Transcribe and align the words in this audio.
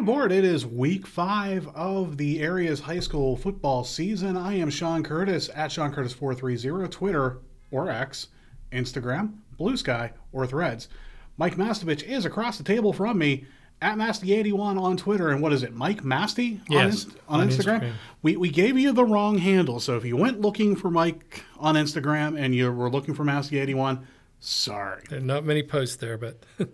aboard. 0.00 0.32
It 0.32 0.46
is 0.46 0.64
week 0.64 1.06
five 1.06 1.68
of 1.74 2.16
the 2.16 2.40
area's 2.40 2.80
high 2.80 3.00
school 3.00 3.36
football 3.36 3.84
season. 3.84 4.34
I 4.34 4.54
am 4.54 4.70
Shawn 4.70 5.02
Curtis 5.02 5.50
at 5.54 5.70
Shawn 5.70 5.92
Curtis430, 5.92 6.90
Twitter 6.90 7.40
or 7.70 7.90
X, 7.90 8.28
Instagram, 8.72 9.34
Blue 9.58 9.76
Sky, 9.76 10.12
or 10.32 10.46
Threads. 10.46 10.88
Mike 11.36 11.56
Mastovich 11.56 12.02
is 12.02 12.24
across 12.24 12.56
the 12.56 12.64
table 12.64 12.94
from 12.94 13.18
me 13.18 13.44
at 13.82 13.98
Masty81 13.98 14.80
on 14.80 14.96
Twitter. 14.96 15.28
And 15.28 15.42
what 15.42 15.52
is 15.52 15.62
it, 15.62 15.74
Mike 15.74 16.02
Masty 16.02 16.60
yes, 16.70 17.04
on, 17.04 17.12
on, 17.28 17.40
on 17.42 17.48
Instagram? 17.50 17.80
Instagram? 17.80 17.92
We, 18.22 18.36
we 18.38 18.48
gave 18.48 18.78
you 18.78 18.92
the 18.92 19.04
wrong 19.04 19.36
handle. 19.36 19.80
So 19.80 19.98
if 19.98 20.06
you 20.06 20.16
went 20.16 20.40
looking 20.40 20.76
for 20.76 20.90
Mike 20.90 21.44
on 21.58 21.74
Instagram 21.74 22.40
and 22.40 22.54
you 22.54 22.72
were 22.72 22.90
looking 22.90 23.12
for 23.12 23.24
Masty81, 23.24 24.02
sorry. 24.38 25.02
There 25.10 25.18
are 25.18 25.22
not 25.22 25.44
many 25.44 25.62
posts 25.62 25.96
there, 25.96 26.16
but 26.16 26.42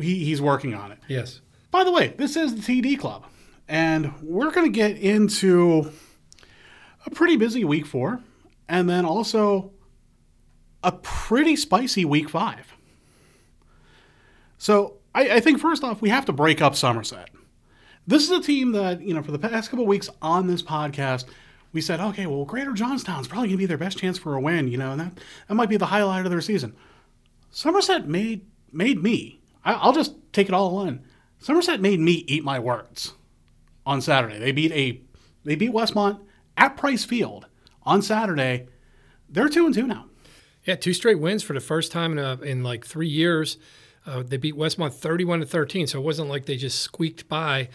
he, 0.00 0.24
he's 0.24 0.40
working 0.40 0.72
on 0.72 0.90
it. 0.92 0.98
Yes. 1.06 1.42
By 1.72 1.84
the 1.84 1.90
way, 1.90 2.08
this 2.18 2.36
is 2.36 2.54
the 2.54 2.60
TD 2.60 2.98
Club, 2.98 3.24
and 3.66 4.12
we're 4.22 4.50
going 4.50 4.70
to 4.70 4.76
get 4.76 4.98
into 4.98 5.90
a 7.06 7.10
pretty 7.10 7.36
busy 7.36 7.64
week 7.64 7.86
four, 7.86 8.20
and 8.68 8.88
then 8.88 9.06
also 9.06 9.72
a 10.84 10.92
pretty 10.92 11.56
spicy 11.56 12.04
week 12.04 12.28
five. 12.28 12.74
So 14.58 14.98
I, 15.14 15.36
I, 15.36 15.40
think 15.40 15.60
first 15.60 15.82
off, 15.82 16.02
we 16.02 16.10
have 16.10 16.26
to 16.26 16.32
break 16.32 16.60
up 16.60 16.76
Somerset. 16.76 17.30
This 18.06 18.24
is 18.24 18.30
a 18.30 18.42
team 18.42 18.72
that, 18.72 19.00
you 19.00 19.14
know, 19.14 19.22
for 19.22 19.32
the 19.32 19.38
past 19.38 19.70
couple 19.70 19.86
weeks 19.86 20.10
on 20.20 20.46
this 20.48 20.62
podcast, 20.62 21.24
we 21.72 21.80
said, 21.80 22.00
okay, 22.00 22.26
well, 22.26 22.44
Greater 22.44 22.72
Johnstown's 22.72 23.28
probably 23.28 23.48
going 23.48 23.56
to 23.56 23.62
be 23.62 23.66
their 23.66 23.78
best 23.78 23.96
chance 23.96 24.18
for 24.18 24.34
a 24.34 24.40
win, 24.40 24.68
you 24.68 24.76
know, 24.76 24.92
and 24.92 25.00
that, 25.00 25.18
that 25.48 25.54
might 25.54 25.70
be 25.70 25.78
the 25.78 25.86
highlight 25.86 26.26
of 26.26 26.30
their 26.30 26.42
season. 26.42 26.76
Somerset 27.50 28.06
made 28.06 28.44
made 28.72 29.02
me. 29.02 29.40
I, 29.64 29.72
I'll 29.72 29.94
just 29.94 30.14
take 30.34 30.48
it 30.48 30.54
all 30.54 30.84
in. 30.84 31.02
Somerset 31.42 31.80
made 31.80 31.98
me 31.98 32.24
eat 32.28 32.44
my 32.44 32.60
words 32.60 33.14
on 33.84 34.00
Saturday. 34.00 34.38
They 34.38 34.52
beat 34.52 34.70
a 34.72 35.00
they 35.44 35.56
beat 35.56 35.72
Westmont 35.72 36.20
at 36.56 36.76
Price 36.76 37.04
Field 37.04 37.46
on 37.82 38.00
Saturday. 38.00 38.68
They're 39.28 39.48
two 39.48 39.66
and 39.66 39.74
two 39.74 39.88
now. 39.88 40.06
Yeah, 40.64 40.76
two 40.76 40.94
straight 40.94 41.18
wins 41.18 41.42
for 41.42 41.54
the 41.54 41.60
first 41.60 41.90
time 41.90 42.12
in 42.12 42.18
a, 42.20 42.40
in 42.42 42.62
like 42.62 42.86
three 42.86 43.08
years. 43.08 43.58
Uh, 44.06 44.22
they 44.22 44.36
beat 44.36 44.54
Westmont 44.54 44.94
31 44.94 45.40
to 45.40 45.46
13, 45.46 45.88
so 45.88 45.98
it 45.98 46.04
wasn't 46.04 46.28
like 46.28 46.46
they 46.46 46.56
just 46.56 46.78
squeaked 46.78 47.28
by. 47.28 47.68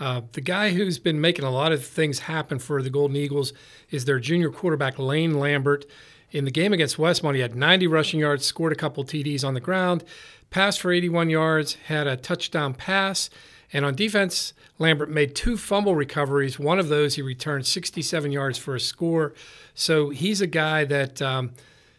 Uh, 0.00 0.22
the 0.32 0.40
guy 0.40 0.70
who's 0.70 0.98
been 0.98 1.20
making 1.20 1.44
a 1.44 1.50
lot 1.50 1.70
of 1.70 1.84
things 1.84 2.20
happen 2.20 2.58
for 2.58 2.82
the 2.82 2.90
Golden 2.90 3.16
Eagles 3.16 3.52
is 3.90 4.04
their 4.04 4.18
junior 4.18 4.50
quarterback 4.50 4.98
Lane 4.98 5.38
Lambert. 5.38 5.84
In 6.32 6.46
the 6.46 6.50
game 6.50 6.72
against 6.72 6.96
Westmont, 6.96 7.34
he 7.34 7.40
had 7.40 7.54
90 7.54 7.86
rushing 7.86 8.20
yards, 8.20 8.46
scored 8.46 8.72
a 8.72 8.76
couple 8.76 9.04
TDs 9.04 9.44
on 9.44 9.52
the 9.52 9.60
ground, 9.60 10.02
passed 10.50 10.80
for 10.80 10.90
81 10.90 11.28
yards, 11.28 11.74
had 11.86 12.06
a 12.06 12.16
touchdown 12.16 12.72
pass. 12.72 13.28
And 13.72 13.84
on 13.84 13.94
defense, 13.94 14.54
Lambert 14.78 15.10
made 15.10 15.34
two 15.34 15.56
fumble 15.56 15.94
recoveries. 15.94 16.58
One 16.58 16.78
of 16.78 16.88
those, 16.88 17.14
he 17.14 17.22
returned 17.22 17.66
67 17.66 18.32
yards 18.32 18.58
for 18.58 18.74
a 18.74 18.80
score. 18.80 19.34
So 19.74 20.08
he's 20.08 20.40
a 20.40 20.46
guy 20.46 20.84
that 20.86 21.20
um, 21.20 21.52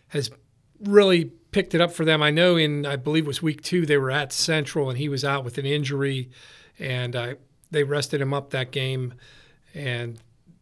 has 0.09 0.31
really 0.83 1.25
picked 1.51 1.75
it 1.75 1.81
up 1.81 1.91
for 1.91 2.03
them. 2.03 2.21
I 2.23 2.31
know 2.31 2.55
in, 2.55 2.85
I 2.85 2.95
believe 2.95 3.25
it 3.25 3.27
was 3.27 3.41
week 3.41 3.61
two, 3.61 3.85
they 3.85 3.97
were 3.97 4.11
at 4.11 4.33
Central 4.33 4.89
and 4.89 4.97
he 4.97 5.09
was 5.09 5.23
out 5.23 5.43
with 5.43 5.57
an 5.59 5.65
injury. 5.65 6.29
And 6.79 7.15
uh, 7.15 7.35
they 7.69 7.83
rested 7.83 8.19
him 8.19 8.33
up 8.33 8.49
that 8.49 8.71
game. 8.71 9.13
And 9.75 10.19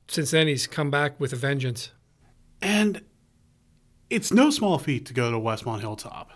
since 0.07 0.31
then, 0.31 0.47
he's 0.47 0.67
come 0.67 0.91
back 0.91 1.19
with 1.19 1.31
a 1.31 1.37
vengeance. 1.37 1.91
And 2.61 3.01
it's 4.11 4.31
no 4.31 4.49
small 4.49 4.77
feat 4.77 5.05
to 5.05 5.13
go 5.13 5.31
to 5.31 5.37
Westmont 5.37 5.79
Hilltop 5.79 6.31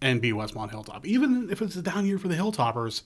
and 0.00 0.22
be 0.22 0.32
Westmont 0.32 0.70
Hilltop. 0.70 1.06
Even 1.06 1.48
if 1.50 1.60
it's 1.60 1.76
a 1.76 1.82
down 1.82 2.06
year 2.06 2.18
for 2.18 2.28
the 2.28 2.34
Hilltoppers, 2.34 3.02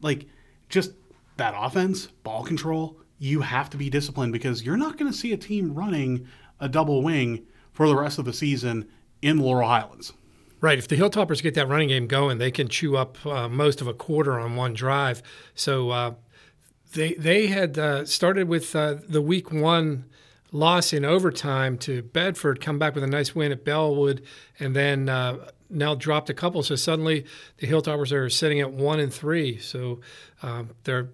like 0.00 0.26
just 0.68 0.92
that 1.36 1.54
offense, 1.56 2.06
ball 2.06 2.44
control, 2.44 2.98
you 3.18 3.40
have 3.40 3.68
to 3.70 3.76
be 3.76 3.90
disciplined 3.90 4.32
because 4.32 4.64
you're 4.64 4.76
not 4.76 4.96
going 4.96 5.10
to 5.10 5.16
see 5.16 5.32
a 5.32 5.36
team 5.36 5.74
running 5.74 6.26
a 6.60 6.68
double 6.68 7.02
wing 7.02 7.44
for 7.72 7.88
the 7.88 7.96
rest 7.96 8.18
of 8.18 8.24
the 8.24 8.32
season 8.32 8.88
in 9.20 9.38
Laurel 9.38 9.68
Highlands. 9.68 10.12
Right. 10.60 10.78
If 10.78 10.86
the 10.86 10.96
Hilltoppers 10.96 11.42
get 11.42 11.54
that 11.54 11.66
running 11.66 11.88
game 11.88 12.06
going, 12.06 12.38
they 12.38 12.52
can 12.52 12.68
chew 12.68 12.96
up 12.96 13.24
uh, 13.26 13.48
most 13.48 13.80
of 13.80 13.88
a 13.88 13.94
quarter 13.94 14.38
on 14.38 14.54
one 14.54 14.74
drive. 14.74 15.20
So 15.56 15.90
uh, 15.90 16.14
they 16.92 17.14
they 17.14 17.48
had 17.48 17.76
uh, 17.76 18.06
started 18.06 18.46
with 18.46 18.76
uh, 18.76 18.98
the 19.08 19.20
week 19.20 19.50
one 19.50 20.04
loss 20.52 20.92
in 20.92 21.04
overtime 21.04 21.78
to 21.78 22.02
Bedford, 22.02 22.60
come 22.60 22.78
back 22.78 22.94
with 22.94 23.02
a 23.02 23.08
nice 23.08 23.34
win 23.34 23.50
at 23.50 23.64
Bellwood, 23.64 24.22
and 24.60 24.76
then 24.76 25.08
uh, 25.08 25.48
now 25.70 25.94
dropped 25.94 26.30
a 26.30 26.34
couple. 26.34 26.62
So 26.62 26.76
suddenly 26.76 27.24
the 27.56 27.66
Hilltoppers 27.66 28.12
are 28.12 28.28
sitting 28.30 28.60
at 28.60 28.70
one 28.70 29.00
and 29.00 29.12
three. 29.12 29.58
So 29.58 30.00
um, 30.42 30.70
they're 30.84 31.08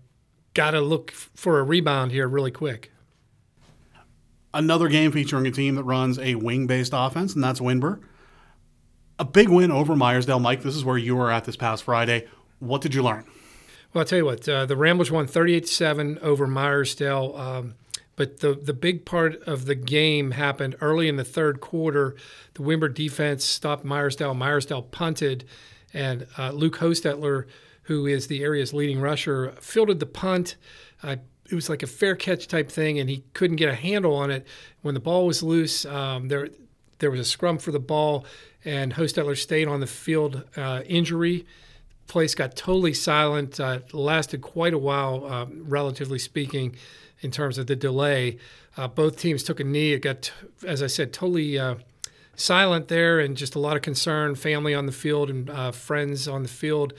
got 0.55 0.73
to 0.73 0.81
look 0.81 1.13
for 1.13 1.61
a 1.61 1.63
rebound 1.63 2.13
here 2.13 2.29
really 2.29 2.51
quick. 2.51 2.91
Another 4.53 4.89
game 4.89 5.13
featuring 5.13 5.47
a 5.47 5.51
team 5.51 5.77
that 5.77 5.85
runs 5.85 6.19
a 6.19 6.35
wing-based 6.35 6.93
offense, 6.95 7.35
and 7.35 7.45
that's 7.45 7.61
Windber. 7.61 8.01
A 9.19 9.25
big 9.25 9.49
win 9.49 9.71
over 9.71 9.95
Meyersdale. 9.95 10.41
Mike, 10.41 10.63
this 10.63 10.75
is 10.75 10.85
where 10.85 10.97
you 10.99 11.15
were 11.15 11.31
at 11.31 11.45
this 11.45 11.57
past 11.57 11.85
Friday. 11.85 12.27
What 12.59 12.81
did 12.81 12.95
you 12.95 13.03
learn? 13.03 13.25
Well, 13.93 14.03
I'll 14.03 14.05
tell 14.05 14.19
you 14.19 14.25
what. 14.25 14.49
Uh, 14.49 14.67
the 14.67 14.77
Ramblers 14.77 15.11
won 15.11 15.27
38-7 15.27 16.19
over 16.23 16.47
Meyersdale. 16.47 17.39
Um, 17.39 17.75
but 18.19 18.41
the, 18.41 18.53
the 18.53 18.75
big 18.75 19.05
part 19.05 19.41
of 19.45 19.67
the 19.67 19.77
game 19.77 20.33
happened 20.33 20.75
early 20.81 21.07
in 21.07 21.15
the 21.15 21.25
third 21.25 21.61
quarter. 21.61 22.17
The 22.55 22.65
Windber 22.65 22.93
defense 22.93 23.45
stopped 23.45 23.87
Meyersdale. 23.87 24.37
Meyersdale 24.37 24.91
punted, 24.91 25.45
and 25.95 26.27
uh, 26.37 26.51
Luke 26.51 26.79
Hostetler, 26.79 27.47
who 27.83 28.07
is 28.07 28.27
the 28.27 28.43
area's 28.43 28.75
leading 28.75 29.01
rusher, 29.01 29.55
fielded 29.61 30.01
the 30.01 30.07
punt. 30.07 30.57
Uh, 31.01 31.17
it 31.49 31.55
was 31.55 31.69
like 31.71 31.85
a 31.85 31.87
fair 31.87 32.17
catch 32.17 32.49
type 32.49 32.73
thing, 32.73 32.99
and 32.99 33.09
he 33.09 33.23
couldn't 33.35 33.57
get 33.57 33.69
a 33.69 33.77
handle 33.77 34.17
on 34.17 34.33
it. 34.33 34.45
When 34.83 34.95
the 34.95 35.01
ball 35.01 35.25
was 35.25 35.41
loose, 35.45 35.87
um, 35.87 36.27
there 36.27 36.49
there 36.99 37.13
was 37.13 37.21
a 37.21 37.25
scrum 37.25 37.59
for 37.59 37.71
the 37.71 37.79
ball, 37.79 38.27
and 38.65 38.95
Hostetler 38.95 39.39
stayed 39.39 39.69
on 39.69 39.79
the 39.79 39.87
field 39.87 40.43
uh, 40.57 40.83
injury 40.87 41.47
place 42.09 42.35
got 42.35 42.57
totally 42.57 42.95
silent. 42.95 43.61
Uh, 43.61 43.81
lasted 43.93 44.41
quite 44.41 44.73
a 44.73 44.79
while, 44.79 45.27
uh, 45.27 45.47
relatively 45.51 46.19
speaking 46.19 46.75
in 47.21 47.31
terms 47.31 47.59
of 47.59 47.67
the 47.67 47.77
delay. 47.77 48.39
Uh, 48.77 48.89
both 48.89 49.19
teams 49.19 49.43
took 49.43 49.61
a 49.61 49.65
knee. 49.65 49.93
It 49.93 50.03
got, 50.03 50.33
as 50.65 50.83
I 50.83 50.87
said, 50.87 51.13
totally 51.13 51.59
uh, 51.59 51.77
silent 52.37 52.89
there, 52.89 53.19
and 53.19 53.37
just 53.37 53.55
a 53.55 53.59
lot 53.59 53.77
of 53.77 53.83
concern. 53.83 54.35
Family 54.35 54.75
on 54.75 54.87
the 54.87 54.93
field 54.93 55.31
and 55.31 55.51
uh, 55.51 55.73
friends 55.73 56.29
on 56.29 56.43
the 56.43 56.49
field 56.49 56.93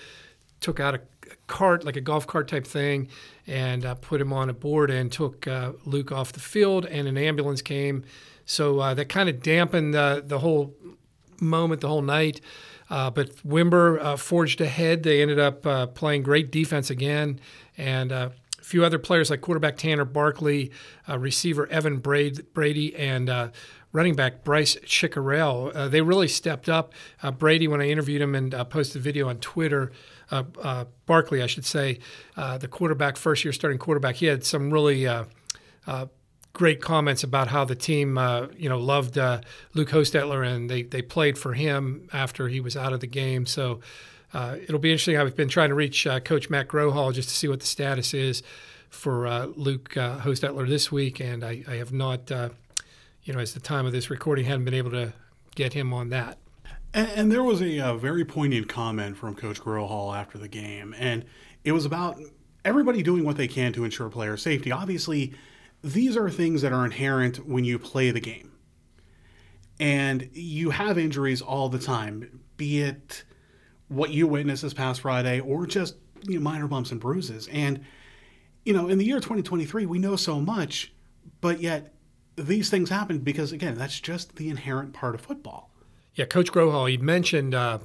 took 0.59 0.79
out 0.79 0.95
a, 0.95 1.01
cart, 1.47 1.85
like 1.85 1.95
a 1.95 2.01
golf 2.01 2.27
cart 2.27 2.47
type 2.47 2.67
thing, 2.67 3.07
and 3.47 3.85
uh, 3.85 3.95
put 3.95 4.19
him 4.19 4.33
on 4.33 4.49
a 4.49 4.53
board 4.53 4.89
and 4.89 5.11
took 5.11 5.47
uh, 5.47 5.71
Luke 5.85 6.11
off 6.11 6.33
the 6.33 6.39
field. 6.39 6.85
And 6.85 7.07
an 7.07 7.17
ambulance 7.17 7.61
came, 7.61 8.03
so 8.45 8.79
uh, 8.79 8.93
that 8.95 9.09
kind 9.09 9.29
of 9.29 9.41
dampened 9.41 9.93
the 9.93 10.39
whole 10.39 10.75
moment, 11.39 11.81
the 11.81 11.87
whole 11.87 12.01
night. 12.01 12.41
but 12.89 13.35
Windber 13.47 14.19
forged 14.19 14.59
ahead. 14.59 15.03
They 15.03 15.21
ended 15.21 15.39
up 15.39 15.95
playing 15.95 16.23
great 16.23 16.51
defense 16.51 16.89
again, 16.89 17.39
and 17.77 18.31
few 18.69 18.85
other 18.85 18.99
players 18.99 19.31
like 19.31 19.41
quarterback 19.41 19.77
Tanner 19.77 20.05
Barkley, 20.05 20.71
uh, 21.07 21.17
receiver 21.17 21.65
Evan 21.67 21.97
Brady, 21.97 22.95
and 22.95 23.27
uh, 23.27 23.49
running 23.91 24.15
back 24.15 24.43
Bryce 24.43 24.75
Chickarell. 24.85 25.75
Uh, 25.75 25.87
they 25.87 26.01
really 26.01 26.27
stepped 26.27 26.69
up. 26.69 26.93
Uh, 27.23 27.31
Brady, 27.31 27.67
when 27.67 27.81
I 27.81 27.89
interviewed 27.89 28.21
him 28.21 28.35
and 28.35 28.53
uh, 28.53 28.63
posted 28.63 28.97
a 28.97 29.03
video 29.03 29.27
on 29.27 29.39
Twitter, 29.39 29.91
uh, 30.29 30.85
Barkley, 31.07 31.41
I 31.41 31.47
should 31.47 31.65
say, 31.65 31.97
the 32.35 32.67
quarterback, 32.67 33.17
first 33.17 33.43
year 33.43 33.51
starting 33.51 33.79
quarterback, 33.79 34.15
he 34.15 34.27
had 34.27 34.45
some 34.45 34.69
really 34.71 35.07
great 36.53 36.81
comments 36.81 37.23
about 37.23 37.47
how 37.47 37.65
the 37.65 37.75
team, 37.75 38.17
uh, 38.17 38.47
you 38.55 38.69
know, 38.69 38.77
loved 38.77 39.17
uh, 39.17 39.41
Luke 39.73 39.89
Hostetler 39.89 40.45
and 40.45 40.69
they, 40.69 40.83
they 40.83 41.01
played 41.01 41.37
for 41.37 41.53
him 41.53 42.07
after 42.11 42.47
he 42.47 42.59
was 42.59 42.75
out 42.75 42.93
of 42.93 42.99
the 42.99 43.07
game. 43.07 43.45
So 43.45 43.79
uh, 44.33 44.57
it'll 44.61 44.79
be 44.79 44.91
interesting. 44.91 45.17
I've 45.17 45.35
been 45.35 45.49
trying 45.49 45.69
to 45.69 45.75
reach 45.75 46.05
uh, 46.05 46.19
Coach 46.19 46.49
Matt 46.49 46.67
Grohall 46.67 47.13
just 47.13 47.29
to 47.29 47.35
see 47.35 47.47
what 47.47 47.59
the 47.59 47.65
status 47.65 48.13
is 48.13 48.43
for 48.89 49.27
uh, 49.27 49.47
Luke 49.55 49.95
uh, 49.97 50.19
Hostetler 50.19 50.67
this 50.67 50.91
week, 50.91 51.19
and 51.19 51.43
I, 51.43 51.63
I 51.67 51.75
have 51.75 51.91
not, 51.91 52.31
uh, 52.31 52.49
you 53.23 53.33
know, 53.33 53.39
as 53.39 53.53
the 53.53 53.59
time 53.59 53.85
of 53.85 53.91
this 53.91 54.09
recording, 54.09 54.45
hadn't 54.45 54.65
been 54.65 54.73
able 54.73 54.91
to 54.91 55.13
get 55.55 55.73
him 55.73 55.93
on 55.93 56.09
that. 56.09 56.37
And, 56.93 57.07
and 57.15 57.31
there 57.31 57.43
was 57.43 57.61
a, 57.61 57.77
a, 57.77 57.97
very 57.97 58.25
poignant 58.25 58.67
comment 58.67 59.17
from 59.17 59.35
Coach 59.35 59.61
Grohall 59.61 60.15
after 60.15 60.37
the 60.37 60.47
game, 60.47 60.95
and 60.97 61.25
it 61.63 61.71
was 61.71 61.85
about 61.85 62.17
everybody 62.65 63.03
doing 63.03 63.23
what 63.23 63.37
they 63.37 63.47
can 63.47 63.73
to 63.73 63.83
ensure 63.83 64.09
player 64.09 64.37
safety. 64.37 64.71
Obviously, 64.71 65.33
these 65.83 66.17
are 66.17 66.29
things 66.29 66.61
that 66.61 66.73
are 66.73 66.85
inherent 66.85 67.47
when 67.47 67.63
you 67.63 67.79
play 67.79 68.11
the 68.11 68.19
game. 68.19 68.51
And 69.79 70.29
you 70.33 70.71
have 70.71 70.97
injuries 70.97 71.41
all 71.41 71.69
the 71.69 71.79
time, 71.79 72.41
be 72.57 72.81
it 72.81 73.23
what 73.89 74.11
you 74.11 74.27
witnessed 74.27 74.61
this 74.61 74.73
past 74.73 75.01
Friday 75.01 75.39
or 75.39 75.65
just 75.67 75.95
you 76.23 76.35
know, 76.35 76.41
minor 76.41 76.67
bumps 76.67 76.91
and 76.91 76.99
bruises. 76.99 77.47
And, 77.51 77.83
you 78.63 78.73
know, 78.73 78.87
in 78.87 78.97
the 78.97 79.05
year 79.05 79.17
2023, 79.17 79.85
we 79.85 79.99
know 79.99 80.15
so 80.15 80.39
much, 80.39 80.93
but 81.41 81.59
yet 81.59 81.93
these 82.35 82.69
things 82.69 82.89
happen 82.89 83.19
because, 83.19 83.51
again, 83.51 83.77
that's 83.77 83.99
just 83.99 84.35
the 84.35 84.49
inherent 84.49 84.93
part 84.93 85.15
of 85.15 85.21
football. 85.21 85.71
Yeah, 86.15 86.25
Coach 86.25 86.51
Grohall, 86.51 86.89
he 86.89 86.97
mentioned 86.97 87.53
uh, 87.55 87.79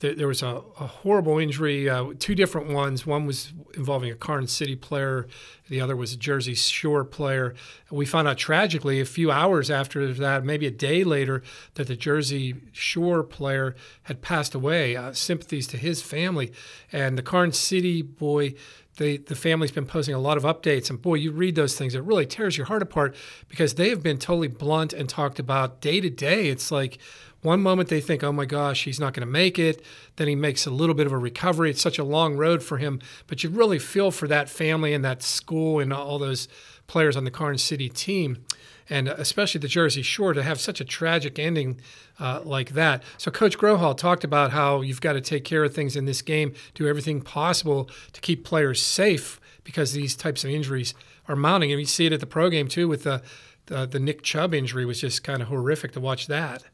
there, 0.00 0.28
was 0.28 0.42
a, 0.42 0.62
a, 0.78 0.86
horrible 0.86 1.38
injury, 1.38 1.88
uh, 1.88 2.12
two 2.18 2.34
different 2.34 2.68
ones. 2.68 3.04
One 3.04 3.26
was 3.26 3.52
involving 3.74 4.10
a 4.10 4.14
Karns 4.14 4.52
City 4.52 4.76
player, 4.76 5.26
the 5.68 5.80
other 5.80 5.96
was 5.96 6.12
a 6.12 6.16
Jersey 6.16 6.54
Shore 6.54 7.04
player. 7.04 7.54
We 7.90 8.06
found 8.06 8.28
out 8.28 8.38
tragically 8.38 9.00
a 9.00 9.04
few 9.04 9.30
hours 9.30 9.70
after 9.70 10.12
that, 10.14 10.44
maybe 10.44 10.66
a 10.66 10.70
day 10.70 11.04
later, 11.04 11.42
that 11.74 11.88
the 11.88 11.96
Jersey 11.96 12.54
Shore 12.72 13.22
player 13.22 13.74
had 14.04 14.22
passed 14.22 14.54
away. 14.54 14.96
Uh, 14.96 15.12
sympathies 15.12 15.66
to 15.68 15.76
his 15.76 16.00
family. 16.00 16.52
And 16.92 17.18
the 17.18 17.22
Karns 17.22 17.58
City 17.58 18.02
boy, 18.02 18.54
they, 18.96 19.18
the 19.18 19.34
family's 19.34 19.72
been 19.72 19.86
posting 19.86 20.14
a 20.14 20.18
lot 20.18 20.36
of 20.36 20.44
updates. 20.44 20.90
And 20.90 21.00
boy, 21.00 21.14
you 21.14 21.32
read 21.32 21.54
those 21.54 21.76
things, 21.76 21.94
it 21.94 22.02
really 22.02 22.26
tears 22.26 22.56
your 22.56 22.66
heart 22.66 22.82
apart 22.82 23.14
because 23.48 23.74
they 23.74 23.90
have 23.90 24.02
been 24.02 24.18
totally 24.18 24.48
blunt 24.48 24.92
and 24.92 25.08
talked 25.08 25.38
about 25.38 25.80
day 25.80 26.00
to 26.00 26.10
day. 26.10 26.48
It's 26.48 26.70
like, 26.70 26.98
one 27.42 27.60
moment 27.60 27.88
they 27.88 28.00
think, 28.00 28.24
oh 28.24 28.32
my 28.32 28.46
gosh, 28.46 28.84
he's 28.84 28.98
not 28.98 29.14
going 29.14 29.26
to 29.26 29.32
make 29.32 29.58
it. 29.58 29.84
Then 30.16 30.26
he 30.26 30.34
makes 30.34 30.66
a 30.66 30.70
little 30.70 30.94
bit 30.94 31.06
of 31.06 31.12
a 31.12 31.18
recovery. 31.18 31.70
It's 31.70 31.80
such 31.80 31.98
a 31.98 32.04
long 32.04 32.36
road 32.36 32.62
for 32.62 32.78
him. 32.78 33.00
But 33.26 33.44
you 33.44 33.50
really 33.50 33.78
feel 33.78 34.10
for 34.10 34.26
that 34.28 34.48
family 34.48 34.92
and 34.92 35.04
that 35.04 35.22
school 35.22 35.78
and 35.78 35.92
all 35.92 36.18
those 36.18 36.48
players 36.88 37.16
on 37.16 37.24
the 37.24 37.30
Karns 37.30 37.62
City 37.62 37.88
team. 37.88 38.44
And 38.90 39.06
especially 39.06 39.60
the 39.60 39.68
Jersey 39.68 40.02
Shore 40.02 40.32
to 40.32 40.42
have 40.42 40.58
such 40.58 40.80
a 40.80 40.84
tragic 40.84 41.38
ending 41.38 41.80
uh, 42.18 42.40
like 42.42 42.70
that. 42.70 43.02
So, 43.18 43.30
Coach 43.30 43.58
Grohol 43.58 43.96
talked 43.96 44.24
about 44.24 44.50
how 44.52 44.80
you've 44.80 45.02
got 45.02 45.12
to 45.12 45.20
take 45.20 45.44
care 45.44 45.62
of 45.62 45.74
things 45.74 45.94
in 45.94 46.06
this 46.06 46.22
game, 46.22 46.54
do 46.72 46.88
everything 46.88 47.20
possible 47.20 47.90
to 48.14 48.20
keep 48.22 48.44
players 48.44 48.82
safe 48.82 49.38
because 49.62 49.92
these 49.92 50.16
types 50.16 50.42
of 50.42 50.50
injuries 50.50 50.94
are 51.28 51.36
mounting. 51.36 51.70
And 51.70 51.78
you 51.78 51.86
see 51.86 52.06
it 52.06 52.14
at 52.14 52.20
the 52.20 52.26
pro 52.26 52.48
game 52.48 52.66
too 52.66 52.88
with 52.88 53.02
the, 53.02 53.22
the, 53.66 53.84
the 53.84 54.00
Nick 54.00 54.22
Chubb 54.22 54.54
injury 54.54 54.86
was 54.86 55.02
just 55.02 55.22
kind 55.22 55.42
of 55.42 55.48
horrific 55.48 55.92
to 55.92 56.00
watch 56.00 56.26
that. 56.26 56.64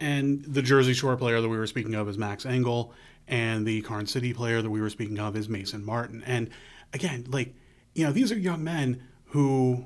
And 0.00 0.44
the 0.44 0.62
Jersey 0.62 0.94
Shore 0.94 1.16
player 1.16 1.40
that 1.40 1.48
we 1.48 1.56
were 1.56 1.66
speaking 1.66 1.94
of 1.94 2.08
is 2.08 2.16
Max 2.16 2.46
Engel, 2.46 2.92
and 3.26 3.66
the 3.66 3.82
Karns 3.82 4.10
City 4.10 4.32
player 4.32 4.62
that 4.62 4.70
we 4.70 4.80
were 4.80 4.90
speaking 4.90 5.18
of 5.18 5.36
is 5.36 5.48
Mason 5.48 5.84
Martin. 5.84 6.22
And 6.24 6.50
again, 6.92 7.26
like, 7.28 7.54
you 7.94 8.04
know, 8.04 8.12
these 8.12 8.32
are 8.32 8.38
young 8.38 8.62
men 8.62 9.02
who, 9.26 9.84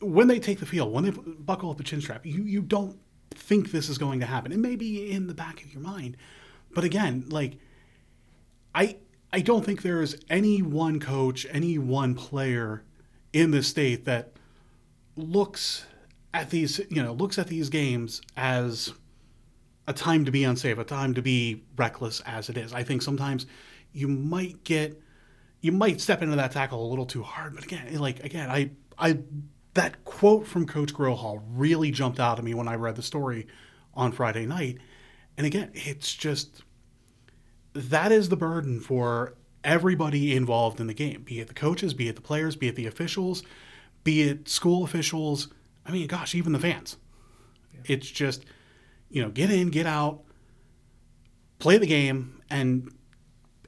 when 0.00 0.28
they 0.28 0.38
take 0.38 0.60
the 0.60 0.66
field, 0.66 0.92
when 0.92 1.04
they 1.04 1.10
buckle 1.10 1.70
up 1.70 1.80
a 1.80 1.82
chin 1.82 2.00
strap, 2.00 2.24
you, 2.24 2.42
you 2.42 2.62
don't 2.62 2.98
think 3.30 3.70
this 3.70 3.88
is 3.88 3.98
going 3.98 4.20
to 4.20 4.26
happen. 4.26 4.52
It 4.52 4.58
may 4.58 4.76
be 4.76 5.10
in 5.10 5.26
the 5.26 5.34
back 5.34 5.62
of 5.62 5.72
your 5.72 5.82
mind. 5.82 6.16
But 6.72 6.84
again, 6.84 7.24
like, 7.28 7.58
I, 8.74 8.96
I 9.32 9.40
don't 9.40 9.64
think 9.64 9.82
there 9.82 10.00
is 10.00 10.16
any 10.30 10.62
one 10.62 11.00
coach, 11.00 11.46
any 11.50 11.78
one 11.78 12.14
player 12.14 12.84
in 13.32 13.50
this 13.50 13.68
state 13.68 14.04
that 14.04 14.32
looks 15.16 15.86
at 16.32 16.50
these, 16.50 16.80
you 16.88 17.02
know, 17.02 17.12
looks 17.12 17.38
at 17.38 17.48
these 17.48 17.68
games 17.68 18.22
as 18.36 18.92
a 19.86 19.92
time 19.92 20.24
to 20.24 20.30
be 20.30 20.44
unsafe, 20.44 20.78
a 20.78 20.84
time 20.84 21.14
to 21.14 21.22
be 21.22 21.62
reckless 21.76 22.20
as 22.26 22.48
it 22.48 22.56
is. 22.56 22.72
I 22.72 22.82
think 22.82 23.02
sometimes 23.02 23.46
you 23.92 24.08
might 24.08 24.64
get 24.64 25.00
you 25.60 25.72
might 25.72 26.00
step 26.00 26.20
into 26.20 26.36
that 26.36 26.52
tackle 26.52 26.86
a 26.86 26.88
little 26.88 27.06
too 27.06 27.22
hard. 27.22 27.54
But 27.54 27.64
again, 27.64 27.98
like 27.98 28.22
again, 28.22 28.50
I 28.50 28.70
I 28.98 29.18
that 29.74 30.04
quote 30.04 30.46
from 30.46 30.66
Coach 30.66 30.94
Grohol 30.94 31.42
really 31.50 31.90
jumped 31.90 32.20
out 32.20 32.38
at 32.38 32.44
me 32.44 32.54
when 32.54 32.68
I 32.68 32.74
read 32.74 32.96
the 32.96 33.02
story 33.02 33.46
on 33.94 34.12
Friday 34.12 34.46
night. 34.46 34.78
And 35.36 35.46
again, 35.46 35.70
it's 35.74 36.14
just 36.14 36.62
that 37.72 38.12
is 38.12 38.28
the 38.28 38.36
burden 38.36 38.80
for 38.80 39.34
everybody 39.64 40.36
involved 40.36 40.80
in 40.80 40.86
the 40.86 40.94
game, 40.94 41.22
be 41.22 41.40
it 41.40 41.48
the 41.48 41.54
coaches, 41.54 41.94
be 41.94 42.08
it 42.08 42.16
the 42.16 42.22
players, 42.22 42.56
be 42.56 42.68
it 42.68 42.76
the 42.76 42.86
officials, 42.86 43.42
be 44.04 44.22
it 44.22 44.48
school 44.48 44.84
officials. 44.84 45.48
I 45.86 45.90
mean, 45.90 46.06
gosh, 46.06 46.34
even 46.34 46.52
the 46.52 46.60
fans. 46.60 46.96
Yeah. 47.72 47.80
It's 47.86 48.10
just 48.10 48.44
you 49.14 49.22
know, 49.22 49.30
get 49.30 49.48
in, 49.48 49.70
get 49.70 49.86
out, 49.86 50.24
play 51.60 51.78
the 51.78 51.86
game, 51.86 52.42
and 52.50 52.92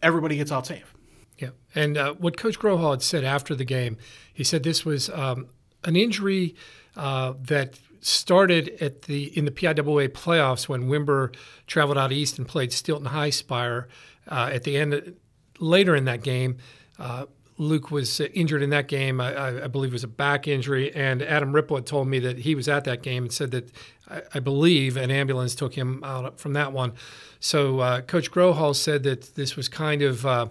everybody 0.02 0.36
gets 0.36 0.50
out 0.50 0.66
safe. 0.66 0.92
Yeah. 1.38 1.50
And 1.72 1.96
uh, 1.96 2.14
what 2.14 2.36
Coach 2.36 2.58
Grohol 2.58 2.90
had 2.90 3.02
said 3.02 3.22
after 3.22 3.54
the 3.54 3.64
game, 3.64 3.96
he 4.34 4.42
said 4.42 4.64
this 4.64 4.84
was 4.84 5.08
um, 5.10 5.46
an 5.84 5.94
injury 5.94 6.56
uh, 6.96 7.34
that 7.42 7.78
started 8.00 8.76
at 8.80 9.02
the 9.02 9.36
in 9.38 9.44
the 9.44 9.52
PIAA 9.52 10.08
playoffs 10.08 10.68
when 10.68 10.88
Windber 10.88 11.32
traveled 11.68 11.96
out 11.96 12.10
east 12.10 12.38
and 12.38 12.48
played 12.48 12.70
Steelton-Highspire. 12.70 13.86
Uh, 14.28 14.50
at 14.52 14.64
the 14.64 14.76
end, 14.76 15.14
later 15.60 15.94
in 15.94 16.06
that 16.06 16.24
game, 16.24 16.56
uh, 16.98 17.26
Luke 17.58 17.90
was 17.90 18.20
injured 18.20 18.62
in 18.62 18.70
that 18.70 18.88
game. 18.88 19.20
I, 19.20 19.64
I, 19.64 19.66
believe 19.66 19.92
it 19.92 19.94
was 19.94 20.04
a 20.04 20.08
back 20.08 20.46
injury, 20.46 20.94
and 20.94 21.22
Adam 21.22 21.54
Ripple 21.54 21.76
had 21.76 21.86
told 21.86 22.06
me 22.06 22.18
that 22.18 22.38
he 22.38 22.54
was 22.54 22.68
at 22.68 22.84
that 22.84 23.02
game 23.02 23.24
and 23.24 23.32
said 23.32 23.50
that 23.52 23.70
I, 24.08 24.22
I 24.34 24.40
believe 24.40 24.96
an 24.96 25.10
ambulance 25.10 25.54
took 25.54 25.74
him 25.74 26.04
out 26.04 26.38
from 26.38 26.52
that 26.52 26.72
one. 26.72 26.92
So 27.40 27.80
uh, 27.80 28.00
Coach 28.02 28.30
Grohol 28.30 28.74
said 28.74 29.04
that 29.04 29.34
this 29.36 29.56
was 29.56 29.68
kind 29.68 30.02
of, 30.02 30.26
uh, 30.26 30.48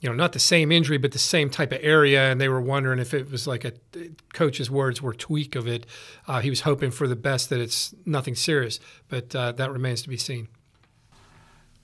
you 0.00 0.08
know, 0.08 0.14
not 0.14 0.32
the 0.32 0.38
same 0.38 0.70
injury, 0.70 0.98
but 0.98 1.10
the 1.10 1.18
same 1.18 1.50
type 1.50 1.72
of 1.72 1.80
area, 1.82 2.30
and 2.30 2.40
they 2.40 2.48
were 2.48 2.60
wondering 2.60 3.00
if 3.00 3.12
it 3.12 3.30
was 3.30 3.48
like 3.48 3.64
a 3.64 3.72
coach's 4.32 4.70
words 4.70 5.02
were 5.02 5.14
tweak 5.14 5.56
of 5.56 5.66
it. 5.66 5.86
Uh, 6.28 6.40
he 6.40 6.50
was 6.50 6.60
hoping 6.60 6.92
for 6.92 7.08
the 7.08 7.16
best 7.16 7.50
that 7.50 7.60
it's 7.60 7.94
nothing 8.04 8.36
serious, 8.36 8.78
but 9.08 9.34
uh, 9.34 9.50
that 9.52 9.72
remains 9.72 10.02
to 10.02 10.08
be 10.08 10.16
seen. 10.16 10.46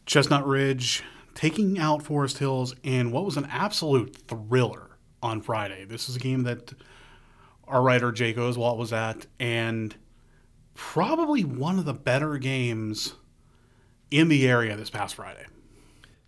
Chestnut 0.06 0.46
Ridge 0.46 1.02
taking 1.34 1.78
out 1.78 2.02
Forest 2.02 2.38
Hills 2.38 2.74
in 2.82 3.10
what 3.10 3.24
was 3.24 3.36
an 3.36 3.46
absolute 3.50 4.16
thriller 4.28 4.90
on 5.22 5.40
Friday. 5.40 5.84
This 5.84 6.08
is 6.08 6.16
a 6.16 6.18
game 6.18 6.42
that 6.44 6.72
our 7.66 7.82
writer 7.82 8.12
Jake 8.12 8.36
Oswalt 8.36 8.76
was 8.76 8.92
at, 8.92 9.26
and 9.38 9.94
probably 10.74 11.44
one 11.44 11.78
of 11.78 11.84
the 11.84 11.94
better 11.94 12.38
games 12.38 13.14
in 14.10 14.28
the 14.28 14.48
area 14.48 14.76
this 14.76 14.90
past 14.90 15.14
Friday. 15.14 15.46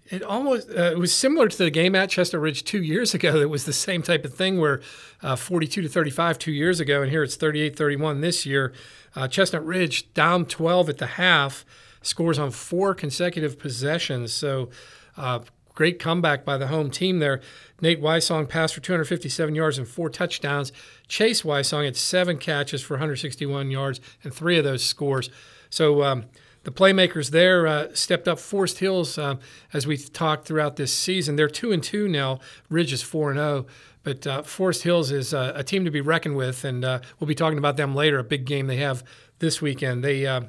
It 0.06 0.22
almost 0.22 0.68
uh, 0.68 0.92
it 0.92 0.98
was 0.98 1.14
similar 1.14 1.48
to 1.48 1.56
the 1.56 1.70
game 1.70 1.94
at 1.94 2.10
Chestnut 2.10 2.42
Ridge 2.42 2.64
two 2.64 2.82
years 2.82 3.14
ago. 3.14 3.36
It 3.36 3.48
was 3.48 3.64
the 3.64 3.72
same 3.72 4.02
type 4.02 4.24
of 4.24 4.34
thing 4.34 4.60
where 4.60 4.82
uh, 5.22 5.34
42 5.34 5.82
to 5.82 5.88
35 5.88 6.38
two 6.38 6.52
years 6.52 6.78
ago, 6.78 7.00
and 7.00 7.10
here 7.10 7.22
it's 7.22 7.36
38 7.36 7.74
31 7.76 8.20
this 8.20 8.44
year. 8.44 8.74
Uh, 9.16 9.28
Chestnut 9.28 9.64
Ridge 9.64 10.12
down 10.12 10.44
12 10.44 10.90
at 10.90 10.98
the 10.98 11.06
half, 11.06 11.64
scores 12.04 12.38
on 12.38 12.50
four 12.50 12.94
consecutive 12.94 13.58
possessions. 13.58 14.32
So 14.32 14.70
uh, 15.16 15.40
great 15.74 15.98
comeback 15.98 16.44
by 16.44 16.56
the 16.56 16.68
home 16.68 16.90
team 16.90 17.18
there. 17.18 17.40
Nate 17.80 18.00
Wysong 18.00 18.48
passed 18.48 18.74
for 18.74 18.80
257 18.80 19.54
yards 19.54 19.78
and 19.78 19.88
four 19.88 20.08
touchdowns. 20.08 20.72
Chase 21.08 21.42
Wysong 21.42 21.84
had 21.84 21.96
seven 21.96 22.38
catches 22.38 22.82
for 22.82 22.94
161 22.94 23.70
yards 23.70 24.00
and 24.22 24.32
three 24.32 24.56
of 24.56 24.64
those 24.64 24.84
scores. 24.84 25.30
So 25.70 26.02
um, 26.02 26.26
the 26.62 26.70
playmakers 26.70 27.30
there 27.30 27.66
uh, 27.66 27.88
stepped 27.94 28.28
up. 28.28 28.38
Forest 28.38 28.78
Hills, 28.78 29.18
uh, 29.18 29.36
as 29.72 29.86
we've 29.86 30.12
talked 30.12 30.46
throughout 30.46 30.76
this 30.76 30.94
season, 30.94 31.36
they're 31.36 31.48
two 31.48 31.72
and 31.72 31.82
two 31.82 32.08
now. 32.08 32.40
Ridge 32.68 32.92
is 32.92 33.02
four 33.02 33.30
and 33.30 33.38
zero. 33.38 33.66
Oh. 33.66 33.72
But 34.04 34.26
uh, 34.26 34.42
Forest 34.42 34.82
Hills 34.82 35.10
is 35.10 35.32
uh, 35.32 35.52
a 35.56 35.64
team 35.64 35.86
to 35.86 35.90
be 35.90 36.02
reckoned 36.02 36.36
with, 36.36 36.62
and 36.64 36.84
uh, 36.84 37.00
we'll 37.18 37.26
be 37.26 37.34
talking 37.34 37.56
about 37.56 37.78
them 37.78 37.94
later. 37.94 38.18
A 38.18 38.24
big 38.24 38.44
game 38.44 38.66
they 38.66 38.76
have 38.76 39.02
this 39.38 39.62
weekend. 39.62 40.04
They, 40.04 40.26
uh, 40.26 40.42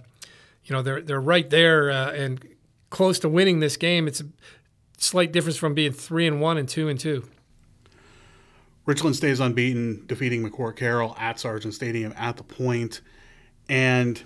you 0.66 0.76
know, 0.76 0.82
they're 0.82 1.02
they're 1.02 1.22
right 1.22 1.50
there 1.50 1.90
and 1.90 2.46
close 2.90 3.20
to 3.20 3.30
winning 3.30 3.60
this 3.60 3.78
game. 3.78 4.08
It's 4.08 4.22
a 4.22 4.26
slight 4.98 5.32
difference 5.32 5.58
from 5.58 5.74
being 5.74 5.92
three 5.92 6.28
and 6.28 6.42
one 6.42 6.58
and 6.58 6.68
two 6.68 6.88
and 6.88 7.00
two. 7.00 7.28
Richland 8.86 9.16
stays 9.16 9.40
unbeaten, 9.40 10.04
defeating 10.06 10.48
McCort 10.48 10.76
Carroll 10.76 11.16
at 11.20 11.40
Sargent 11.40 11.74
Stadium 11.74 12.14
at 12.18 12.38
the 12.38 12.44
point, 12.44 13.02
and 13.68 14.22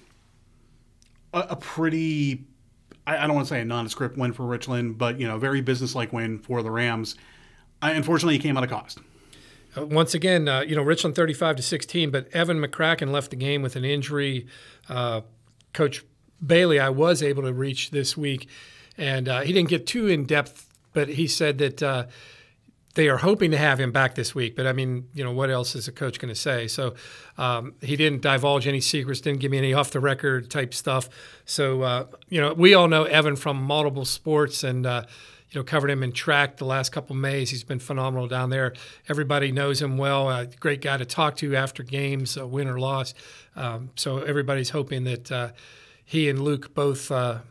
a, 1.34 1.39
a 1.39 1.55
pretty. 1.55 2.46
I, 3.08 3.17
I 3.17 3.27
don't 3.27 3.36
want 3.36 3.48
to 3.48 3.53
say 3.53 3.62
a 3.62 3.65
nondescript 3.65 4.17
win 4.17 4.34
for 4.34 4.46
Richland, 4.46 4.98
but 4.98 5.19
you 5.19 5.27
know, 5.27 5.38
very 5.38 5.62
businesslike 5.62 6.12
win 6.12 6.39
for 6.39 6.62
the 6.62 6.72
Rams. 6.72 7.15
I, 7.81 7.91
unfortunately, 7.91 8.36
it 8.36 8.39
came 8.39 8.58
at 8.58 8.63
a 8.63 8.67
cost. 8.67 9.00
Uh, 9.77 9.86
once 9.86 10.13
again, 10.13 10.48
uh, 10.48 10.62
you 10.62 10.75
know, 10.75 10.81
Richland 10.81 11.15
35 11.15 11.58
to 11.58 11.62
16, 11.62 12.12
but 12.12 12.27
Evan 12.34 12.60
McCracken 12.60 13.12
left 13.12 13.29
the 13.29 13.36
game 13.38 13.62
with 13.62 13.75
an 13.75 13.86
injury. 13.86 14.48
Uh, 14.89 15.22
Coach 15.74 16.03
Bailey, 16.46 16.79
I 16.79 16.89
was 16.89 17.22
able 17.22 17.43
to 17.43 17.53
reach 17.53 17.91
this 17.91 18.15
week, 18.17 18.48
and 18.98 19.27
uh, 19.27 19.41
he 19.41 19.53
didn't 19.53 19.69
get 19.69 19.88
too 19.88 20.08
in 20.08 20.25
depth, 20.25 20.67
but 20.93 21.10
he 21.10 21.27
said 21.27 21.58
that 21.60 21.84
uh, 21.84 22.05
they 22.96 23.08
are 23.08 23.17
hoping 23.17 23.51
to 23.51 23.58
have 23.58 23.79
him 23.79 23.91
back 23.91 24.15
this 24.15 24.34
week. 24.34 24.55
But 24.55 24.67
I 24.67 24.74
mean, 24.74 25.08
you 25.13 25.24
know, 25.24 25.31
what 25.31 25.50
else 25.50 25.75
is 25.75 25.88
a 25.88 25.91
coach 25.91 26.19
going 26.19 26.34
to 26.34 26.39
say? 26.39 26.67
So 26.67 26.96
um, 27.38 27.74
he 27.81 27.96
didn't 27.96 28.22
divulge 28.22 28.67
any 28.67 28.81
secrets, 28.81 29.22
didn't 29.22 29.39
give 29.39 29.51
me 29.51 29.58
any 29.58 29.74
off 29.74 29.91
the 29.91 30.00
record 30.00 30.50
type 30.50 30.74
stuff. 30.74 31.10
So 31.46 31.81
uh, 31.84 32.05
you 32.29 32.41
know, 32.41 32.53
we 32.53 32.74
all 32.74 32.88
know 32.88 33.03
Evan 33.03 33.36
from 33.36 33.62
multiple 33.62 34.05
sports 34.05 34.63
and. 34.63 34.86
Uh, 34.86 35.03
you 35.51 35.60
know, 35.60 35.63
covered 35.63 35.89
him 35.89 36.03
in 36.03 36.12
track 36.12 36.58
the 36.58 36.65
last 36.65 36.91
couple 36.91 37.15
of 37.15 37.19
Mays. 37.19 37.50
He's 37.50 37.63
been 37.63 37.79
phenomenal 37.79 38.27
down 38.27 38.51
there. 38.51 38.74
Everybody 39.08 39.51
knows 39.51 39.81
him 39.81 39.98
well. 39.98 40.46
Great 40.60 40.79
guy 40.79 40.98
to 40.98 41.05
talk 41.05 41.38
to 41.38 41.55
after 41.55 41.81
games, 41.81 42.38
win 42.38 42.67
or 42.67 42.79
loss. 42.79 43.15
Um, 43.55 43.89
so 43.96 44.19
everybody's 44.19 44.69
hoping 44.69 45.05
that 45.05 45.31
uh, 45.31 45.50
he 46.09 46.27
and 46.27 46.41
Luke 46.41 46.73
both, 46.73 47.11
uh, 47.11 47.41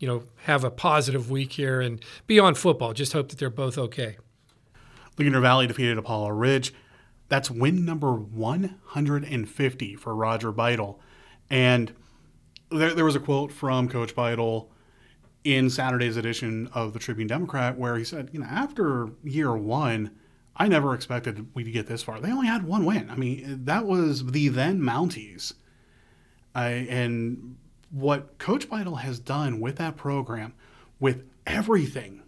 you 0.00 0.08
know, 0.08 0.24
have 0.46 0.64
a 0.64 0.72
positive 0.72 1.30
week 1.30 1.52
here 1.52 1.80
and 1.80 2.04
beyond 2.26 2.58
football. 2.58 2.92
Just 2.92 3.12
hope 3.12 3.28
that 3.28 3.38
they're 3.38 3.48
both 3.48 3.78
okay. 3.78 4.16
Ligonier 5.16 5.40
Valley 5.40 5.68
defeated 5.68 5.98
Apollo 5.98 6.30
Ridge. 6.30 6.74
That's 7.28 7.48
win 7.48 7.84
number 7.84 8.12
150 8.12 9.94
for 9.94 10.16
Roger 10.16 10.52
Beitel. 10.52 10.98
And 11.48 11.92
there, 12.72 12.92
there 12.92 13.04
was 13.04 13.14
a 13.14 13.20
quote 13.20 13.52
from 13.52 13.88
Coach 13.88 14.16
Beitel 14.16 14.66
in 15.44 15.70
Saturday's 15.70 16.16
edition 16.16 16.68
of 16.74 16.94
the 16.94 16.98
Tribune 16.98 17.28
Democrat, 17.28 17.78
where 17.78 17.96
he 17.96 18.02
said, 18.02 18.30
you 18.32 18.40
know, 18.40 18.46
after 18.46 19.10
year 19.22 19.56
one, 19.56 20.10
I 20.56 20.66
never 20.66 20.92
expected 20.92 21.54
we'd 21.54 21.72
get 21.72 21.86
this 21.86 22.02
far. 22.02 22.18
They 22.18 22.32
only 22.32 22.48
had 22.48 22.64
one 22.64 22.84
win. 22.84 23.10
I 23.10 23.14
mean, 23.14 23.60
that 23.66 23.86
was 23.86 24.32
the 24.32 24.48
then 24.48 24.80
Mounties. 24.80 25.52
I, 26.52 26.70
and 26.90 27.58
what 27.90 28.38
Coach 28.38 28.68
Beitel 28.68 29.00
has 29.00 29.18
done 29.18 29.60
with 29.60 29.76
that 29.76 29.96
program, 29.96 30.54
with 31.00 31.24
everything 31.46 32.22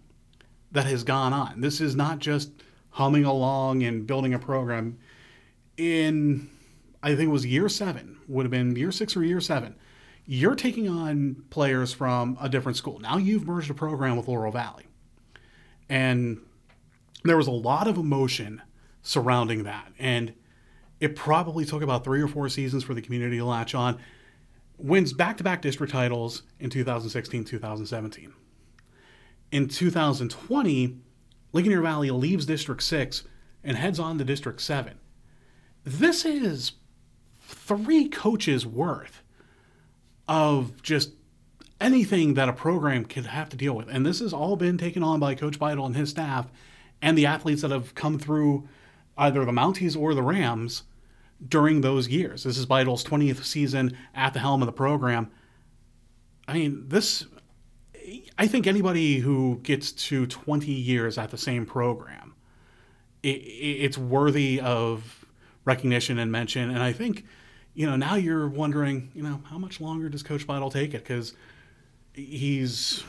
that 0.72 0.86
has 0.86 1.04
gone 1.04 1.32
on, 1.32 1.60
this 1.60 1.80
is 1.80 1.94
not 1.94 2.18
just 2.18 2.50
humming 2.90 3.24
along 3.24 3.82
and 3.82 4.06
building 4.06 4.34
a 4.34 4.38
program. 4.38 4.98
In, 5.76 6.50
I 7.02 7.10
think 7.14 7.28
it 7.28 7.32
was 7.32 7.46
year 7.46 7.68
seven, 7.68 8.18
would 8.28 8.44
have 8.44 8.50
been 8.50 8.76
year 8.76 8.92
six 8.92 9.16
or 9.16 9.24
year 9.24 9.40
seven, 9.40 9.76
you're 10.26 10.54
taking 10.54 10.88
on 10.88 11.44
players 11.50 11.92
from 11.92 12.38
a 12.40 12.48
different 12.48 12.76
school. 12.76 12.98
Now 13.00 13.16
you've 13.16 13.46
merged 13.46 13.70
a 13.70 13.74
program 13.74 14.16
with 14.16 14.28
Laurel 14.28 14.52
Valley. 14.52 14.86
And 15.88 16.40
there 17.24 17.36
was 17.36 17.48
a 17.48 17.52
lot 17.52 17.88
of 17.88 17.96
emotion 17.96 18.62
surrounding 19.02 19.64
that. 19.64 19.92
And 19.98 20.34
it 21.00 21.16
probably 21.16 21.64
took 21.64 21.82
about 21.82 22.04
three 22.04 22.22
or 22.22 22.28
four 22.28 22.48
seasons 22.48 22.84
for 22.84 22.94
the 22.94 23.02
community 23.02 23.38
to 23.38 23.44
latch 23.44 23.74
on. 23.74 23.98
Wins 24.82 25.12
back 25.12 25.36
to 25.36 25.44
back 25.44 25.62
district 25.62 25.92
titles 25.92 26.42
in 26.58 26.70
2016, 26.70 27.44
2017. 27.44 28.32
In 29.52 29.68
2020, 29.68 30.96
Ligonier 31.52 31.82
Valley 31.82 32.10
leaves 32.10 32.46
District 32.46 32.82
6 32.82 33.24
and 33.64 33.76
heads 33.76 33.98
on 33.98 34.18
to 34.18 34.24
District 34.24 34.60
7. 34.60 34.98
This 35.84 36.24
is 36.24 36.72
three 37.40 38.08
coaches 38.08 38.66
worth 38.66 39.22
of 40.28 40.82
just 40.82 41.12
anything 41.80 42.34
that 42.34 42.48
a 42.48 42.52
program 42.52 43.04
could 43.04 43.26
have 43.26 43.48
to 43.48 43.56
deal 43.56 43.74
with. 43.74 43.88
And 43.88 44.06
this 44.06 44.20
has 44.20 44.32
all 44.32 44.56
been 44.56 44.78
taken 44.78 45.02
on 45.02 45.18
by 45.18 45.34
Coach 45.34 45.58
Beitel 45.58 45.86
and 45.86 45.96
his 45.96 46.10
staff 46.10 46.46
and 47.02 47.16
the 47.16 47.26
athletes 47.26 47.62
that 47.62 47.70
have 47.70 47.94
come 47.94 48.18
through 48.18 48.68
either 49.16 49.44
the 49.44 49.52
Mounties 49.52 49.98
or 49.98 50.14
the 50.14 50.22
Rams 50.22 50.84
during 51.48 51.80
those 51.80 52.08
years. 52.08 52.44
This 52.44 52.58
is 52.58 52.66
Beitel's 52.66 53.04
20th 53.04 53.44
season 53.44 53.96
at 54.14 54.32
the 54.34 54.40
helm 54.40 54.62
of 54.62 54.66
the 54.66 54.72
program. 54.72 55.30
I 56.46 56.54
mean, 56.54 56.88
this, 56.88 57.26
I 58.38 58.46
think 58.46 58.66
anybody 58.66 59.18
who 59.18 59.60
gets 59.62 59.92
to 59.92 60.26
20 60.26 60.70
years 60.70 61.18
at 61.18 61.30
the 61.30 61.38
same 61.38 61.64
program, 61.64 62.34
it, 63.22 63.28
it's 63.28 63.96
worthy 63.98 64.60
of 64.60 65.24
recognition 65.64 66.18
and 66.18 66.30
mention. 66.30 66.70
And 66.70 66.82
I 66.82 66.92
think, 66.92 67.24
you 67.74 67.86
know, 67.86 67.96
now 67.96 68.16
you're 68.16 68.48
wondering, 68.48 69.10
you 69.14 69.22
know, 69.22 69.40
how 69.48 69.58
much 69.58 69.80
longer 69.80 70.08
does 70.08 70.22
Coach 70.22 70.46
Beitel 70.46 70.72
take 70.72 70.94
it? 70.94 71.04
Because 71.04 71.34
he's 72.12 73.04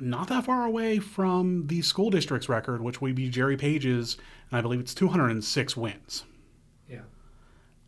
not 0.00 0.28
that 0.28 0.46
far 0.46 0.64
away 0.64 0.98
from 0.98 1.66
the 1.66 1.82
school 1.82 2.10
district's 2.10 2.48
record, 2.48 2.80
which 2.80 3.00
would 3.00 3.14
be 3.14 3.28
Jerry 3.28 3.56
Page's, 3.56 4.16
and 4.50 4.58
I 4.58 4.62
believe 4.62 4.80
it's 4.80 4.94
206 4.94 5.76
wins. 5.76 6.24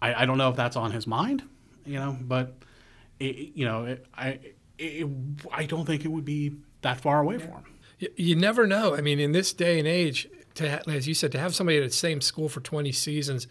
I, 0.02 0.22
I 0.22 0.26
don't 0.26 0.36
know 0.36 0.50
if 0.50 0.56
that's 0.56 0.76
on 0.76 0.90
his 0.90 1.06
mind, 1.06 1.42
you 1.86 1.94
know, 1.94 2.16
but 2.20 2.54
it, 3.18 3.52
you 3.54 3.64
know, 3.64 3.84
it, 3.84 4.06
I 4.14 4.38
it, 4.78 5.06
I 5.50 5.64
don't 5.64 5.86
think 5.86 6.04
it 6.04 6.08
would 6.08 6.24
be 6.24 6.56
that 6.82 7.00
far 7.00 7.20
away 7.20 7.36
yeah. 7.36 7.46
for 7.46 7.52
him. 7.52 7.64
You, 8.16 8.34
never 8.34 8.66
know. 8.66 8.96
I 8.96 9.00
mean, 9.00 9.20
in 9.20 9.30
this 9.30 9.52
day 9.52 9.78
and 9.78 9.86
age, 9.86 10.28
to 10.56 10.90
as 10.90 11.06
you 11.06 11.14
said, 11.14 11.30
to 11.32 11.38
have 11.38 11.54
somebody 11.54 11.78
at 11.78 11.84
the 11.84 11.90
same 11.90 12.20
school 12.20 12.48
for 12.48 12.60
20 12.60 12.90
seasons 12.90 13.46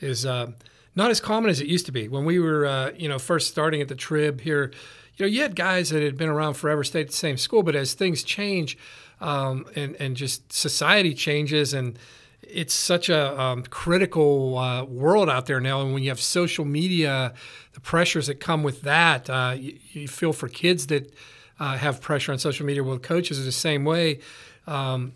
is 0.00 0.26
uh, 0.26 0.50
not 0.96 1.12
as 1.12 1.20
common 1.20 1.50
as 1.50 1.60
it 1.60 1.68
used 1.68 1.86
to 1.86 1.92
be. 1.92 2.08
When 2.08 2.24
we 2.24 2.40
were, 2.40 2.66
uh, 2.66 2.90
you 2.96 3.08
know, 3.08 3.20
first 3.20 3.48
starting 3.48 3.80
at 3.80 3.86
the 3.86 3.94
Trib 3.94 4.40
here 4.40 4.72
you 5.16 5.26
know, 5.26 5.30
you 5.30 5.42
had 5.42 5.54
guys 5.54 5.90
that 5.90 6.02
had 6.02 6.16
been 6.16 6.28
around 6.28 6.54
forever, 6.54 6.82
stayed 6.84 7.02
at 7.02 7.06
the 7.08 7.12
same 7.12 7.36
school, 7.36 7.62
but 7.62 7.76
as 7.76 7.94
things 7.94 8.22
change 8.22 8.78
um, 9.20 9.66
and, 9.76 9.94
and 10.00 10.16
just 10.16 10.52
society 10.52 11.14
changes 11.14 11.74
and 11.74 11.98
it's 12.42 12.74
such 12.74 13.08
a 13.08 13.40
um, 13.40 13.62
critical 13.64 14.58
uh, 14.58 14.84
world 14.84 15.30
out 15.30 15.46
there 15.46 15.60
now. 15.60 15.80
And 15.80 15.94
when 15.94 16.02
you 16.02 16.10
have 16.10 16.20
social 16.20 16.64
media, 16.64 17.34
the 17.72 17.80
pressures 17.80 18.26
that 18.26 18.40
come 18.40 18.62
with 18.62 18.82
that, 18.82 19.30
uh, 19.30 19.54
you, 19.56 19.78
you, 19.92 20.08
feel 20.08 20.32
for 20.32 20.48
kids 20.48 20.88
that 20.88 21.12
uh, 21.60 21.76
have 21.76 22.00
pressure 22.00 22.32
on 22.32 22.38
social 22.38 22.66
media. 22.66 22.82
Well, 22.82 22.98
coaches 22.98 23.40
are 23.40 23.44
the 23.44 23.52
same 23.52 23.84
way. 23.84 24.20
Um, 24.66 25.12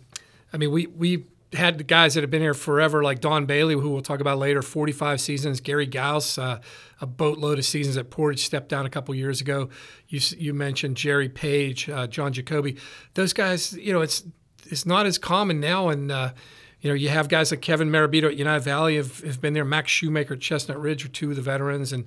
I 0.53 0.57
mean, 0.57 0.71
we, 0.71 0.87
we 0.87 1.25
had 1.53 1.85
guys 1.87 2.13
that 2.13 2.21
have 2.21 2.31
been 2.31 2.41
here 2.41 2.53
forever, 2.53 3.03
like 3.03 3.19
Don 3.19 3.45
Bailey, 3.45 3.73
who 3.73 3.89
we'll 3.89 4.01
talk 4.01 4.19
about 4.19 4.37
later, 4.37 4.61
45 4.61 5.19
seasons. 5.21 5.59
Gary 5.59 5.85
Gauss, 5.85 6.37
uh, 6.37 6.59
a 7.01 7.05
boatload 7.05 7.59
of 7.59 7.65
seasons 7.65 7.97
at 7.97 8.09
Portage, 8.09 8.45
stepped 8.45 8.69
down 8.69 8.85
a 8.85 8.89
couple 8.89 9.13
years 9.13 9.41
ago. 9.41 9.69
You, 10.07 10.19
you 10.37 10.53
mentioned 10.53 10.97
Jerry 10.97 11.29
Page, 11.29 11.89
uh, 11.89 12.07
John 12.07 12.33
Jacoby. 12.33 12.77
Those 13.13 13.33
guys, 13.33 13.73
you 13.73 13.93
know, 13.93 14.01
it's 14.01 14.23
it's 14.69 14.85
not 14.85 15.05
as 15.05 15.17
common 15.17 15.61
now. 15.61 15.87
And, 15.87 16.11
uh, 16.11 16.31
you 16.81 16.89
know, 16.89 16.93
you 16.93 17.09
have 17.09 17.29
guys 17.29 17.51
like 17.51 17.61
Kevin 17.61 17.89
Marabito 17.89 18.25
at 18.25 18.35
United 18.35 18.63
Valley 18.63 18.97
have, 18.97 19.21
have 19.21 19.41
been 19.41 19.53
there. 19.53 19.65
Max 19.65 19.91
Shoemaker 19.91 20.35
at 20.35 20.39
Chestnut 20.39 20.79
Ridge 20.79 21.05
are 21.05 21.09
two 21.09 21.31
of 21.31 21.35
the 21.35 21.41
veterans. 21.41 21.91
And 21.91 22.05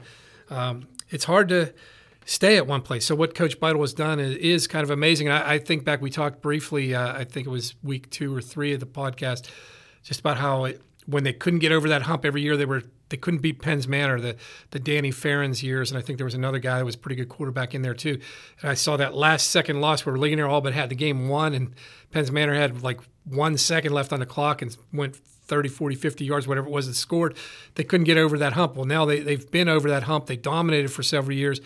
um, 0.48 0.86
it's 1.10 1.24
hard 1.24 1.48
to– 1.48 1.72
stay 2.24 2.56
at 2.56 2.66
one 2.66 2.82
place. 2.82 3.04
So 3.04 3.14
what 3.14 3.34
Coach 3.34 3.58
Beitel 3.58 3.80
has 3.80 3.94
done 3.94 4.20
is, 4.20 4.36
is 4.36 4.66
kind 4.66 4.84
of 4.84 4.90
amazing. 4.90 5.28
I, 5.28 5.54
I, 5.54 5.58
think 5.58 5.84
back, 5.84 6.00
we 6.00 6.10
talked 6.10 6.40
briefly. 6.40 6.94
Uh, 6.94 7.12
I 7.12 7.24
think 7.24 7.46
it 7.46 7.50
was 7.50 7.74
week 7.82 8.08
two 8.10 8.34
or 8.34 8.40
three 8.40 8.72
of 8.72 8.80
the 8.80 8.86
podcast, 8.86 9.50
just 10.02 10.20
about 10.20 10.36
how 10.36 10.64
it, 10.64 10.80
when 11.06 11.24
they 11.24 11.32
couldn't 11.32 11.60
get 11.60 11.72
over 11.72 11.88
that 11.88 12.02
hump 12.02 12.24
every 12.24 12.42
year, 12.42 12.56
they 12.56 12.66
were 12.66 12.82
they 13.08 13.16
couldn't 13.16 13.40
beat 13.40 13.60
Penns 13.60 13.88
Manor, 13.88 14.20
the 14.20 14.36
the 14.70 14.78
Danny 14.78 15.10
Ferens 15.10 15.62
years, 15.62 15.90
and 15.90 15.98
I 15.98 16.02
think 16.02 16.18
there 16.18 16.24
was 16.24 16.34
another 16.34 16.58
guy 16.58 16.78
that 16.78 16.84
was 16.84 16.96
pretty 16.96 17.16
good 17.16 17.28
quarterback 17.28 17.74
in 17.74 17.82
there 17.82 17.94
too. 17.94 18.20
And 18.60 18.70
I 18.70 18.74
saw 18.74 18.96
that 18.96 19.14
last 19.14 19.50
second 19.50 19.80
loss 19.80 20.06
where 20.06 20.16
Ligonier 20.16 20.46
all 20.46 20.60
but 20.60 20.72
had 20.72 20.88
the 20.88 20.94
game 20.94 21.28
won, 21.28 21.54
and 21.54 21.74
Penns 22.10 22.30
Manor 22.30 22.54
had 22.54 22.82
like 22.82 23.00
one 23.24 23.56
second 23.58 23.92
left 23.92 24.12
on 24.12 24.20
the 24.20 24.26
clock 24.26 24.62
and 24.62 24.76
went 24.92 25.16
30, 25.16 25.68
40, 25.68 25.96
50 25.96 26.24
yards, 26.24 26.46
whatever 26.46 26.68
it 26.68 26.72
was 26.72 26.86
that 26.86 26.94
scored. 26.94 27.36
They 27.74 27.84
couldn't 27.84 28.04
get 28.04 28.16
over 28.16 28.38
that 28.38 28.52
hump. 28.52 28.76
Well, 28.76 28.86
now 28.86 29.04
they, 29.04 29.20
they've 29.20 29.50
been 29.50 29.68
over 29.68 29.88
that 29.90 30.04
hump. 30.04 30.26
They 30.26 30.36
dominated 30.36 30.92
for 30.92 31.02
several 31.02 31.36
years 31.36 31.60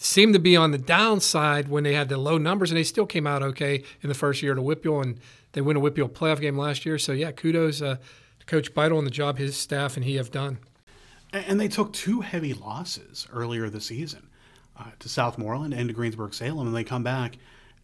seemed 0.00 0.32
to 0.32 0.38
be 0.38 0.56
on 0.56 0.70
the 0.70 0.78
downside 0.78 1.68
when 1.68 1.82
they 1.82 1.92
had 1.92 2.08
the 2.08 2.16
low 2.16 2.38
numbers, 2.38 2.70
and 2.70 2.78
they 2.78 2.84
still 2.84 3.04
came 3.04 3.26
out 3.26 3.42
okay 3.42 3.82
in 4.00 4.08
the 4.08 4.14
first 4.14 4.42
year 4.42 4.54
to 4.54 4.62
WPIAL, 4.62 5.02
and 5.02 5.20
they 5.52 5.60
win 5.60 5.76
a 5.76 5.80
WPIAL 5.80 6.10
playoff 6.10 6.40
game 6.40 6.56
last 6.56 6.86
year. 6.86 6.98
So 6.98 7.12
yeah, 7.12 7.32
kudos 7.32 7.82
uh, 7.82 7.96
Coach 8.48 8.74
Beitel 8.74 8.98
and 8.98 9.06
the 9.06 9.12
job 9.12 9.38
his 9.38 9.56
staff 9.56 9.96
and 9.96 10.04
he 10.04 10.16
have 10.16 10.32
done. 10.32 10.58
And 11.32 11.60
they 11.60 11.68
took 11.68 11.92
two 11.92 12.22
heavy 12.22 12.52
losses 12.52 13.28
earlier 13.32 13.70
this 13.70 13.86
season 13.86 14.28
uh, 14.76 14.90
to 14.98 15.08
Southmoreland 15.08 15.72
and 15.76 15.88
to 15.88 15.94
Greensburg 15.94 16.34
Salem, 16.34 16.66
and 16.66 16.74
they 16.74 16.82
come 16.82 17.04
back 17.04 17.36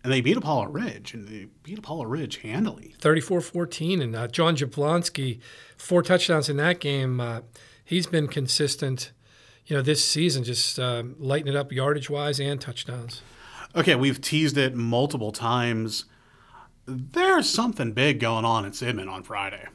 and 0.03 0.13
they 0.13 0.21
beat 0.21 0.37
Apollo 0.37 0.67
Ridge, 0.67 1.15
and 1.15 1.29
they 1.29 1.47
beat 1.63 1.79
Apollo 1.79 2.05
Ridge 2.07 2.39
handily. 2.39 2.95
34-14, 3.01 4.03
and 4.03 4.17
uh, 4.17 4.29
John 4.29 4.55
Jablonski, 4.55 5.41
four 5.79 6.03
touchdowns 6.03 6.51
in 6.51 6.59
that 6.59 6.81
game. 6.81 7.21
Uh, 7.21 7.43
he's 7.85 8.09
been 8.09 8.27
consistent– 8.27 9.13
you 9.67 9.77
know, 9.77 9.83
this 9.83 10.05
season 10.05 10.45
just 10.45 10.79
uh, 10.79 11.03
lighting 11.19 11.49
it 11.49 11.57
up 11.57 11.73
yardage 11.73 12.11
wise 12.11 12.39
and 12.39 12.61
touchdowns. 12.61 13.23
Okay, 13.75 13.95
we've 13.95 14.21
teased 14.21 14.57
it 14.57 14.75
multiple 14.75 15.33
times. 15.33 16.05
There's 16.87 17.49
something 17.49 17.93
big 17.93 18.21
going 18.21 18.45
on 18.45 18.65
in 18.65 18.73
Sidman 18.73 19.11
on 19.11 19.23
Friday. 19.23 19.67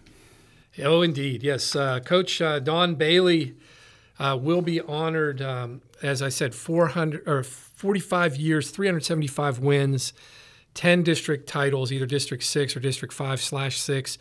Oh, 0.84 1.02
indeed. 1.02 1.44
Yes. 1.44 1.76
Uh, 1.76 2.00
Coach 2.00 2.42
uh, 2.42 2.60
Don 2.60 2.96
Bailey 2.96 3.56
uh, 4.20 4.38
will 4.40 4.62
be 4.62 4.82
honored, 4.82 5.42
um, 5.42 5.82
as 6.02 6.22
I 6.22 6.30
said, 6.30 6.54
400 6.54 7.28
or 7.28 7.44
45 7.44 8.36
years, 8.38 8.72
375 8.72 9.60
wins, 9.60 10.14
10 10.74 11.04
district 11.04 11.48
titles, 11.48 11.92
either 11.92 12.06
District 12.06 12.44
6 12.44 12.76
or 12.76 12.80
District 12.80 13.14
5 13.14 13.42
slash 13.42 13.80
6, 13.80 14.18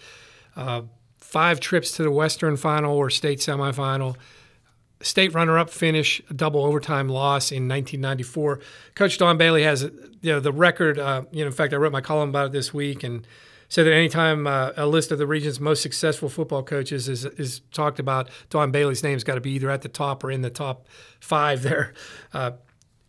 uh, 0.57 0.83
five 1.19 1.61
trips 1.61 1.93
to 1.93 2.03
the 2.03 2.11
Western 2.11 2.57
final 2.57 2.97
or 2.97 3.11
state 3.11 3.39
semifinal 3.39 4.17
state 5.01 5.33
runner-up 5.35 5.71
finish, 5.71 6.21
double 6.35 6.65
overtime 6.65 7.09
loss 7.09 7.53
in 7.53 7.69
1994. 7.69 8.61
Coach 8.95 9.19
Don 9.19 9.39
Bailey 9.39 9.63
has 9.63 9.83
you 9.83 10.33
know 10.33 10.41
the 10.41 10.53
record. 10.53 10.99
Uh, 10.99 11.23
you 11.31 11.41
know, 11.41 11.47
in 11.47 11.53
fact, 11.53 11.73
I 11.73 11.77
wrote 11.77 11.93
my 11.93 12.01
column 12.01 12.31
about 12.31 12.47
it 12.47 12.53
this 12.53 12.75
week 12.75 13.05
and 13.05 13.27
said 13.69 13.85
that 13.85 13.93
anytime 13.93 14.47
uh, 14.47 14.73
a 14.77 14.87
list 14.87 15.13
of 15.13 15.19
the 15.19 15.27
region's 15.27 15.61
most 15.61 15.83
successful 15.83 16.29
football 16.29 16.63
coaches 16.63 17.09
is 17.09 17.25
is 17.25 17.61
talked 17.73 17.99
about, 17.99 18.31
Don 18.51 18.71
Bailey's 18.71 19.03
name's 19.03 19.25
got 19.25 19.35
to 19.35 19.41
be 19.41 19.53
either 19.53 19.71
at 19.71 19.83
the 19.83 19.89
top 19.89 20.25
or 20.25 20.31
in 20.31 20.43
the 20.43 20.51
top 20.51 20.87
five 21.21 21.63
there. 21.63 21.93
Uh, 22.33 22.53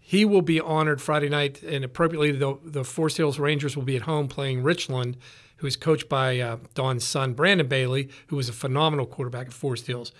he 0.09 0.25
will 0.25 0.41
be 0.41 0.59
honored 0.59 1.03
Friday 1.03 1.29
night, 1.29 1.61
and 1.61 1.85
appropriately, 1.85 2.31
the, 2.31 2.57
the 2.63 2.83
Forest 2.83 3.17
Hills 3.17 3.37
Rangers 3.37 3.77
will 3.77 3.83
be 3.83 3.95
at 3.95 4.01
home 4.03 4.27
playing 4.27 4.63
Richland, 4.63 5.17
who 5.57 5.67
is 5.67 5.75
coached 5.75 6.09
by 6.09 6.39
uh, 6.39 6.57
Don's 6.73 7.03
son, 7.03 7.33
Brandon 7.33 7.67
Bailey, 7.67 8.09
who 8.25 8.35
was 8.35 8.49
a 8.49 8.53
phenomenal 8.53 9.05
quarterback 9.05 9.45
at 9.45 9.53
Forest 9.53 9.85
Hills. 9.85 10.11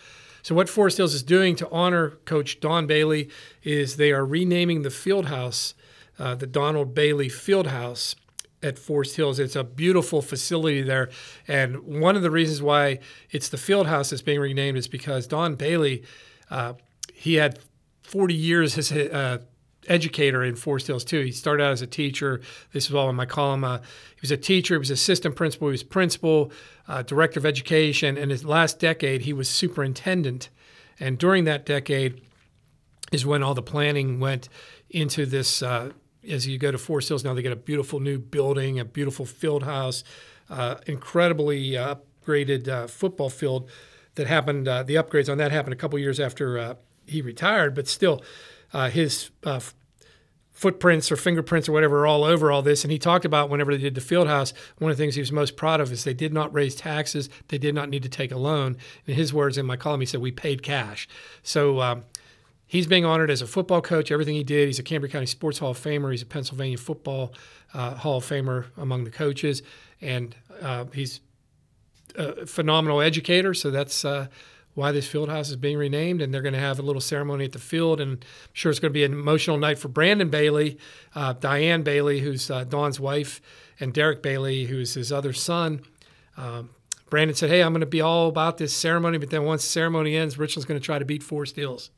So, 0.43 0.53
what 0.53 0.69
Forest 0.69 0.98
Hills 0.98 1.15
is 1.15 1.24
doing 1.24 1.55
to 1.55 1.69
honor 1.72 2.12
Coach 2.25 2.60
Don 2.60 2.86
Bailey 2.86 3.29
is 3.63 3.96
they 3.96 4.12
are 4.12 4.24
renaming 4.24 4.84
the 4.84 4.91
field 4.91 5.25
house, 5.25 5.74
uh, 6.19 6.36
the 6.36 6.46
Donald 6.46 6.93
Bailey 6.93 7.27
Field 7.27 7.65
House 7.65 8.15
at 8.62 8.78
Forest 8.78 9.16
Hills. 9.16 9.39
It's 9.39 9.56
a 9.56 9.63
beautiful 9.63 10.22
facility 10.22 10.82
there. 10.82 11.10
And 11.48 11.80
one 11.80 12.16
of 12.16 12.22
the 12.22 12.32
reasons 12.32 12.62
why 12.62 13.00
it's 13.32 13.50
the 13.50 13.58
field 13.58 13.88
house 13.88 14.10
that's 14.10 14.22
being 14.22 14.39
renamed 14.39 14.78
is 14.78 14.88
because 14.88 15.28
Don 15.28 15.56
Bailey, 15.56 16.04
uh, 16.50 16.74
he 17.13 17.36
had 17.36 17.60
40 18.04 18.34
years 18.34 18.78
as, 18.78 18.92
uh, 18.92 19.39
educator 19.88 20.44
in 20.44 20.56
Forest 20.56 20.88
Hills 20.88 21.04
too. 21.04 21.22
He 21.22 21.32
started 21.32 21.63
out 21.63 21.72
as 21.72 21.82
a 21.82 21.88
teacher. 21.88 22.42
This 22.74 22.89
is 22.89 22.96
all 22.96 23.10
in 23.10 23.16
my 23.16 23.25
column. 23.25 23.63
Uh, 23.63 23.78
he 23.78 24.22
was 24.22 24.32
a 24.32 24.38
teacher. 24.38 24.75
He 24.75 24.80
was 24.80 24.92
assistant 24.92 25.36
principal. 25.36 25.70
He 25.70 25.74
was 25.74 25.84
principal, 25.84 26.51
uh, 26.88 27.01
director 27.04 27.39
of 27.39 27.46
education, 27.46 28.18
and 28.18 28.30
his 28.30 28.46
last 28.46 28.80
decade 28.80 29.22
he 29.22 29.34
was 29.34 29.50
superintendent. 29.50 30.50
And 31.00 31.18
during 31.18 31.46
that 31.46 31.66
decade 31.66 32.22
is 33.12 33.25
when 33.25 33.42
all 33.42 33.54
the 33.54 33.62
planning 33.62 34.20
went 34.20 34.50
into 34.89 35.25
this. 35.25 35.63
Uh, 36.28 36.34
as 36.34 36.48
you 36.48 36.58
go 36.58 36.72
to 36.72 36.78
Forest 36.78 37.10
Hills 37.10 37.24
now, 37.24 37.34
they 37.34 37.42
got 37.42 37.54
a 37.54 37.58
beautiful 37.58 38.00
new 38.00 38.20
building, 38.20 38.80
a 38.80 38.86
beautiful 38.86 39.26
field 39.26 39.64
house, 39.64 40.04
uh, 40.50 40.76
incredibly 40.86 41.72
upgraded 41.72 42.68
uh, 42.68 42.88
football 42.88 43.30
field. 43.30 43.70
That 44.16 44.28
happened. 44.28 44.68
Uh, 44.68 44.84
the 44.84 44.96
upgrades 44.96 45.32
on 45.32 45.38
that 45.38 45.52
happened 45.52 45.74
a 45.74 45.78
couple 45.78 45.98
years 45.98 46.20
after 46.20 46.76
he 47.08 47.22
retired, 47.22 47.74
but 47.74 47.88
still, 47.88 48.22
his 48.74 49.32
footprints 50.52 51.10
or 51.10 51.16
fingerprints 51.16 51.70
or 51.70 51.72
whatever 51.72 52.02
are 52.02 52.08
all 52.08 52.26
over 52.26 52.52
all 52.52 52.62
this. 52.62 52.84
And 52.84 52.92
he 52.92 53.00
talked 53.00 53.24
about 53.24 53.50
whenever 53.50 53.72
they 53.72 53.82
did 53.82 53.96
the 53.96 54.02
field 54.02 54.28
house, 54.28 54.54
one 54.78 54.92
of 54.92 54.98
the 54.98 55.02
things 55.02 55.16
he 55.16 55.22
was 55.22 55.32
most 55.32 55.56
proud 55.56 55.80
of 55.80 55.90
is 55.90 56.04
they 56.04 56.14
did 56.14 56.34
not 56.34 56.54
raise 56.54 56.76
taxes. 56.76 57.30
They 57.48 57.58
did 57.58 57.74
not 57.74 57.88
need 57.88 58.04
to 58.04 58.10
take 58.10 58.34
a 58.34 58.38
loan. 58.38 58.76
In 59.06 59.14
his 59.14 59.34
words 59.34 59.58
in 59.58 59.66
my 59.66 59.78
column, 59.78 60.02
he 60.02 60.06
said, 60.06 60.20
we 60.20 60.34
paid 60.34 60.62
cash. 60.62 61.08
So 61.44 61.80
um, 61.80 62.04
he's 62.70 62.88
being 62.88 63.04
honored 63.04 63.30
as 63.30 63.42
a 63.42 63.48
football 63.48 63.82
coach. 63.82 64.12
Everything 64.12 64.36
he 64.36 64.44
did, 64.44 64.68
he's 64.68 64.80
a 64.80 64.84
Cambria 64.84 65.12
County 65.12 65.26
Sports 65.26 65.58
Hall 65.58 65.72
of 65.72 65.80
Famer. 65.80 66.12
He's 66.12 66.22
a 66.22 66.26
Pennsylvania 66.26 66.78
Football 66.78 67.34
uh, 67.74 67.96
Hall 67.96 68.18
of 68.18 68.26
Famer 68.26 68.68
among 68.78 69.04
the 69.04 69.12
coaches. 69.12 69.62
And 70.00 70.34
uh, 70.62 70.86
he's 70.94 71.20
a 72.16 72.46
phenomenal 72.46 73.02
educator. 73.02 73.54
So 73.54 73.72
that's 73.72 74.06
uh, 74.06 74.28
why 74.76 74.92
this 74.92 75.08
field 75.08 75.30
house 75.30 75.50
is 75.50 75.56
being 75.56 75.78
renamed, 75.78 76.22
and 76.22 76.34
they're 76.34 76.44
going 76.44 76.54
to 76.54 76.60
have 76.60 76.80
a 76.80 76.84
little 76.84 77.02
ceremony 77.02 77.46
at 77.46 77.52
the 77.52 77.60
field. 77.60 78.00
And 78.00 78.24
I'm 78.24 78.54
sure 78.54 78.70
it's 78.70 78.80
going 78.80 78.92
to 78.92 78.94
be 78.94 79.04
an 79.04 79.14
emotional 79.14 79.58
night 79.58 79.80
for 79.80 79.88
Brandon 79.88 80.30
Bailey, 80.30 80.78
uh, 81.16 81.34
Diane 81.34 81.82
Bailey, 81.82 82.20
who's 82.20 82.50
uh, 82.50 82.64
Don's 82.64 83.00
wife, 83.00 83.42
and 83.80 83.94
Derek 83.94 84.22
Bailey, 84.22 84.66
who's 84.66 84.94
his 84.94 85.12
other 85.12 85.34
son. 85.34 85.82
Um, 86.38 86.70
Brandon 87.10 87.36
said, 87.36 87.50
"Hey, 87.50 87.64
I'm 87.64 87.74
going 87.74 87.82
to 87.82 87.88
be 87.88 88.02
all 88.02 88.30
about 88.30 88.60
this 88.60 88.72
ceremony, 88.72 89.18
but 89.18 89.32
then 89.32 89.44
once 89.44 89.64
the 89.64 89.70
ceremony 89.70 90.16
ends, 90.16 90.38
Richland's 90.38 90.66
going 90.66 90.80
to 90.80 90.86
try 90.86 91.00
to 91.00 91.06
beat 91.06 91.24
Forest 91.24 91.56
Hills." 91.56 91.90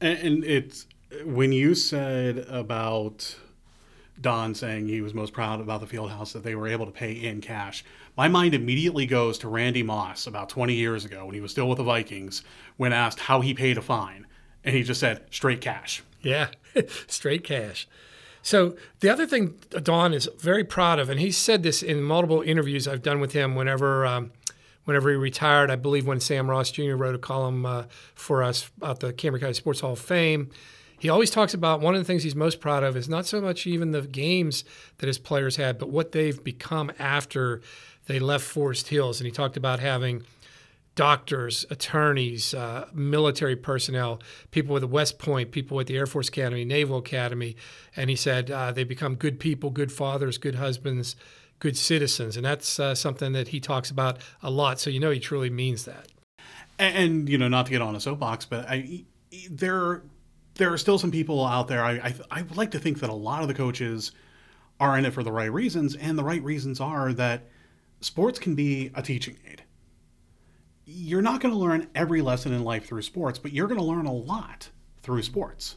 And, 0.00 0.18
and 0.18 0.44
it's 0.44 0.86
when 1.24 1.52
you 1.52 1.74
said 1.74 2.38
about 2.48 3.36
Don 4.20 4.54
saying 4.54 4.88
he 4.88 5.00
was 5.00 5.14
most 5.14 5.32
proud 5.32 5.60
about 5.60 5.80
the 5.80 5.86
field 5.86 6.10
house 6.10 6.32
that 6.32 6.42
they 6.42 6.54
were 6.54 6.68
able 6.68 6.86
to 6.86 6.92
pay 6.92 7.12
in 7.12 7.40
cash. 7.40 7.84
My 8.16 8.28
mind 8.28 8.54
immediately 8.54 9.06
goes 9.06 9.38
to 9.38 9.48
Randy 9.48 9.82
Moss 9.82 10.26
about 10.26 10.48
20 10.48 10.74
years 10.74 11.04
ago 11.04 11.26
when 11.26 11.34
he 11.34 11.40
was 11.40 11.50
still 11.50 11.68
with 11.68 11.78
the 11.78 11.84
Vikings, 11.84 12.42
when 12.76 12.92
asked 12.92 13.20
how 13.20 13.40
he 13.40 13.52
paid 13.52 13.76
a 13.76 13.82
fine. 13.82 14.26
And 14.64 14.74
he 14.74 14.82
just 14.82 15.00
said, 15.00 15.24
straight 15.30 15.60
cash. 15.60 16.02
Yeah, 16.22 16.48
straight 17.06 17.44
cash. 17.44 17.86
So 18.42 18.76
the 19.00 19.08
other 19.08 19.26
thing 19.26 19.54
Don 19.70 20.14
is 20.14 20.28
very 20.38 20.64
proud 20.64 20.98
of, 20.98 21.10
and 21.10 21.20
he 21.20 21.30
said 21.30 21.62
this 21.62 21.82
in 21.82 22.02
multiple 22.02 22.42
interviews 22.42 22.88
I've 22.88 23.02
done 23.02 23.20
with 23.20 23.32
him 23.32 23.54
whenever. 23.54 24.06
Um, 24.06 24.32
whenever 24.86 25.10
he 25.10 25.16
retired, 25.16 25.70
I 25.70 25.76
believe 25.76 26.06
when 26.06 26.20
Sam 26.20 26.48
Ross 26.48 26.70
Jr. 26.70 26.94
wrote 26.94 27.14
a 27.14 27.18
column 27.18 27.66
uh, 27.66 27.84
for 28.14 28.42
us 28.42 28.70
about 28.78 29.00
the 29.00 29.12
Cambria 29.12 29.40
County 29.40 29.54
Sports 29.54 29.80
Hall 29.80 29.92
of 29.92 29.98
Fame, 29.98 30.50
he 30.98 31.08
always 31.10 31.30
talks 31.30 31.52
about 31.52 31.80
one 31.80 31.94
of 31.94 32.00
the 32.00 32.04
things 32.04 32.22
he's 32.22 32.34
most 32.34 32.60
proud 32.60 32.82
of 32.82 32.96
is 32.96 33.08
not 33.08 33.26
so 33.26 33.40
much 33.40 33.66
even 33.66 33.90
the 33.90 34.02
games 34.02 34.64
that 34.98 35.06
his 35.06 35.18
players 35.18 35.56
had, 35.56 35.78
but 35.78 35.90
what 35.90 36.12
they've 36.12 36.42
become 36.42 36.90
after 36.98 37.60
they 38.06 38.18
left 38.18 38.44
Forest 38.44 38.88
Hills. 38.88 39.20
And 39.20 39.26
he 39.26 39.32
talked 39.32 39.56
about 39.56 39.80
having 39.80 40.22
doctors, 40.94 41.66
attorneys, 41.68 42.54
uh, 42.54 42.88
military 42.94 43.56
personnel, 43.56 44.22
people 44.52 44.72
with 44.72 44.80
the 44.80 44.86
West 44.86 45.18
Point, 45.18 45.50
people 45.50 45.78
at 45.78 45.86
the 45.86 45.96
Air 45.96 46.06
Force 46.06 46.28
Academy, 46.28 46.64
Naval 46.64 46.98
Academy. 46.98 47.56
And 47.94 48.08
he 48.08 48.16
said 48.16 48.50
uh, 48.50 48.72
they 48.72 48.84
become 48.84 49.16
good 49.16 49.38
people, 49.38 49.68
good 49.70 49.92
fathers, 49.92 50.38
good 50.38 50.54
husbands, 50.54 51.14
good 51.58 51.76
citizens. 51.76 52.36
And 52.36 52.44
that's 52.44 52.78
uh, 52.78 52.94
something 52.94 53.32
that 53.32 53.48
he 53.48 53.60
talks 53.60 53.90
about 53.90 54.18
a 54.42 54.50
lot. 54.50 54.80
So 54.80 54.90
you 54.90 55.00
know 55.00 55.10
he 55.10 55.20
truly 55.20 55.50
means 55.50 55.84
that. 55.84 56.08
And, 56.78 56.96
and 56.96 57.28
you 57.28 57.38
know, 57.38 57.48
not 57.48 57.66
to 57.66 57.72
get 57.72 57.82
on 57.82 57.96
a 57.96 58.00
soapbox, 58.00 58.44
but 58.44 58.68
I, 58.68 59.04
there 59.50 60.02
there 60.54 60.72
are 60.72 60.78
still 60.78 60.98
some 60.98 61.10
people 61.10 61.44
out 61.44 61.68
there. 61.68 61.84
I, 61.84 61.92
I, 61.92 62.14
I 62.30 62.42
would 62.42 62.56
like 62.56 62.70
to 62.72 62.78
think 62.78 63.00
that 63.00 63.10
a 63.10 63.14
lot 63.14 63.42
of 63.42 63.48
the 63.48 63.54
coaches 63.54 64.12
are 64.80 64.96
in 64.98 65.04
it 65.04 65.12
for 65.12 65.22
the 65.22 65.32
right 65.32 65.52
reasons, 65.52 65.94
and 65.94 66.18
the 66.18 66.24
right 66.24 66.42
reasons 66.42 66.80
are 66.80 67.12
that 67.14 67.48
sports 68.00 68.38
can 68.38 68.54
be 68.54 68.90
a 68.94 69.02
teaching 69.02 69.36
aid. 69.50 69.62
You're 70.84 71.22
not 71.22 71.40
going 71.40 71.52
to 71.52 71.58
learn 71.58 71.88
every 71.94 72.22
lesson 72.22 72.52
in 72.52 72.62
life 72.62 72.86
through 72.86 73.02
sports, 73.02 73.38
but 73.38 73.52
you're 73.52 73.66
going 73.66 73.80
to 73.80 73.84
learn 73.84 74.06
a 74.06 74.12
lot 74.12 74.70
through 75.02 75.22
sports. 75.22 75.76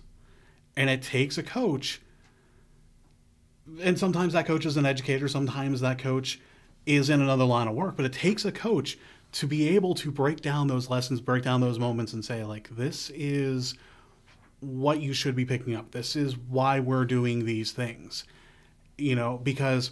And 0.76 0.90
it 0.90 1.02
takes 1.02 1.38
a 1.38 1.44
coach, 1.44 2.02
and 3.82 3.98
sometimes 3.98 4.34
that 4.34 4.46
coach 4.46 4.66
is 4.66 4.78
an 4.78 4.86
educator, 4.86 5.28
sometimes 5.28 5.82
that 5.82 6.00
coach 6.00 6.40
is 6.86 7.10
in 7.10 7.22
another 7.22 7.44
line 7.44 7.68
of 7.68 7.76
work, 7.76 7.96
but 7.96 8.06
it 8.06 8.14
takes 8.14 8.46
a 8.46 8.52
coach 8.52 8.98
to 9.32 9.48
be 9.48 9.70
able 9.70 9.94
to 9.96 10.12
break 10.12 10.42
down 10.42 10.68
those 10.68 10.90
lessons, 10.90 11.22
break 11.22 11.44
down 11.44 11.62
those 11.62 11.78
moments, 11.78 12.14
and 12.14 12.26
say, 12.26 12.44
like, 12.44 12.70
this 12.76 13.12
is 13.14 13.76
what 14.60 15.02
you 15.02 15.14
should 15.14 15.36
be 15.36 15.46
picking 15.46 15.76
up. 15.76 15.92
This 15.92 16.16
is 16.16 16.38
why 16.38 16.80
we're 16.80 17.06
doing 17.06 17.46
these 17.46 17.72
things. 17.72 18.24
You 18.98 19.16
know, 19.16 19.40
because 19.42 19.92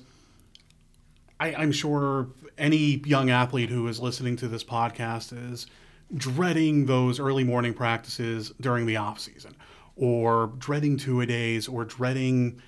I, 1.39 1.53
I'm 1.53 1.71
sure 1.71 2.29
any 2.57 3.01
young 3.05 3.29
athlete 3.29 3.69
who 3.69 3.87
is 3.87 3.99
listening 3.99 4.35
to 4.37 4.47
this 4.47 4.63
podcast 4.63 5.51
is 5.51 5.67
dreading 6.15 6.85
those 6.85 7.19
early 7.19 7.43
morning 7.43 7.73
practices 7.73 8.51
during 8.59 8.85
the 8.85 8.97
off 8.97 9.19
season, 9.19 9.55
or 9.95 10.51
dreading 10.57 10.97
two 10.97 11.21
a 11.21 11.25
days, 11.25 11.67
or 11.67 11.85
dreading 11.85 12.61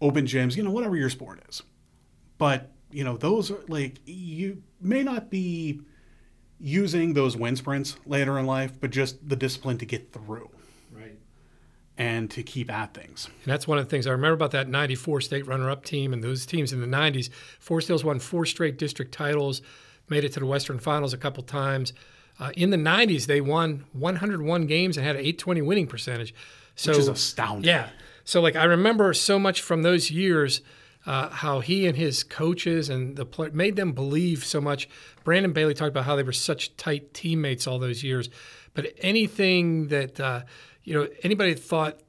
open 0.00 0.26
gyms. 0.26 0.56
You 0.56 0.62
know, 0.62 0.70
whatever 0.70 0.96
your 0.96 1.10
sport 1.10 1.42
is. 1.48 1.62
But 2.38 2.72
you 2.90 3.04
know, 3.04 3.16
those 3.16 3.50
are 3.50 3.60
like 3.68 4.00
you 4.06 4.62
may 4.80 5.02
not 5.02 5.30
be 5.30 5.80
using 6.60 7.14
those 7.14 7.36
wind 7.36 7.58
sprints 7.58 7.96
later 8.06 8.38
in 8.38 8.46
life, 8.46 8.72
but 8.80 8.90
just 8.90 9.28
the 9.28 9.36
discipline 9.36 9.78
to 9.78 9.86
get 9.86 10.12
through 10.12 10.50
Right. 10.92 11.18
and 11.96 12.28
to 12.32 12.42
keep 12.42 12.70
at 12.72 12.94
things. 12.94 13.26
And 13.44 13.52
that's 13.52 13.68
one 13.68 13.78
of 13.78 13.84
the 13.84 13.90
things 13.90 14.06
I 14.06 14.10
remember 14.10 14.34
about 14.34 14.50
that 14.52 14.68
94 14.68 15.20
state 15.20 15.46
runner 15.46 15.70
up 15.70 15.84
team 15.84 16.12
and 16.12 16.22
those 16.22 16.46
teams 16.46 16.72
in 16.72 16.80
the 16.80 16.86
90s. 16.86 17.30
Forest 17.60 17.88
Hills 17.88 18.04
won 18.04 18.18
four 18.18 18.44
straight 18.46 18.76
district 18.78 19.12
titles, 19.12 19.62
made 20.08 20.24
it 20.24 20.32
to 20.32 20.40
the 20.40 20.46
Western 20.46 20.78
Finals 20.78 21.12
a 21.12 21.18
couple 21.18 21.42
times. 21.44 21.92
Uh, 22.40 22.50
in 22.56 22.70
the 22.70 22.76
90s, 22.76 23.26
they 23.26 23.40
won 23.40 23.84
101 23.92 24.66
games 24.66 24.96
and 24.96 25.06
had 25.06 25.16
an 25.16 25.20
820 25.20 25.62
winning 25.62 25.86
percentage. 25.86 26.34
So, 26.76 26.92
Which 26.92 26.98
is 27.00 27.08
astounding. 27.08 27.68
Yeah. 27.68 27.88
So, 28.28 28.42
like, 28.42 28.56
I 28.56 28.64
remember 28.64 29.14
so 29.14 29.38
much 29.38 29.62
from 29.62 29.80
those 29.82 30.10
years. 30.10 30.60
Uh, 31.06 31.30
how 31.30 31.60
he 31.60 31.86
and 31.86 31.96
his 31.96 32.22
coaches 32.22 32.90
and 32.90 33.16
the 33.16 33.24
play 33.24 33.48
made 33.54 33.76
them 33.76 33.92
believe 33.92 34.44
so 34.44 34.60
much. 34.60 34.86
Brandon 35.24 35.54
Bailey 35.54 35.72
talked 35.72 35.88
about 35.88 36.04
how 36.04 36.14
they 36.16 36.22
were 36.22 36.32
such 36.32 36.76
tight 36.76 37.14
teammates 37.14 37.66
all 37.66 37.78
those 37.78 38.04
years. 38.04 38.28
But 38.74 38.92
anything 38.98 39.88
that 39.88 40.20
uh, 40.20 40.42
you 40.82 40.92
know, 40.92 41.08
anybody 41.22 41.54
thought, 41.54 42.00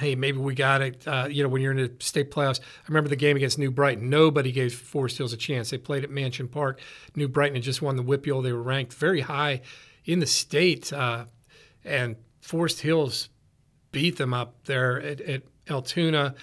hey, 0.00 0.16
maybe 0.16 0.38
we 0.38 0.56
got 0.56 0.82
it. 0.82 1.06
Uh, 1.06 1.28
you 1.30 1.44
know, 1.44 1.48
when 1.48 1.62
you're 1.62 1.70
in 1.70 1.76
the 1.76 1.92
state 2.00 2.32
playoffs, 2.32 2.58
I 2.58 2.88
remember 2.88 3.08
the 3.08 3.14
game 3.14 3.36
against 3.36 3.56
New 3.56 3.70
Brighton. 3.70 4.10
Nobody 4.10 4.50
gave 4.50 4.74
Forest 4.74 5.18
Hills 5.18 5.32
a 5.32 5.36
chance. 5.36 5.70
They 5.70 5.78
played 5.78 6.02
at 6.02 6.10
Mansion 6.10 6.48
Park. 6.48 6.80
New 7.14 7.28
Brighton 7.28 7.54
had 7.54 7.62
just 7.62 7.82
won 7.82 7.94
the 7.94 8.02
WPIAL. 8.02 8.42
They 8.42 8.52
were 8.52 8.62
ranked 8.62 8.94
very 8.94 9.20
high 9.20 9.60
in 10.04 10.18
the 10.18 10.26
state, 10.26 10.92
uh, 10.92 11.26
and 11.84 12.16
Forest 12.40 12.80
Hills 12.80 13.28
beat 13.92 14.16
them 14.16 14.34
up 14.34 14.64
there 14.64 15.00
at, 15.00 15.20
at 15.20 15.42
Altoona. 15.70 16.34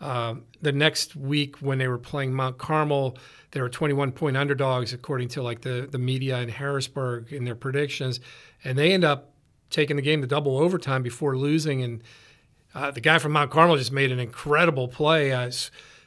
Um, 0.00 0.44
the 0.62 0.72
next 0.72 1.14
week, 1.14 1.56
when 1.56 1.78
they 1.78 1.88
were 1.88 1.98
playing 1.98 2.32
Mount 2.32 2.56
Carmel, 2.56 3.18
they 3.50 3.60
were 3.60 3.68
21 3.68 4.12
point 4.12 4.36
underdogs 4.36 4.92
according 4.92 5.28
to 5.28 5.42
like 5.42 5.60
the 5.60 5.88
the 5.90 5.98
media 5.98 6.38
in 6.38 6.48
Harrisburg 6.48 7.32
in 7.32 7.44
their 7.44 7.54
predictions, 7.54 8.20
and 8.64 8.78
they 8.78 8.92
end 8.92 9.04
up 9.04 9.32
taking 9.68 9.96
the 9.96 10.02
game 10.02 10.20
to 10.20 10.26
double 10.26 10.56
overtime 10.58 11.02
before 11.02 11.36
losing. 11.36 11.82
And 11.82 12.02
uh, 12.74 12.90
the 12.90 13.00
guy 13.00 13.18
from 13.18 13.32
Mount 13.32 13.50
Carmel 13.50 13.76
just 13.76 13.92
made 13.92 14.10
an 14.10 14.18
incredible 14.18 14.88
play. 14.88 15.32
Uh, 15.32 15.50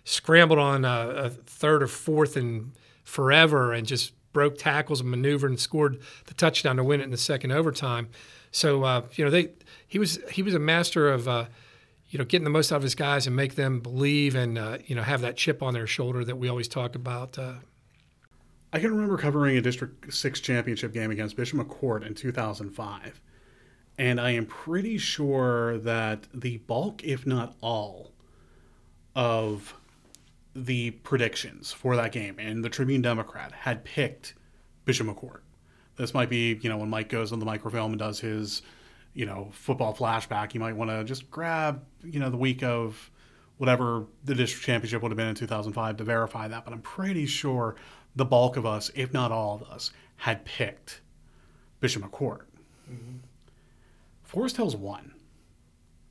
scrambled 0.05 0.59
on 0.59 0.86
a, 0.86 1.13
a, 1.15 1.29
third 1.29 1.81
or 1.81 1.88
fourth 1.88 2.36
and 2.36 2.73
forever 3.03 3.73
and 3.73 3.88
just 3.88 4.13
broke 4.33 4.57
tackles 4.57 4.99
and 5.01 5.09
maneuvered 5.09 5.49
and 5.49 5.59
scored 5.59 5.99
the 6.25 6.33
touchdown 6.33 6.77
to 6.77 6.83
win 6.83 6.99
it 6.99 7.03
in 7.03 7.12
the 7.12 7.17
second 7.17 7.51
overtime. 7.51 8.09
So 8.51 8.83
uh, 8.83 9.03
you 9.13 9.23
know 9.23 9.31
they 9.31 9.49
he 9.88 9.99
was 9.99 10.19
he 10.29 10.41
was 10.43 10.53
a 10.53 10.59
master 10.59 11.09
of 11.09 11.27
uh, 11.27 11.45
you 12.13 12.19
know 12.19 12.26
getting 12.26 12.43
the 12.43 12.52
most 12.52 12.71
out 12.71 12.78
of 12.78 12.84
his 12.84 12.93
guys 12.93 13.26
and 13.26 13.36
make 13.36 13.56
them 13.56 13.80
believe 13.80 14.36
and 14.36 14.58
uh, 14.58 14.78
you 14.86 14.95
know 14.95 15.02
have 15.02 15.21
that 15.21 15.36
chip 15.36 15.63
on 15.63 15.73
their 15.73 15.88
shoulder 15.88 16.23
that 16.23 16.38
we 16.38 16.47
always 16.47 16.67
talk 16.67 16.95
about. 16.95 17.38
Uh. 17.39 17.56
I 18.71 18.80
can 18.80 18.91
remember 18.91 19.17
covering 19.17 19.58
a 19.58 19.62
District 19.62 20.13
Six 20.13 20.39
championship 20.39 20.93
game 20.93 21.10
against 21.10 21.36
Bishop 21.36 21.60
McCort 21.60 22.06
in 22.06 22.13
2005 22.13 23.19
and 23.97 24.21
I 24.21 24.32
am 24.32 24.45
pretty 24.45 24.97
sure 24.97 25.80
that 25.80 26.28
the 26.34 26.58
bulk, 26.58 27.04
if 27.04 27.26
not 27.26 27.56
all, 27.62 28.12
of 29.15 29.76
the 30.56 30.91
predictions 30.91 31.71
for 31.71 31.95
that 31.95 32.12
game 32.12 32.38
and 32.39 32.63
the 32.63 32.69
Tribune 32.69 33.02
Democrat 33.02 33.52
had 33.52 33.84
picked 33.84 34.36
Bishop 34.86 35.08
McCort. 35.08 35.41
This 35.95 36.13
might 36.13 36.30
be, 36.30 36.60
you 36.62 36.69
know, 36.69 36.78
when 36.78 36.89
Mike 36.89 37.10
goes 37.10 37.32
on 37.32 37.39
the 37.39 37.45
microfilm 37.45 37.91
and 37.91 37.99
does 37.99 38.19
his 38.19 38.62
you 39.13 39.26
know, 39.26 39.49
football 39.52 39.93
flashback, 39.93 40.54
you 40.54 40.60
might 40.60 40.76
want 40.76 40.89
to 40.89 41.04
just 41.04 41.30
grab, 41.30 41.84
you 42.04 42.19
know, 42.19 42.30
the 42.30 42.38
week 42.38 42.63
of 42.63 43.12
whatever 43.58 44.06
the 44.23 44.34
district 44.34 44.65
championship 44.65 45.02
would 45.02 45.12
have 45.12 45.17
been 45.17 45.28
in 45.28 45.36
2005 45.36 45.97
to 45.97 46.04
verify 46.04 46.47
that. 46.47 46.65
But 46.65 46.73
I'm 46.73 46.82
pretty 46.82 47.26
sure 47.26 47.76
the 48.15 48.26
bulk 48.26 48.58
of 48.58 48.65
us, 48.65 48.91
if 48.95 49.13
not 49.13 49.32
all 49.32 49.56
of 49.56 49.63
us, 49.69 49.91
had 50.17 50.45
picked 50.45 51.02
Bishop 51.80 52.04
McCort. 52.04 52.41
Mm-hmm. 52.91 53.17
Forest 54.23 54.58
Hills 54.58 54.76
won. 54.76 55.13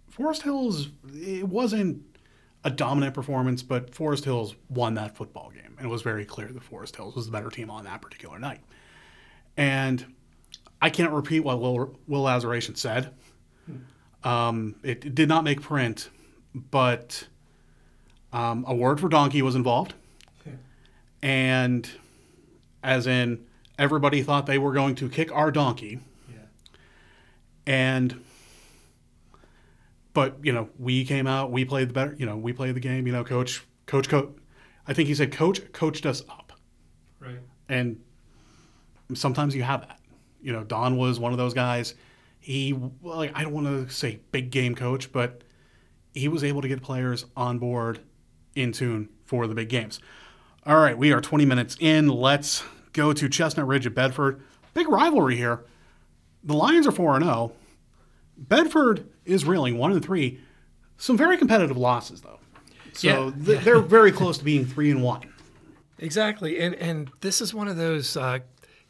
Forest 0.09 0.43
Hills, 0.43 0.91
it 1.13 1.49
wasn't 1.49 2.03
a 2.65 2.71
dominant 2.71 3.15
performance, 3.15 3.63
but 3.63 3.95
Forest 3.95 4.25
Hills 4.25 4.55
won 4.69 4.95
that 4.95 5.17
football 5.17 5.51
game. 5.51 5.75
And 5.77 5.87
it 5.87 5.91
was 5.91 6.03
very 6.03 6.25
clear 6.25 6.49
that 6.49 6.63
Forest 6.63 6.97
Hills 6.97 7.17
was 7.17 7.27
the 7.27 7.33
better 7.33 7.51
team 7.51 7.71
on 7.71 7.85
that 7.85 8.03
particular 8.03 8.39
night. 8.39 8.61
And 9.57 10.15
I 10.83 10.91
can't 10.91 11.13
repeat 11.13 11.41
what 11.41 11.61
Will, 11.61 11.97
Will 12.09 12.23
Lazaration 12.23 12.75
said. 12.75 13.15
Um, 14.25 14.75
it, 14.83 15.05
it, 15.05 15.15
did 15.15 15.29
not 15.29 15.45
make 15.45 15.61
print, 15.63 16.11
but 16.55 17.27
um, 18.33 18.65
a 18.69 18.75
word 18.75 19.01
for 19.01 19.09
donkey 19.09 19.43
was 19.43 19.55
involved. 19.55 19.95
And 21.23 21.89
as 22.83 23.07
in, 23.07 23.45
everybody 23.79 24.23
thought 24.23 24.47
they 24.47 24.59
were 24.59 24.73
going 24.73 24.97
to 24.97 25.09
kick 25.09 25.31
our 25.33 25.53
donkey. 25.53 26.01
Yeah. 26.29 26.39
And 27.65 28.25
but 30.15 30.37
you 30.43 30.53
know, 30.53 30.69
we 30.79 31.05
came 31.05 31.29
out, 31.29 31.53
we 31.53 31.65
played 31.65 31.91
the 31.91 31.93
better, 31.93 32.17
you 32.19 32.27
know, 32.27 32.37
we 32.37 32.53
played 32.53 32.75
the 32.75 32.81
game. 32.81 33.07
You 33.07 33.13
know, 33.13 33.23
coach, 33.23 33.65
coach, 33.87 34.09
coach. 34.09 34.31
I 34.87 34.95
think 34.95 35.09
he 35.09 35.15
said, 35.15 35.31
coach 35.31 35.61
coached 35.73 36.07
us 36.07 36.23
up. 36.29 36.53
Right. 37.21 37.39
And 37.69 38.01
sometimes 39.15 39.55
you 39.55 39.63
have 39.63 39.83
that. 39.83 40.01
You 40.43 40.53
know, 40.53 40.65
Don 40.65 40.97
was 40.97 41.19
one 41.19 41.33
of 41.33 41.39
those 41.39 41.55
guys. 41.55 41.95
He 42.41 42.75
like 43.03 43.33
I 43.35 43.43
don't 43.43 43.53
want 43.53 43.67
to 43.67 43.89
say 43.89 44.21
big 44.33 44.51
game 44.51 44.75
coach, 44.75 45.13
but 45.13 45.43
he 46.13 46.29
was 46.29 46.45
able 46.45 46.61
to 46.63 46.69
get 46.69 46.83
players 46.83 47.25
on 47.37 47.59
board 47.59 48.01
in 48.55 48.73
tune 48.73 49.09
for 49.25 49.47
the 49.47 49.55
big 49.55 49.69
games. 49.69 50.01
All 50.67 50.77
right, 50.77 50.97
we 50.97 51.13
are 51.13 51.21
20 51.21 51.45
minutes 51.45 51.77
in. 51.81 52.09
Let's 52.09 52.63
go 52.93 53.13
to 53.13 53.29
Chestnut 53.29 53.67
Ridge 53.67 53.87
at 53.87 53.95
Bedford. 53.95 54.43
Big 54.75 54.89
rivalry 54.89 55.37
here. 55.37 55.65
The 56.45 56.55
Lions 56.55 56.87
are 56.87 56.93
4 56.93 57.21
0. 57.21 57.53
Bedford 58.37 59.09
is 59.25 59.45
reeling 59.45 59.79
1 59.79 59.93
and 59.93 60.05
3. 60.05 60.41
Some 60.97 61.17
very 61.17 61.37
competitive 61.37 61.77
losses, 61.77 62.21
though. 62.21 62.39
So 62.93 63.09
yeah. 63.09 63.45
th- 63.45 63.65
they're 63.65 63.81
very 63.81 64.13
close 64.13 64.39
to 64.39 64.45
being 64.45 64.65
3 64.65 64.91
and 64.93 65.03
1. 65.03 65.23
Exactly. 65.99 66.61
And, 66.61 66.75
and 66.77 67.11
this 67.21 67.41
is 67.41 67.55
one 67.55 67.69
of 67.69 67.77
those 67.77 68.17
uh, 68.17 68.41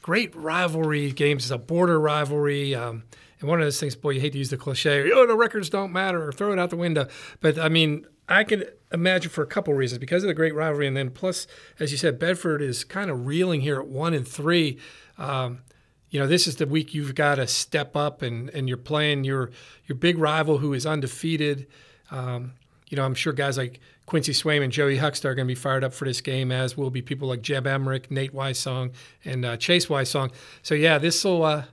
great 0.02 0.34
rivalry 0.34 1.12
games. 1.12 1.44
It's 1.44 1.50
a 1.50 1.58
border 1.58 1.98
rivalry. 1.98 2.74
Um, 2.74 3.04
and 3.40 3.48
one 3.48 3.60
of 3.60 3.66
those 3.66 3.80
things, 3.80 3.96
boy, 3.96 4.10
you 4.10 4.20
hate 4.20 4.32
to 4.32 4.38
use 4.38 4.50
the 4.50 4.56
cliche, 4.56 5.10
oh, 5.12 5.26
the 5.26 5.36
records 5.36 5.70
don't 5.70 5.92
matter, 5.92 6.26
or 6.26 6.32
throw 6.32 6.52
it 6.52 6.58
out 6.58 6.70
the 6.70 6.76
window. 6.76 7.08
But 7.40 7.58
I 7.58 7.68
mean, 7.68 8.06
I 8.28 8.44
can 8.44 8.64
imagine 8.92 9.30
for 9.30 9.42
a 9.42 9.46
couple 9.46 9.74
reasons 9.74 9.98
because 9.98 10.22
of 10.22 10.28
the 10.28 10.34
great 10.34 10.54
rivalry, 10.54 10.86
and 10.86 10.96
then 10.96 11.10
plus, 11.10 11.46
as 11.80 11.90
you 11.90 11.98
said, 11.98 12.18
Bedford 12.18 12.62
is 12.62 12.84
kind 12.84 13.10
of 13.10 13.26
reeling 13.26 13.62
here 13.62 13.80
at 13.80 13.88
one 13.88 14.14
and 14.14 14.26
three. 14.26 14.78
Um, 15.18 15.62
you 16.10 16.20
know, 16.20 16.26
this 16.26 16.46
is 16.46 16.56
the 16.56 16.66
week 16.66 16.94
you've 16.94 17.14
got 17.14 17.36
to 17.36 17.46
step 17.46 17.96
up, 17.96 18.22
and 18.22 18.48
and 18.50 18.68
you're 18.68 18.76
playing 18.76 19.24
your 19.24 19.50
your 19.86 19.96
big 19.96 20.18
rival 20.18 20.58
who 20.58 20.72
is 20.72 20.86
undefeated. 20.86 21.66
Um, 22.10 22.52
you 22.88 22.96
know, 22.96 23.04
I'm 23.04 23.14
sure 23.14 23.32
guys 23.32 23.56
like 23.56 23.80
Quincy 24.12 24.33
Swaim 24.33 24.62
and 24.62 24.70
Joey 24.70 24.98
Huckster 24.98 25.31
are 25.31 25.35
going 25.35 25.48
to 25.48 25.51
be 25.51 25.59
fired 25.59 25.83
up 25.83 25.94
for 25.94 26.05
this 26.05 26.20
game, 26.20 26.53
as 26.53 26.77
will 26.77 26.90
be 26.90 27.01
people 27.01 27.29
like 27.29 27.40
Jeb 27.40 27.66
Emmerich, 27.66 28.11
Nate 28.11 28.35
Wysong, 28.35 28.92
and 29.25 29.42
uh, 29.42 29.57
Chase 29.57 29.87
Wysong. 29.87 30.31
So 30.62 30.75
yeah, 30.75 30.98
this 30.98 31.25
will 31.25 31.42
uh, 31.42 31.64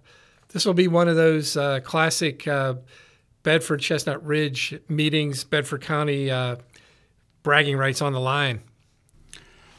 this 0.53 0.65
will 0.65 0.73
be 0.73 0.87
one 0.87 1.09
of 1.09 1.17
those 1.17 1.57
uh, 1.57 1.81
classic 1.81 2.47
uh, 2.47 2.75
Bedford 3.43 3.81
Chestnut 3.81 4.25
Ridge 4.25 4.79
meetings, 4.87 5.43
Bedford 5.43 5.81
County 5.81 6.31
uh, 6.31 6.55
bragging 7.43 7.75
rights 7.75 8.01
on 8.01 8.13
the 8.13 8.21
line. 8.21 8.61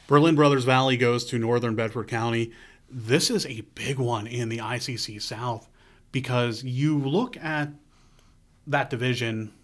Berlin 0.06 0.34
Brothers 0.34 0.64
Valley 0.64 0.98
goes 0.98 1.24
to 1.30 1.38
Northern 1.38 1.74
Bedford 1.74 2.08
County. 2.08 2.52
This 2.90 3.30
is 3.30 3.46
a 3.46 3.62
big 3.74 3.98
one 3.98 4.26
in 4.26 4.50
the 4.50 4.58
ICC 4.58 5.22
South 5.22 5.66
because 6.12 6.62
you 6.62 6.98
look 6.98 7.38
at 7.38 7.70
that 8.66 8.90
division 8.90 9.54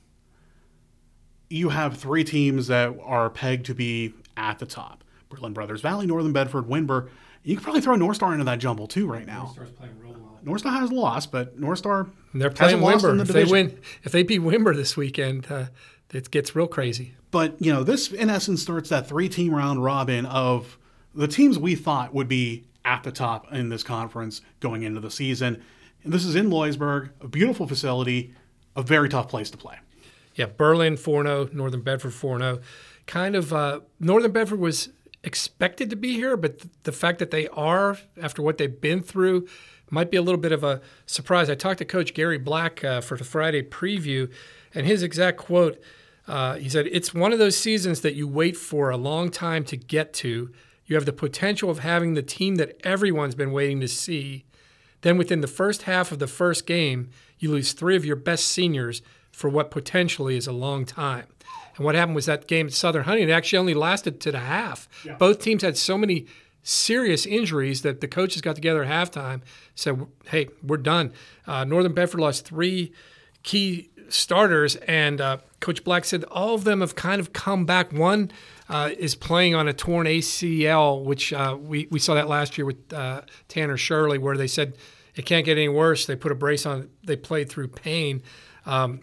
you 1.49 1.69
have 1.69 1.97
three 1.97 2.25
teams 2.25 2.67
that 2.69 2.97
are 3.03 3.31
pegged 3.31 3.67
to 3.67 3.75
be 3.75 4.15
at 4.37 4.59
the 4.59 4.67
top 4.67 5.05
Berlin 5.29 5.53
Brothers 5.53 5.81
Valley, 5.81 6.07
Northern 6.07 6.33
Bedford, 6.33 6.67
Windber. 6.67 7.09
You 7.43 7.57
could 7.57 7.65
probably 7.65 7.81
throw 7.81 7.97
North 7.97 8.17
Star 8.17 8.33
into 8.33 8.45
that 8.45 8.59
jumble 8.59 8.87
too 8.87 9.07
right 9.07 9.27
now. 9.27 9.43
North 9.43 9.53
Star's 9.53 9.71
playing 9.71 9.99
real 10.01 10.13
well. 10.13 10.39
North 10.43 10.61
Star 10.61 10.73
has 10.73 10.93
lost, 10.93 11.33
but 11.33 11.59
North 11.59 11.79
Star 11.79 12.09
they're 12.35 12.51
playing 12.51 12.79
Windber. 12.79 13.17
The 13.17 13.23
if 13.23 13.29
they 13.29 13.45
win, 13.45 13.79
if 14.03 14.13
they 14.13 14.23
beat 14.23 14.41
Windber 14.41 14.75
this 14.75 14.97
weekend, 14.97 15.47
uh, 15.51 15.67
it 16.13 16.31
gets 16.31 16.55
real 16.55 16.67
crazy. 16.67 17.15
But 17.31 17.61
you 17.61 17.73
know, 17.73 17.83
this 17.83 18.13
in 18.13 18.31
essence 18.31 18.63
starts 18.63 18.89
that 18.91 19.09
three-team 19.09 19.55
round 19.55 19.83
robin 19.83 20.27
of 20.27 20.79
the 21.15 21.29
teams 21.29 21.59
we 21.59 21.75
thought 21.75 22.15
would 22.15 22.29
be 22.29 22.65
at 22.85 23.03
the 23.03 23.13
top 23.13 23.53
in 23.53 23.69
this 23.69 23.83
conference 23.83 24.43
going 24.61 24.83
into 24.83 25.01
the 25.01 25.11
season. 25.11 25.63
And 26.05 26.13
this 26.13 26.25
is 26.25 26.37
in 26.37 26.51
Loysburg, 26.51 27.11
a 27.21 27.27
beautiful 27.27 27.67
facility, 27.67 28.33
a 28.77 28.83
very 28.83 29.09
tough 29.09 29.29
place 29.29 29.51
to 29.51 29.57
play 29.57 29.77
yeah, 30.37 30.47
Berlin 30.47 30.97
4 30.97 31.25
0, 31.25 31.49
Northern 31.53 31.83
Bedford 31.83 32.15
4 32.15 32.39
0. 32.39 32.61
Kind 33.07 33.35
of, 33.35 33.53
uh, 33.53 33.81
Northern 33.99 34.33
Bedford 34.33 34.61
was 34.61 34.91
expected 35.25 35.91
to 35.91 35.97
be 35.97 36.15
here, 36.15 36.37
but 36.37 36.61
th- 36.61 36.73
the 36.85 36.93
fact 36.93 37.19
that 37.19 37.31
they 37.31 37.49
are, 37.49 37.99
after 38.21 38.43
what 38.43 38.59
they've 38.59 38.81
been 38.81 39.03
through, 39.03 39.49
might 39.91 40.11
be 40.11 40.17
a 40.17 40.23
little 40.23 40.41
bit 40.41 40.53
of 40.53 40.63
a 40.63 40.81
surprise. 41.07 41.51
I 41.51 41.55
talked 41.55 41.79
to 41.79 41.85
Coach 41.85 42.15
Gary 42.15 42.39
Black 42.39 42.85
uh, 42.85 43.01
for 43.01 43.17
the 43.17 43.25
Friday 43.25 43.63
preview, 43.63 44.31
and 44.75 44.87
his 44.87 45.03
exact 45.03 45.39
quote 45.39 45.81
uh, 46.29 46.55
he 46.55 46.69
said, 46.69 46.89
It's 46.91 47.15
one 47.15 47.33
of 47.33 47.39
those 47.39 47.57
seasons 47.57 48.01
that 48.01 48.15
you 48.15 48.27
wait 48.27 48.57
for 48.57 48.91
a 48.91 48.97
long 48.97 49.31
time 49.31 49.65
to 49.65 49.77
get 49.77 50.13
to. 50.15 50.53
You 50.85 50.97
have 50.97 51.05
the 51.05 51.13
potential 51.13 51.71
of 51.71 51.81
having 51.81 52.15
the 52.15 52.23
team 52.23 52.57
that 52.57 52.81
everyone's 52.85 53.35
been 53.35 53.53
waiting 53.53 53.81
to 53.81 53.89
see. 53.89 54.45
Then, 55.03 55.19
within 55.19 55.41
the 55.41 55.47
first 55.47 55.83
half 55.83 56.11
of 56.11 56.19
the 56.19 56.27
first 56.27 56.67
game, 56.67 57.11
you 57.39 57.51
lose 57.51 57.73
three 57.73 57.97
of 57.97 58.05
your 58.05 58.17
best 58.17 58.47
seniors 58.47 59.03
for 59.37 59.51
what 59.51 59.71
potentially 59.71 60.35
is 60.35 60.47
a 60.47 60.53
long 60.53 60.87
time. 60.87 61.27
And 61.77 61.85
what 61.85 61.95
happened 61.95 62.15
was 62.15 62.25
that 62.25 62.47
game 62.47 62.69
at 62.69 62.73
Southern 62.73 63.05
Huntington 63.05 63.37
actually 63.37 63.59
only 63.59 63.75
lasted 63.75 64.19
to 64.23 64.33
the 64.33 64.39
half. 64.39 64.89
Yeah. 65.05 65.17
Both 65.17 65.41
teams 65.41 65.63
had 65.63 65.77
so 65.77 65.99
many 65.99 66.25
serious 66.63 67.27
injuries 67.27 67.83
that 67.83 68.01
the 68.01 68.09
coaches 68.09 68.41
got 68.41 68.55
together 68.55 68.83
at 68.83 68.89
halftime, 68.89 69.43
said, 69.75 70.07
"Hey, 70.25 70.49
we're 70.63 70.79
done." 70.79 71.13
Uh, 71.47 71.65
Northern 71.65 71.93
Bedford 71.93 72.19
lost 72.19 72.47
three 72.47 72.95
key 73.43 73.91
starters, 74.09 74.77
and 74.77 75.21
uh, 75.21 75.37
Coach 75.61 75.85
Black 75.85 76.07
said 76.07 76.25
all 76.25 76.55
of 76.55 76.65
them 76.65 76.81
have 76.81 76.95
kind 76.95 77.21
of 77.21 77.35
come 77.35 77.67
back. 77.67 77.93
One 77.93 78.31
uh, 78.71 78.93
is 78.99 79.15
playing 79.15 79.55
on 79.55 79.69
a 79.69 79.75
torn 79.75 80.07
ACL, 80.07 81.05
which 81.05 81.35
uh, 81.35 81.59
we 81.61 81.89
we 81.91 81.99
saw 81.99 82.15
that 82.15 82.27
last 82.27 82.57
year 82.57 82.65
with 82.65 82.91
uh, 82.91 83.21
Tanner 83.49 83.77
Shirley, 83.77 84.17
where 84.17 84.39
they 84.39 84.47
said 84.47 84.79
it 85.15 85.27
can't 85.27 85.45
get 85.45 85.59
any 85.59 85.69
worse. 85.69 86.07
They 86.07 86.17
put 86.17 86.33
a 86.33 86.35
brace 86.35 86.65
on. 86.65 86.89
They 87.05 87.17
played 87.17 87.51
through 87.51 87.69
pain. 87.69 88.23
Um, 88.67 89.01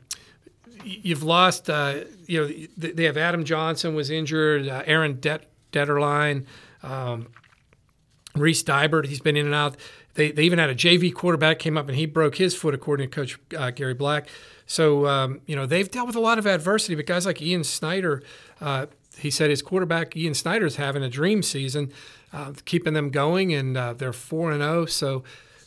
you've 0.84 1.24
lost. 1.24 1.70
Uh, 1.70 2.02
you 2.28 2.42
know, 2.42 2.68
they 2.78 3.04
have 3.06 3.18
Adam 3.18 3.44
Johnson 3.44 3.96
was 3.96 4.10
injured. 4.10 4.68
Uh, 4.68 4.84
Aaron 4.86 5.20
Det- 5.20 5.48
Detterline, 5.72 6.46
um, 6.82 7.28
Reese 8.36 8.64
Dybert. 8.64 9.06
He's 9.06 9.20
been 9.20 9.38
in 9.38 9.46
and 9.46 9.56
out. 9.56 9.78
They, 10.16 10.32
they 10.32 10.44
even 10.44 10.60
had 10.60 10.70
a 10.70 10.76
JV 10.76 11.14
quarterback 11.14 11.60
came 11.60 11.78
up 11.78 11.88
and 11.88 11.98
he 11.98 12.06
broke 12.06 12.36
his 12.36 12.56
foot, 12.56 12.74
according 12.74 13.10
to 13.10 13.16
Coach 13.16 13.40
uh, 13.58 13.72
Gary 13.72 13.96
Black. 13.96 14.28
So 14.66 15.08
um, 15.08 15.42
you 15.46 15.56
know 15.56 15.66
they've 15.66 15.90
dealt 15.90 16.08
with 16.08 16.16
a 16.16 16.22
lot 16.22 16.38
of 16.38 16.46
adversity. 16.46 16.96
But 16.96 17.06
guys 17.06 17.26
like 17.26 17.42
Ian 17.42 17.64
Snyder, 17.64 18.24
uh, 18.62 18.88
he 19.18 19.30
said 19.30 19.50
his 19.50 19.62
quarterback 19.62 20.16
Ian 20.16 20.34
Snyder's 20.34 20.76
having 20.76 21.04
a 21.04 21.10
dream 21.10 21.44
season, 21.44 21.92
uh, 22.32 22.54
keeping 22.66 22.94
them 22.94 23.10
going, 23.10 23.54
and 23.54 23.76
uh, 23.76 23.94
they're 23.94 24.14
four 24.14 24.52
and 24.52 24.62
zero. 24.62 24.82
Oh. 24.82 24.86
So 24.86 25.24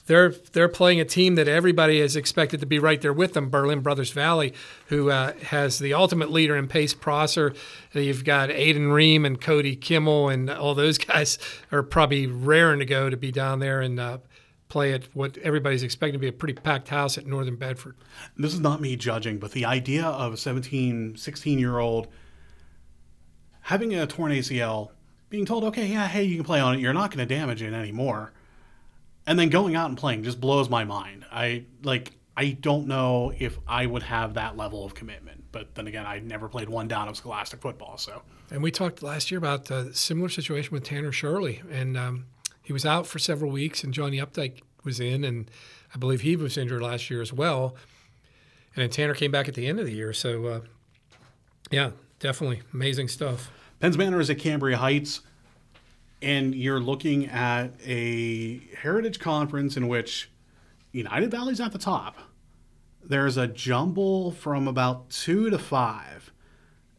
they're 0.06 0.30
they're 0.52 0.68
playing 0.68 1.00
a 1.00 1.04
team 1.04 1.34
that 1.34 1.48
everybody 1.48 2.00
is 2.00 2.16
expected 2.16 2.60
to 2.60 2.66
be 2.66 2.78
right 2.78 3.00
there 3.00 3.12
with 3.12 3.34
them. 3.34 3.50
Berlin 3.50 3.80
Brothers 3.80 4.10
Valley, 4.10 4.54
who 4.86 5.10
uh, 5.10 5.32
has 5.44 5.78
the 5.78 5.94
ultimate 5.94 6.30
leader 6.30 6.56
in 6.56 6.68
Pace 6.68 6.94
Prosser. 6.94 7.52
You've 7.92 8.24
got 8.24 8.48
Aiden 8.48 8.92
Ream 8.92 9.24
and 9.24 9.40
Cody 9.40 9.76
Kimmel, 9.76 10.28
and 10.28 10.48
all 10.48 10.74
those 10.74 10.98
guys 10.98 11.38
are 11.70 11.82
probably 11.82 12.26
raring 12.26 12.78
to 12.78 12.86
go 12.86 13.10
to 13.10 13.16
be 13.16 13.30
down 13.30 13.60
there 13.60 13.80
and. 13.80 14.00
Uh, 14.00 14.18
play 14.68 14.92
at 14.92 15.04
what 15.14 15.38
everybody's 15.38 15.84
expecting 15.84 16.14
to 16.14 16.18
be 16.18 16.26
a 16.26 16.32
pretty 16.32 16.52
packed 16.52 16.88
house 16.88 17.16
at 17.16 17.24
Northern 17.24 17.54
Bedford. 17.54 17.94
This 18.36 18.52
is 18.52 18.58
not 18.58 18.80
me 18.80 18.96
judging, 18.96 19.38
but 19.38 19.52
the 19.52 19.64
idea 19.64 20.04
of 20.04 20.32
a 20.32 20.36
17, 20.36 21.14
16 21.16 21.58
year 21.60 21.78
old 21.78 22.08
having 23.60 23.94
a 23.94 24.08
torn 24.08 24.32
ACL, 24.32 24.88
being 25.30 25.46
told, 25.46 25.62
okay, 25.62 25.86
yeah, 25.86 26.08
hey, 26.08 26.24
you 26.24 26.34
can 26.34 26.44
play 26.44 26.58
on 26.58 26.74
it, 26.74 26.80
you're 26.80 26.92
not 26.92 27.12
going 27.12 27.26
to 27.26 27.32
damage 27.32 27.62
it 27.62 27.72
anymore 27.72 28.32
and 29.26 29.38
then 29.38 29.48
going 29.48 29.74
out 29.74 29.88
and 29.88 29.98
playing 29.98 30.22
just 30.22 30.40
blows 30.40 30.68
my 30.68 30.84
mind. 30.84 31.24
I 31.30 31.64
like 31.82 32.12
I 32.36 32.50
don't 32.50 32.86
know 32.86 33.32
if 33.38 33.58
I 33.66 33.86
would 33.86 34.02
have 34.02 34.34
that 34.34 34.56
level 34.56 34.84
of 34.84 34.94
commitment. 34.94 35.44
But 35.52 35.74
then 35.74 35.86
again, 35.86 36.04
I 36.04 36.18
never 36.18 36.48
played 36.48 36.68
one 36.68 36.86
down 36.86 37.08
of 37.08 37.16
scholastic 37.16 37.62
football. 37.62 37.96
So, 37.96 38.20
and 38.50 38.62
we 38.62 38.70
talked 38.70 39.02
last 39.02 39.30
year 39.30 39.38
about 39.38 39.70
a 39.70 39.94
similar 39.94 40.28
situation 40.28 40.70
with 40.70 40.84
Tanner 40.84 41.12
Shirley, 41.12 41.62
and 41.70 41.96
um, 41.96 42.26
he 42.62 42.74
was 42.74 42.84
out 42.84 43.06
for 43.06 43.18
several 43.18 43.50
weeks, 43.50 43.82
and 43.82 43.94
Johnny 43.94 44.18
Updike 44.18 44.60
was 44.84 45.00
in, 45.00 45.24
and 45.24 45.50
I 45.94 45.98
believe 45.98 46.20
he 46.20 46.36
was 46.36 46.58
injured 46.58 46.82
last 46.82 47.08
year 47.08 47.22
as 47.22 47.32
well. 47.32 47.74
and 48.74 48.82
then 48.82 48.90
Tanner 48.90 49.14
came 49.14 49.30
back 49.30 49.48
at 49.48 49.54
the 49.54 49.66
end 49.66 49.80
of 49.80 49.86
the 49.86 49.92
year. 49.92 50.12
So, 50.12 50.44
uh, 50.46 50.60
yeah, 51.70 51.92
definitely 52.20 52.60
amazing 52.74 53.08
stuff. 53.08 53.50
Penns 53.80 53.96
Manor 53.96 54.20
is 54.20 54.28
at 54.28 54.38
Cambria 54.38 54.76
Heights, 54.76 55.22
and 56.22 56.54
you're 56.54 56.80
looking 56.80 57.26
at 57.26 57.72
a 57.84 58.60
heritage 58.78 59.18
conference 59.18 59.76
in 59.76 59.88
which 59.88 60.30
United 60.92 61.30
Valley's 61.30 61.60
at 61.60 61.72
the 61.72 61.78
top. 61.78 62.16
There's 63.04 63.36
a 63.36 63.46
jumble 63.46 64.32
from 64.32 64.66
about 64.66 65.10
two 65.10 65.50
to 65.50 65.58
five, 65.58 66.32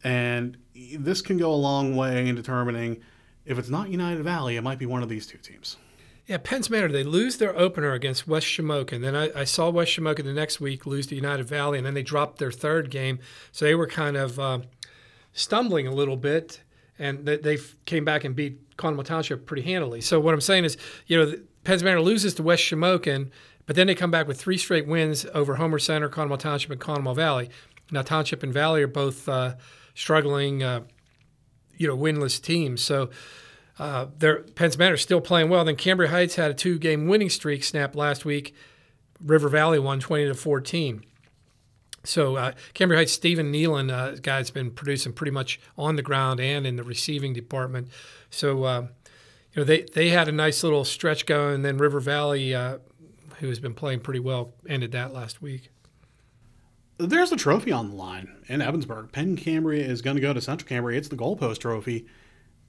and 0.02 0.56
this 0.96 1.20
can 1.20 1.36
go 1.36 1.52
a 1.52 1.56
long 1.56 1.96
way 1.96 2.28
in 2.28 2.34
determining 2.34 3.02
if 3.48 3.58
it's 3.58 3.70
not 3.70 3.88
United 3.88 4.22
Valley, 4.22 4.56
it 4.56 4.62
might 4.62 4.78
be 4.78 4.86
one 4.86 5.02
of 5.02 5.08
these 5.08 5.26
two 5.26 5.38
teams. 5.38 5.78
Yeah, 6.26 6.36
Penns 6.36 6.68
Manor, 6.68 6.88
they 6.88 7.02
lose 7.02 7.38
their 7.38 7.58
opener 7.58 7.92
against 7.92 8.28
West 8.28 8.46
Shamokin. 8.46 8.96
And 8.96 9.04
then 9.04 9.16
I, 9.16 9.30
I, 9.34 9.44
saw 9.44 9.70
West 9.70 9.92
Shamokin 9.92 10.24
the 10.24 10.34
next 10.34 10.60
week 10.60 10.84
lose 10.84 11.06
to 11.06 11.14
United 11.14 11.46
Valley, 11.48 11.78
and 11.78 11.86
then 11.86 11.94
they 11.94 12.02
dropped 12.02 12.38
their 12.38 12.52
third 12.52 12.90
game. 12.90 13.18
So 13.50 13.64
they 13.64 13.74
were 13.74 13.86
kind 13.86 14.18
of 14.18 14.38
uh, 14.38 14.58
stumbling 15.32 15.86
a 15.86 15.90
little 15.90 16.18
bit, 16.18 16.60
and 16.98 17.24
they, 17.24 17.36
they 17.36 17.58
came 17.84 18.04
back 18.04 18.24
and 18.24 18.34
beat 18.34 18.76
Conemaugh 18.76 19.04
Township 19.04 19.46
pretty 19.46 19.62
handily. 19.62 20.00
So 20.00 20.20
what 20.20 20.34
I'm 20.34 20.40
saying 20.40 20.64
is, 20.64 20.76
you 21.06 21.16
know, 21.16 21.34
Penns 21.64 21.82
Manor 21.82 22.00
loses 22.00 22.34
to 22.34 22.42
West 22.42 22.62
Shamokin, 22.62 23.30
but 23.66 23.76
then 23.76 23.86
they 23.86 23.94
come 23.94 24.10
back 24.10 24.26
with 24.26 24.40
three 24.40 24.56
straight 24.56 24.86
wins 24.86 25.26
over 25.34 25.56
Homer 25.56 25.78
Center, 25.78 26.08
Conemaugh 26.08 26.38
Township, 26.38 26.70
and 26.70 26.80
Conemaugh 26.80 27.14
Valley. 27.14 27.50
Now, 27.90 28.02
Township 28.02 28.42
and 28.42 28.52
Valley 28.52 28.82
are 28.82 28.88
both 28.88 29.28
uh, 29.28 29.54
struggling, 29.94 30.62
uh, 30.62 30.82
you 31.76 31.86
know, 31.86 31.96
winless 31.96 32.40
teams. 32.40 32.82
So 32.82 33.10
uh, 33.78 34.06
their 34.18 34.40
Penns 34.40 34.78
Manor 34.78 34.96
still 34.96 35.20
playing 35.20 35.48
well. 35.48 35.64
Then 35.64 35.76
Cambria 35.76 36.10
Heights 36.10 36.36
had 36.36 36.50
a 36.50 36.54
two-game 36.54 37.06
winning 37.06 37.30
streak 37.30 37.64
snapped 37.64 37.94
last 37.94 38.24
week. 38.24 38.54
River 39.24 39.48
Valley 39.48 39.78
won 39.78 40.00
20 40.00 40.26
to 40.26 40.34
14. 40.34 41.04
So 42.04 42.36
uh, 42.36 42.52
Cambria 42.74 43.00
Heights, 43.00 43.12
Stephen 43.12 43.52
Nealon, 43.52 43.92
uh, 43.92 44.16
guy's 44.22 44.50
been 44.50 44.70
producing 44.70 45.12
pretty 45.12 45.32
much 45.32 45.60
on 45.76 45.96
the 45.96 46.02
ground 46.02 46.40
and 46.40 46.66
in 46.66 46.76
the 46.76 46.82
receiving 46.82 47.32
department. 47.32 47.88
So 48.30 48.64
uh, 48.64 48.86
you 49.52 49.60
know 49.60 49.64
they 49.64 49.82
they 49.82 50.10
had 50.10 50.28
a 50.28 50.32
nice 50.32 50.62
little 50.62 50.84
stretch 50.84 51.26
going. 51.26 51.62
Then 51.62 51.78
River 51.78 52.00
Valley, 52.00 52.54
uh, 52.54 52.78
who 53.40 53.48
has 53.48 53.60
been 53.60 53.74
playing 53.74 54.00
pretty 54.00 54.20
well, 54.20 54.54
ended 54.68 54.92
that 54.92 55.12
last 55.12 55.42
week. 55.42 55.70
There's 56.98 57.30
a 57.30 57.36
trophy 57.36 57.70
on 57.70 57.90
the 57.90 57.94
line 57.94 58.28
in 58.48 58.60
Ebensburg. 58.60 59.12
Penn 59.12 59.36
Cambria 59.36 59.84
is 59.84 60.02
going 60.02 60.16
to 60.16 60.20
go 60.20 60.32
to 60.32 60.40
Central 60.40 60.68
Cambria. 60.68 60.98
It's 60.98 61.08
the 61.08 61.16
goalpost 61.16 61.58
trophy, 61.58 62.06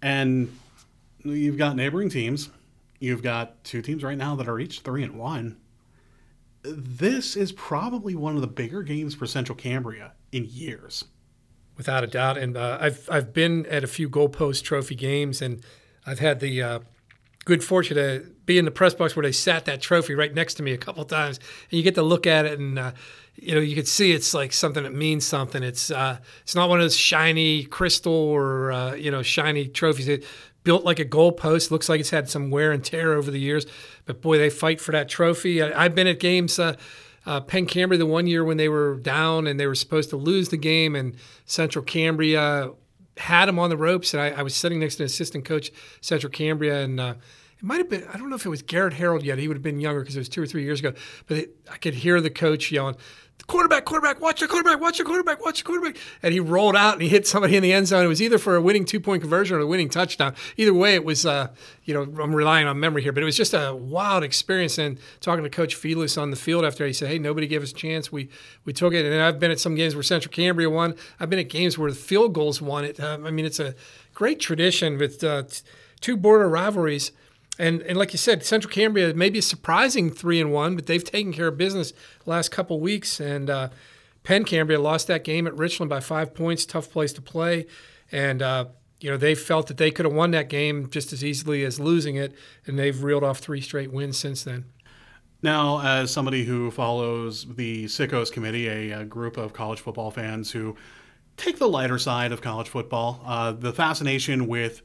and 0.01 0.55
you've 1.23 1.57
got 1.57 1.75
neighboring 1.75 2.09
teams. 2.09 2.49
You've 2.99 3.23
got 3.23 3.63
two 3.63 3.81
teams 3.81 4.03
right 4.03 4.17
now 4.17 4.35
that 4.35 4.47
are 4.47 4.59
each 4.59 4.81
three 4.81 5.03
and 5.03 5.17
one. 5.17 5.57
This 6.61 7.35
is 7.35 7.51
probably 7.51 8.15
one 8.15 8.35
of 8.35 8.41
the 8.41 8.47
bigger 8.47 8.83
games 8.83 9.15
for 9.15 9.25
Central 9.25 9.55
Cambria 9.55 10.13
in 10.31 10.45
years, 10.45 11.05
without 11.77 12.03
a 12.03 12.07
doubt. 12.07 12.37
And 12.37 12.57
uh, 12.57 12.77
I've 12.81 13.07
I've 13.09 13.33
been 13.33 13.65
at 13.67 13.83
a 13.83 13.87
few 13.87 14.09
goalpost 14.09 14.63
trophy 14.63 14.95
games, 14.95 15.41
and 15.41 15.63
I've 16.05 16.19
had 16.19 16.39
the 16.39 16.61
uh, 16.61 16.79
good 17.45 17.63
fortune 17.63 17.95
to 17.95 18.25
be 18.45 18.57
in 18.57 18.65
the 18.65 18.71
press 18.71 18.93
box 18.93 19.15
where 19.15 19.23
they 19.23 19.31
sat 19.31 19.65
that 19.65 19.81
trophy 19.81 20.15
right 20.15 20.33
next 20.33 20.55
to 20.55 20.63
me 20.63 20.73
a 20.73 20.77
couple 20.77 21.03
times, 21.05 21.37
and 21.71 21.77
you 21.77 21.83
get 21.83 21.95
to 21.95 22.03
look 22.03 22.27
at 22.27 22.45
it 22.45 22.59
and. 22.59 22.79
Uh, 22.79 22.91
you 23.41 23.55
know, 23.55 23.61
you 23.61 23.75
can 23.75 23.85
see 23.85 24.11
it's 24.11 24.33
like 24.33 24.51
something 24.51 24.83
that 24.83 24.93
means 24.93 25.25
something. 25.25 25.63
It's 25.63 25.91
uh, 25.91 26.17
it's 26.41 26.55
not 26.55 26.69
one 26.69 26.79
of 26.79 26.83
those 26.83 26.97
shiny 26.97 27.63
crystal 27.63 28.13
or 28.13 28.71
uh, 28.71 28.93
you 28.95 29.11
know 29.11 29.21
shiny 29.21 29.67
trophies. 29.67 30.07
It, 30.07 30.25
built 30.63 30.83
like 30.83 30.99
a 30.99 31.05
goalpost. 31.05 31.71
Looks 31.71 31.89
like 31.89 31.99
it's 31.99 32.09
had 32.09 32.29
some 32.29 32.49
wear 32.49 32.71
and 32.71 32.83
tear 32.83 33.13
over 33.13 33.31
the 33.31 33.39
years, 33.39 33.65
but 34.05 34.21
boy, 34.21 34.37
they 34.37 34.49
fight 34.49 34.79
for 34.81 34.91
that 34.91 35.09
trophy. 35.09 35.61
I, 35.61 35.83
have 35.83 35.95
been 35.95 36.07
at 36.07 36.19
games. 36.19 36.59
Uh, 36.59 36.75
uh, 37.25 37.41
Penn 37.41 37.65
Cambria 37.65 37.97
the 37.97 38.05
one 38.05 38.27
year 38.27 38.43
when 38.43 38.57
they 38.57 38.69
were 38.69 38.95
down 38.95 39.45
and 39.45 39.59
they 39.59 39.67
were 39.67 39.75
supposed 39.75 40.09
to 40.11 40.17
lose 40.17 40.49
the 40.49 40.57
game, 40.57 40.95
and 40.95 41.15
Central 41.45 41.83
Cambria 41.83 42.71
had 43.17 43.47
them 43.47 43.59
on 43.59 43.69
the 43.69 43.77
ropes, 43.77 44.13
and 44.13 44.23
I, 44.23 44.29
I 44.29 44.41
was 44.41 44.55
sitting 44.55 44.79
next 44.79 44.95
to 44.95 45.03
an 45.03 45.07
assistant 45.07 45.45
coach, 45.45 45.71
Central 46.01 46.31
Cambria, 46.31 46.83
and 46.83 46.99
uh, 46.99 47.15
it 47.57 47.63
might 47.63 47.77
have 47.77 47.89
been 47.89 48.05
I 48.13 48.17
don't 48.17 48.29
know 48.29 48.35
if 48.35 48.45
it 48.45 48.49
was 48.49 48.61
Garrett 48.61 48.93
Harold 48.93 49.23
yet. 49.23 49.37
He 49.37 49.47
would 49.47 49.57
have 49.57 49.63
been 49.63 49.79
younger 49.79 49.99
because 49.99 50.15
it 50.15 50.19
was 50.19 50.29
two 50.29 50.41
or 50.41 50.47
three 50.47 50.63
years 50.63 50.79
ago. 50.79 50.93
But 51.27 51.37
it, 51.37 51.55
I 51.69 51.77
could 51.77 51.93
hear 51.93 52.21
the 52.21 52.29
coach 52.29 52.71
yelling, 52.71 52.95
quarterback, 53.47 53.85
quarterback, 53.85 54.21
watch 54.21 54.41
your 54.41 54.47
quarterback, 54.47 54.79
watch 54.79 54.99
your 54.99 55.05
quarterback, 55.07 55.43
watch 55.43 55.59
your 55.59 55.65
quarterback. 55.65 56.01
And 56.21 56.33
he 56.33 56.39
rolled 56.39 56.75
out 56.75 56.93
and 56.93 57.01
he 57.01 57.09
hit 57.09 57.27
somebody 57.27 57.55
in 57.55 57.63
the 57.63 57.73
end 57.73 57.87
zone. 57.87 58.05
It 58.05 58.07
was 58.07 58.21
either 58.21 58.37
for 58.37 58.55
a 58.55 58.61
winning 58.61 58.85
two 58.85 58.99
point 58.99 59.21
conversion 59.21 59.57
or 59.57 59.61
a 59.61 59.67
winning 59.67 59.89
touchdown. 59.89 60.35
Either 60.57 60.73
way, 60.73 60.95
it 60.95 61.03
was, 61.03 61.25
uh, 61.25 61.49
you 61.85 61.93
know, 61.93 62.01
I'm 62.01 62.35
relying 62.35 62.67
on 62.67 62.79
memory 62.79 63.01
here, 63.01 63.11
but 63.11 63.23
it 63.23 63.25
was 63.25 63.37
just 63.37 63.53
a 63.53 63.73
wild 63.73 64.23
experience. 64.23 64.77
And 64.77 64.99
talking 65.19 65.43
to 65.43 65.49
Coach 65.49 65.75
Felix 65.75 66.17
on 66.17 66.29
the 66.29 66.35
field 66.35 66.65
after, 66.65 66.85
he 66.85 66.93
said, 66.93 67.09
hey, 67.09 67.19
nobody 67.19 67.47
gave 67.47 67.63
us 67.63 67.71
a 67.71 67.75
chance. 67.75 68.11
We 68.11 68.29
we 68.65 68.73
took 68.73 68.93
it. 68.93 69.05
And 69.05 69.21
I've 69.21 69.39
been 69.39 69.51
at 69.51 69.59
some 69.59 69.75
games 69.75 69.95
where 69.95 70.03
Central 70.03 70.31
Cambria 70.31 70.69
won. 70.69 70.95
I've 71.19 71.29
been 71.29 71.39
at 71.39 71.49
games 71.49 71.77
where 71.77 71.89
the 71.89 71.97
field 71.97 72.33
goals 72.33 72.61
won 72.61 72.85
it. 72.85 72.99
Um, 72.99 73.25
I 73.25 73.31
mean, 73.31 73.45
it's 73.45 73.59
a 73.59 73.75
great 74.13 74.39
tradition 74.39 74.97
with 74.97 75.23
uh, 75.23 75.43
two 76.01 76.17
border 76.17 76.47
rivalries. 76.47 77.11
And, 77.59 77.81
and 77.81 77.97
like 77.97 78.13
you 78.13 78.17
said, 78.17 78.45
Central 78.45 78.71
Cambria 78.71 79.13
may 79.13 79.29
be 79.29 79.39
a 79.39 79.43
surprising 79.43 80.09
three 80.09 80.39
and 80.39 80.51
one, 80.51 80.75
but 80.77 80.85
they've 80.85 81.03
taken 81.03 81.33
care 81.33 81.49
of 81.49 81.57
business 81.57 81.91
the 82.23 82.29
last 82.29 82.49
couple 82.49 82.79
weeks. 82.79 83.19
And 83.19 83.49
uh, 83.49 83.69
Penn 84.23 84.45
Cambria 84.45 84.79
lost 84.79 85.07
that 85.07 85.25
game 85.25 85.45
at 85.45 85.55
Richland 85.57 85.89
by 85.89 85.99
five 85.99 86.33
points, 86.33 86.65
tough 86.65 86.89
place 86.89 87.11
to 87.13 87.21
play. 87.21 87.67
And, 88.13 88.41
uh, 88.41 88.65
you 89.01 89.11
know, 89.11 89.17
they 89.17 89.35
felt 89.35 89.67
that 89.67 89.77
they 89.77 89.91
could 89.91 90.05
have 90.05 90.15
won 90.15 90.31
that 90.31 90.47
game 90.47 90.89
just 90.89 91.11
as 91.11 91.23
easily 91.23 91.65
as 91.65 91.79
losing 91.81 92.15
it, 92.15 92.33
and 92.65 92.79
they've 92.79 93.03
reeled 93.03 93.23
off 93.23 93.39
three 93.39 93.61
straight 93.61 93.91
wins 93.91 94.17
since 94.17 94.43
then. 94.43 94.65
Now, 95.41 95.81
as 95.81 96.11
somebody 96.11 96.43
who 96.45 96.71
follows 96.71 97.45
the 97.55 97.85
Sickos 97.85 98.31
Committee, 98.31 98.67
a, 98.67 99.01
a 99.01 99.05
group 99.05 99.37
of 99.37 99.53
college 99.53 99.79
football 99.79 100.11
fans 100.11 100.51
who 100.51 100.75
take 101.37 101.59
the 101.59 101.69
lighter 101.69 101.97
side 101.97 102.31
of 102.31 102.41
college 102.41 102.67
football, 102.67 103.21
uh, 103.25 103.51
the 103.53 103.71
fascination 103.71 104.47
with 104.47 104.81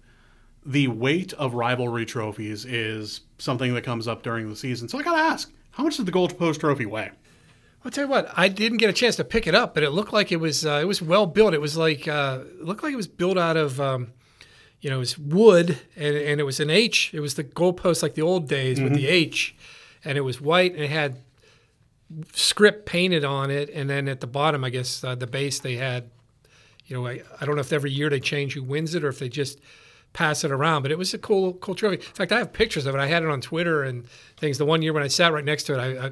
the 0.64 0.88
weight 0.88 1.33
of 1.35 1.55
rivalry 1.55 2.07
trophies 2.07 2.64
is 2.64 3.20
something 3.38 3.74
that 3.74 3.83
comes 3.83 4.09
up 4.09 4.22
during 4.22 4.48
the 4.48 4.57
season. 4.57 4.88
So 4.88 4.98
I 4.98 5.03
got 5.03 5.14
to 5.14 5.22
ask, 5.22 5.53
how 5.72 5.85
much 5.85 5.96
does 5.96 6.07
the 6.07 6.12
Goalpost 6.12 6.61
Trophy 6.61 6.87
weigh? 6.87 7.11
I'll 7.85 7.90
tell 7.90 8.05
you 8.05 8.11
what, 8.11 8.33
I 8.35 8.48
didn't 8.48 8.79
get 8.79 8.88
a 8.88 8.94
chance 8.94 9.16
to 9.16 9.24
pick 9.24 9.46
it 9.46 9.55
up, 9.55 9.74
but 9.74 9.83
it 9.83 9.90
looked 9.90 10.12
like 10.12 10.33
it 10.33 10.38
was 10.38 10.64
uh, 10.64 10.79
it 10.81 10.87
was 10.87 11.03
well 11.03 11.27
built. 11.27 11.53
It 11.53 11.61
was 11.61 11.77
like 11.77 12.09
uh, 12.09 12.40
it 12.42 12.64
looked 12.64 12.83
like 12.83 12.94
it 12.94 12.96
was 12.96 13.07
built 13.07 13.37
out 13.37 13.59
of 13.59 13.79
um, 13.79 14.12
you 14.81 14.88
know 14.88 14.96
it 14.96 15.00
was 15.00 15.18
wood 15.18 15.79
and, 15.94 16.16
and 16.16 16.40
it 16.40 16.44
was 16.44 16.61
an 16.61 16.70
H. 16.70 17.11
It 17.12 17.20
was 17.20 17.35
the 17.35 17.44
goalpost 17.44 18.03
like 18.03 18.14
the 18.14 18.22
old 18.22 18.48
days 18.48 18.79
mm-hmm. 18.79 18.85
with 18.85 18.94
the 18.94 19.07
H, 19.07 19.55
and 20.03 20.16
it 20.16 20.22
was 20.22 20.40
white 20.40 20.72
and 20.72 20.83
it 20.83 20.90
had 20.90 21.18
script 22.33 22.87
painted 22.87 23.22
on 23.22 23.50
it, 23.50 23.68
and 23.68 23.90
then 23.90 24.09
at 24.09 24.20
the 24.20 24.27
bottom, 24.27 24.64
I 24.64 24.70
guess 24.70 25.05
uh, 25.05 25.14
the 25.14 25.27
base 25.27 25.59
they 25.59 25.77
had. 25.77 26.11
You 26.87 26.96
know, 26.96 27.07
I, 27.07 27.22
I 27.40 27.44
don't 27.46 27.55
know 27.55 27.62
if 27.62 27.72
every 27.72 27.90
year 27.90 28.11
they 28.11 28.20
change 28.20 28.55
who 28.55 28.62
wins 28.62 28.94
it 28.94 29.05
or 29.05 29.09
if 29.09 29.18
they 29.18 29.29
just 29.29 29.59
pass 30.14 30.44
it 30.44 30.50
around. 30.50 30.81
But 30.81 30.92
it 30.92 30.96
was 30.96 31.12
a 31.12 31.18
cool, 31.18 31.53
cool 31.55 31.74
trophy. 31.74 31.96
In 31.96 32.03
fact, 32.03 32.33
I 32.33 32.38
have 32.38 32.55
pictures 32.55 32.87
of 32.87 32.94
it. 32.94 32.98
I 32.98 33.07
had 33.07 33.22
it 33.22 33.29
on 33.29 33.42
Twitter 33.42 33.83
and 33.83 34.07
things. 34.38 34.57
The 34.57 34.64
one 34.64 34.81
year 34.81 34.94
when 34.94 35.03
I 35.03 35.09
sat 35.09 35.35
right 35.35 35.44
next 35.44 35.64
to 35.64 35.74
it, 35.74 35.79
I, 35.79 36.07
I, 36.07 36.11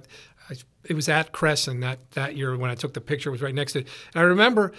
I 0.51 0.55
it 0.85 0.95
was 0.95 1.09
at 1.09 1.33
Crescent 1.33 1.81
that 1.81 2.11
that 2.11 2.37
year 2.37 2.55
when 2.55 2.71
I 2.71 2.75
took 2.75 2.93
the 2.93 3.01
picture. 3.01 3.31
It 3.31 3.33
was 3.33 3.41
right 3.41 3.55
next 3.55 3.73
to 3.73 3.79
it, 3.81 3.89
and 4.13 4.21
I 4.21 4.25
remember. 4.25 4.73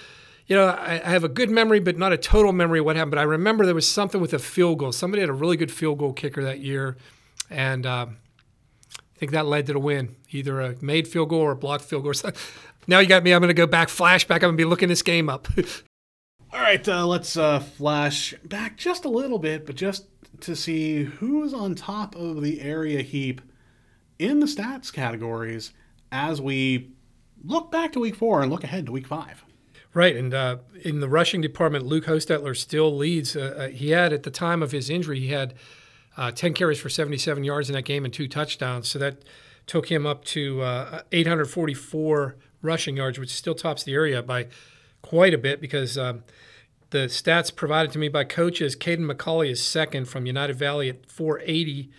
You 0.45 0.57
know, 0.57 0.65
I, 0.65 0.95
I 0.95 1.09
have 1.12 1.23
a 1.23 1.29
good 1.29 1.49
memory, 1.49 1.79
but 1.79 1.97
not 1.97 2.12
a 2.12 2.17
total 2.17 2.51
memory 2.51 2.79
of 2.79 2.86
what 2.86 2.97
happened. 2.97 3.12
But 3.12 3.19
I 3.19 3.23
remember 3.23 3.65
there 3.65 3.73
was 3.73 3.89
something 3.89 4.19
with 4.19 4.33
a 4.33 4.39
field 4.39 4.77
goal. 4.77 4.91
Somebody 4.91 5.21
had 5.21 5.29
a 5.29 5.33
really 5.33 5.55
good 5.55 5.71
field 5.71 5.99
goal 5.99 6.12
kicker 6.12 6.43
that 6.43 6.59
year, 6.59 6.97
and 7.49 7.86
um, 7.86 8.17
I 8.99 9.19
think 9.19 9.31
that 9.31 9.45
led 9.45 9.67
to 9.67 9.73
the 9.73 9.79
win, 9.79 10.17
either 10.31 10.59
a 10.59 10.75
made 10.81 11.07
field 11.07 11.29
goal 11.29 11.39
or 11.39 11.51
a 11.51 11.55
blocked 11.55 11.86
field 11.86 12.03
goal. 12.03 12.12
now 12.88 12.99
you 12.99 13.07
got 13.07 13.23
me. 13.23 13.33
I'm 13.33 13.39
going 13.39 13.47
to 13.47 13.53
go 13.53 13.65
back, 13.65 13.88
flashback. 13.88 14.36
I'm 14.36 14.41
going 14.41 14.53
to 14.55 14.57
be 14.57 14.65
looking 14.65 14.89
this 14.89 15.01
game 15.01 15.29
up. 15.29 15.47
All 16.53 16.61
right, 16.61 16.87
uh, 16.87 17.07
let's 17.07 17.35
uh, 17.35 17.61
flash 17.61 18.35
back 18.43 18.77
just 18.77 19.05
a 19.05 19.09
little 19.09 19.39
bit, 19.39 19.65
but 19.65 19.75
just 19.75 20.05
to 20.41 20.55
see 20.55 21.03
who's 21.03 21.51
on 21.51 21.73
top 21.73 22.15
of 22.15 22.43
the 22.43 22.61
area 22.61 23.01
heap 23.01 23.41
in 24.19 24.39
the 24.39 24.45
stats 24.45 24.93
categories 24.93 25.73
as 26.11 26.39
we 26.39 26.91
look 27.43 27.71
back 27.71 27.91
to 27.93 27.99
week 27.99 28.15
four 28.15 28.43
and 28.43 28.51
look 28.51 28.63
ahead 28.63 28.85
to 28.85 28.91
week 28.91 29.07
five. 29.07 29.43
Right, 29.95 30.15
and 30.15 30.31
uh, 30.31 30.57
in 30.83 30.99
the 30.99 31.09
rushing 31.09 31.41
department, 31.41 31.87
Luke 31.87 32.05
Hostetler 32.05 32.55
still 32.55 32.95
leads. 32.95 33.35
Uh, 33.35 33.55
uh, 33.57 33.67
he 33.69 33.89
had, 33.89 34.13
at 34.13 34.21
the 34.21 34.31
time 34.31 34.61
of 34.61 34.71
his 34.71 34.91
injury, 34.91 35.19
he 35.19 35.29
had 35.29 35.55
uh, 36.17 36.29
10 36.29 36.53
carries 36.53 36.79
for 36.79 36.89
77 36.89 37.43
yards 37.43 37.67
in 37.67 37.73
that 37.73 37.85
game 37.85 38.05
and 38.05 38.13
two 38.13 38.27
touchdowns. 38.27 38.87
So 38.87 38.99
that 38.99 39.23
took 39.65 39.89
him 39.89 40.05
up 40.05 40.23
to 40.25 40.61
844 41.11 42.35
rushing 42.61 42.97
yards, 42.97 43.17
which 43.17 43.31
still 43.31 43.55
tops 43.55 43.83
the 43.83 43.95
area 43.95 44.21
by 44.21 44.49
quite 45.03 45.33
a 45.33 45.37
bit 45.37 45.61
because 45.61 45.97
um, 45.97 46.23
the 46.89 47.05
stats 47.05 47.55
provided 47.55 47.91
to 47.91 47.99
me 47.99 48.09
by 48.09 48.23
coaches, 48.23 48.75
Caden 48.75 49.11
McCauley 49.11 49.51
is 49.51 49.63
second 49.63 50.07
from 50.07 50.25
United 50.25 50.55
Valley 50.55 50.89
at 50.89 51.05
480. 51.05 51.91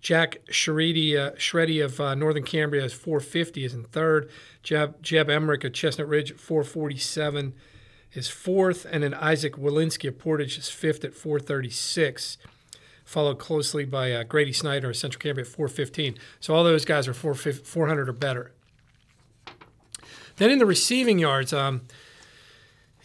Jack 0.00 0.38
Shreddy, 0.50 1.16
uh, 1.16 1.32
Shreddy 1.36 1.84
of 1.84 2.00
uh, 2.00 2.14
Northern 2.16 2.44
Cambria 2.44 2.84
is 2.84 2.92
450 2.92 3.64
is 3.64 3.74
in 3.74 3.84
third. 3.84 4.30
Jeb, 4.62 5.00
Jeb 5.02 5.30
Emmerich 5.30 5.64
of 5.64 5.72
Chestnut 5.72 6.08
Ridge 6.08 6.32
at 6.32 6.40
447 6.40 7.54
is 8.12 8.28
fourth. 8.28 8.86
And 8.90 9.02
then 9.02 9.14
Isaac 9.14 9.54
Walensky 9.54 10.08
of 10.08 10.18
Portage 10.18 10.58
is 10.58 10.68
fifth 10.68 11.04
at 11.04 11.14
436 11.14 12.38
followed 13.08 13.38
closely 13.38 13.86
by 13.86 14.12
uh, 14.12 14.22
Grady 14.22 14.52
Snyder 14.52 14.90
of 14.90 14.96
Central 14.96 15.18
Cambria 15.18 15.46
at 15.46 15.50
415. 15.50 16.18
So 16.40 16.54
all 16.54 16.62
those 16.62 16.84
guys 16.84 17.08
are 17.08 17.14
400 17.14 18.06
or 18.06 18.12
better. 18.12 18.52
Then 20.36 20.50
in 20.50 20.58
the 20.58 20.66
receiving 20.66 21.18
yards, 21.18 21.54
um, 21.54 21.80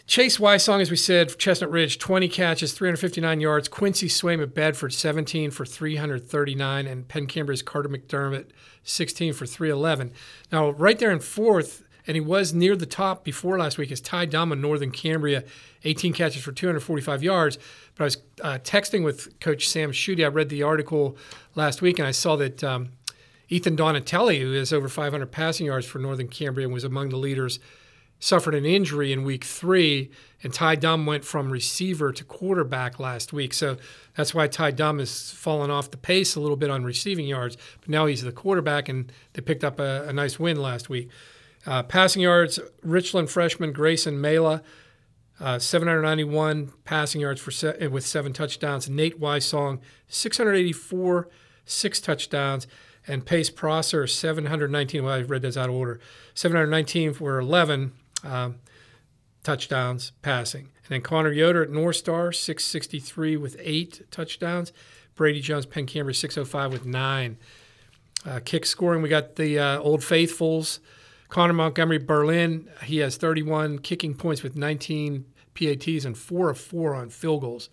Chase 0.05 0.37
Wysong, 0.37 0.81
as 0.81 0.91
we 0.91 0.97
said, 0.97 1.37
Chestnut 1.37 1.71
Ridge, 1.71 1.97
20 1.97 2.27
catches, 2.27 2.73
359 2.73 3.39
yards. 3.39 3.69
Quincy 3.69 4.09
Swaim 4.09 4.41
at 4.41 4.53
Bedford, 4.53 4.93
17 4.93 5.49
for 5.49 5.65
339. 5.65 6.87
And 6.87 7.07
Penn 7.07 7.25
Cambria's 7.25 7.61
Carter 7.61 7.87
McDermott, 7.87 8.47
16 8.83 9.33
for 9.33 9.45
311. 9.45 10.11
Now, 10.51 10.71
right 10.71 10.99
there 10.99 11.11
in 11.11 11.19
fourth, 11.19 11.83
and 12.05 12.15
he 12.15 12.21
was 12.21 12.53
near 12.53 12.75
the 12.75 12.85
top 12.85 13.23
before 13.23 13.57
last 13.57 13.77
week, 13.77 13.91
is 13.91 14.01
Ty 14.01 14.23
of 14.23 14.57
Northern 14.57 14.91
Cambria, 14.91 15.45
18 15.85 16.11
catches 16.11 16.43
for 16.43 16.51
245 16.51 17.23
yards. 17.23 17.57
But 17.95 18.03
I 18.03 18.05
was 18.05 18.17
uh, 18.41 18.59
texting 18.61 19.05
with 19.05 19.39
Coach 19.39 19.69
Sam 19.69 19.93
Schutte. 19.93 20.25
I 20.25 20.27
read 20.27 20.49
the 20.49 20.63
article 20.63 21.15
last 21.55 21.81
week, 21.81 21.97
and 21.97 22.07
I 22.07 22.11
saw 22.11 22.35
that 22.35 22.61
um, 22.61 22.89
Ethan 23.47 23.77
Donatelli, 23.77 24.41
who 24.41 24.51
has 24.51 24.73
over 24.73 24.89
500 24.89 25.31
passing 25.31 25.67
yards 25.67 25.85
for 25.85 25.99
Northern 25.99 26.27
Cambria, 26.27 26.67
and 26.67 26.73
was 26.73 26.83
among 26.83 27.07
the 27.07 27.17
leaders– 27.17 27.61
suffered 28.23 28.55
an 28.55 28.65
injury 28.65 29.11
in 29.11 29.25
week 29.25 29.43
three, 29.43 30.09
and 30.41 30.53
Ty 30.53 30.75
Dum 30.75 31.05
went 31.05 31.25
from 31.25 31.51
receiver 31.51 32.13
to 32.13 32.23
quarterback 32.23 32.97
last 32.97 33.33
week. 33.33 33.53
So 33.53 33.75
that's 34.15 34.33
why 34.33 34.47
Ty 34.47 34.71
Dum 34.71 34.99
has 34.99 35.31
fallen 35.31 35.69
off 35.69 35.91
the 35.91 35.97
pace 35.97 36.33
a 36.35 36.39
little 36.39 36.55
bit 36.55 36.69
on 36.69 36.85
receiving 36.85 37.27
yards. 37.27 37.57
But 37.81 37.89
now 37.89 38.05
he's 38.05 38.21
the 38.21 38.31
quarterback, 38.31 38.87
and 38.87 39.11
they 39.33 39.41
picked 39.41 39.65
up 39.65 39.77
a, 39.77 40.07
a 40.07 40.13
nice 40.13 40.39
win 40.39 40.55
last 40.55 40.87
week. 40.87 41.09
Uh, 41.65 41.83
passing 41.83 42.21
yards, 42.21 42.61
Richland 42.81 43.29
freshman 43.29 43.73
Grayson 43.73 44.21
Mela, 44.21 44.63
uh, 45.41 45.59
791 45.59 46.71
passing 46.85 47.19
yards 47.19 47.41
for 47.41 47.51
se- 47.51 47.87
with 47.87 48.05
seven 48.05 48.31
touchdowns. 48.31 48.89
Nate 48.89 49.19
Wysong, 49.19 49.81
684, 50.07 51.27
six 51.65 51.99
touchdowns. 51.99 52.67
And 53.05 53.25
Pace 53.25 53.49
Prosser, 53.49 54.07
719. 54.07 55.03
Well, 55.03 55.13
I've 55.13 55.29
read 55.29 55.41
those 55.41 55.57
out 55.57 55.67
of 55.67 55.75
order. 55.75 55.99
719 56.35 57.15
for 57.15 57.37
11 57.37 57.91
um, 58.23 58.55
touchdowns 59.43 60.11
passing. 60.21 60.69
And 60.83 60.89
then 60.89 61.01
Connor 61.01 61.31
Yoder 61.31 61.63
at 61.63 61.69
North 61.69 61.95
Star, 61.97 62.31
663 62.31 63.37
with 63.37 63.55
eight 63.59 64.09
touchdowns. 64.11 64.73
Brady 65.15 65.41
Jones, 65.41 65.65
Penn 65.65 65.85
Cambria, 65.85 66.13
605 66.13 66.71
with 66.71 66.85
nine. 66.85 67.37
Uh, 68.25 68.39
kick 68.43 68.65
scoring, 68.65 69.01
we 69.01 69.09
got 69.09 69.35
the 69.35 69.59
uh, 69.59 69.79
Old 69.79 70.03
Faithfuls. 70.03 70.79
Connor 71.29 71.53
Montgomery 71.53 71.97
Berlin, 71.97 72.69
he 72.83 72.97
has 72.97 73.17
31 73.17 73.79
kicking 73.79 74.13
points 74.13 74.43
with 74.43 74.55
19 74.55 75.25
PATs 75.55 76.05
and 76.05 76.17
four 76.17 76.49
of 76.49 76.59
four 76.59 76.93
on 76.93 77.09
field 77.09 77.41
goals. 77.41 77.69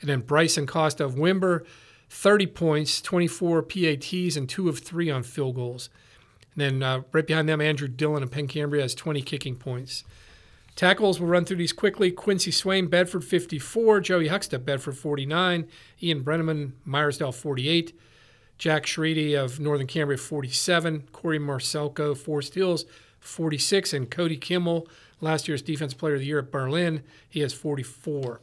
And 0.00 0.10
then 0.10 0.20
Bryson 0.20 0.66
Costa 0.66 1.04
of 1.04 1.14
Windber, 1.14 1.64
30 2.10 2.46
points, 2.48 3.00
24 3.00 3.62
PATs, 3.62 4.36
and 4.36 4.48
two 4.48 4.68
of 4.68 4.80
three 4.80 5.10
on 5.10 5.22
field 5.22 5.54
goals. 5.54 5.90
And 6.56 6.82
then 6.82 6.82
uh, 6.82 7.02
right 7.12 7.26
behind 7.26 7.48
them, 7.48 7.60
Andrew 7.60 7.88
Dillon 7.88 8.22
of 8.22 8.30
Penn 8.30 8.46
Cambria 8.46 8.82
has 8.82 8.94
20 8.94 9.22
kicking 9.22 9.56
points. 9.56 10.04
Tackles, 10.76 11.20
we'll 11.20 11.30
run 11.30 11.44
through 11.44 11.58
these 11.58 11.72
quickly. 11.72 12.10
Quincy 12.10 12.50
Swain, 12.50 12.86
Bedford 12.88 13.24
54. 13.24 14.00
Joey 14.00 14.28
Huckstep, 14.28 14.64
Bedford 14.64 14.96
49. 14.96 15.68
Ian 16.02 16.24
Brenneman, 16.24 16.72
Meyersdale 16.86 17.34
48. 17.34 17.96
Jack 18.58 18.84
Shredy 18.84 19.34
of 19.34 19.60
Northern 19.60 19.86
Cambria 19.86 20.18
47. 20.18 21.08
Corey 21.12 21.38
Marcelko, 21.38 22.16
Forest 22.16 22.54
Hills 22.54 22.86
46. 23.20 23.92
And 23.92 24.10
Cody 24.10 24.36
Kimmel, 24.36 24.88
last 25.20 25.46
year's 25.46 25.62
Defense 25.62 25.94
Player 25.94 26.14
of 26.14 26.20
the 26.20 26.26
Year 26.26 26.40
at 26.40 26.50
Berlin, 26.50 27.02
he 27.28 27.40
has 27.40 27.52
44. 27.52 28.40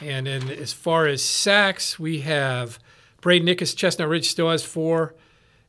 And 0.00 0.26
then 0.26 0.50
as 0.50 0.72
far 0.72 1.06
as 1.06 1.22
sacks, 1.22 1.98
we 1.98 2.20
have 2.20 2.78
Braden 3.22 3.46
Nickus, 3.46 3.74
Chestnut 3.74 4.08
Ridge 4.08 4.28
still 4.28 4.50
has 4.50 4.64
four. 4.64 5.14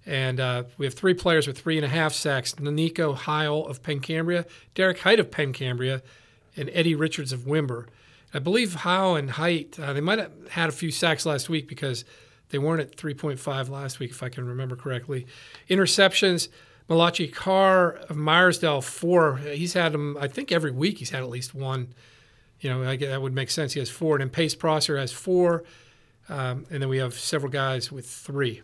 And 0.05 0.39
uh, 0.39 0.63
we 0.77 0.85
have 0.85 0.93
three 0.93 1.13
players 1.13 1.47
with 1.47 1.57
three 1.57 1.77
and 1.77 1.85
a 1.85 1.89
half 1.89 2.13
sacks 2.13 2.59
Nico 2.59 3.13
Heil 3.13 3.65
of 3.65 3.81
Penn 3.81 3.99
Cambria, 3.99 4.45
Derek 4.75 4.99
Height 4.99 5.19
of 5.19 5.31
Penn 5.31 5.53
Cambria, 5.53 6.01
and 6.57 6.69
Eddie 6.73 6.95
Richards 6.95 7.31
of 7.31 7.41
Windber. 7.41 7.87
I 8.33 8.39
believe 8.39 8.73
Heil 8.75 9.15
and 9.15 9.31
Height, 9.31 9.79
uh, 9.79 9.93
they 9.93 10.01
might 10.01 10.19
have 10.19 10.31
had 10.49 10.69
a 10.69 10.73
few 10.73 10.91
sacks 10.91 11.25
last 11.25 11.49
week 11.49 11.67
because 11.67 12.03
they 12.49 12.57
weren't 12.57 12.81
at 12.81 12.95
3.5 12.95 13.69
last 13.69 13.99
week, 13.99 14.11
if 14.11 14.21
I 14.23 14.29
can 14.29 14.45
remember 14.45 14.75
correctly. 14.75 15.25
Interceptions, 15.69 16.49
Malachi 16.89 17.27
Carr 17.27 17.93
of 17.93 18.15
Meyersdale, 18.15 18.83
four. 18.83 19.37
He's 19.37 19.73
had 19.73 19.93
them, 19.93 20.17
I 20.19 20.27
think, 20.27 20.51
every 20.51 20.71
week 20.71 20.97
he's 20.97 21.11
had 21.11 21.21
at 21.21 21.29
least 21.29 21.55
one. 21.55 21.93
You 22.59 22.69
know, 22.69 22.83
I, 22.83 22.97
that 22.97 23.21
would 23.21 23.33
make 23.33 23.51
sense. 23.51 23.73
He 23.73 23.79
has 23.79 23.89
four. 23.89 24.15
And 24.15 24.21
then 24.21 24.29
Pace 24.29 24.55
Prosser 24.55 24.97
has 24.97 25.11
four. 25.11 25.63
Um, 26.29 26.65
and 26.69 26.81
then 26.81 26.89
we 26.89 26.97
have 26.97 27.13
several 27.13 27.51
guys 27.51 27.91
with 27.91 28.07
three. 28.07 28.61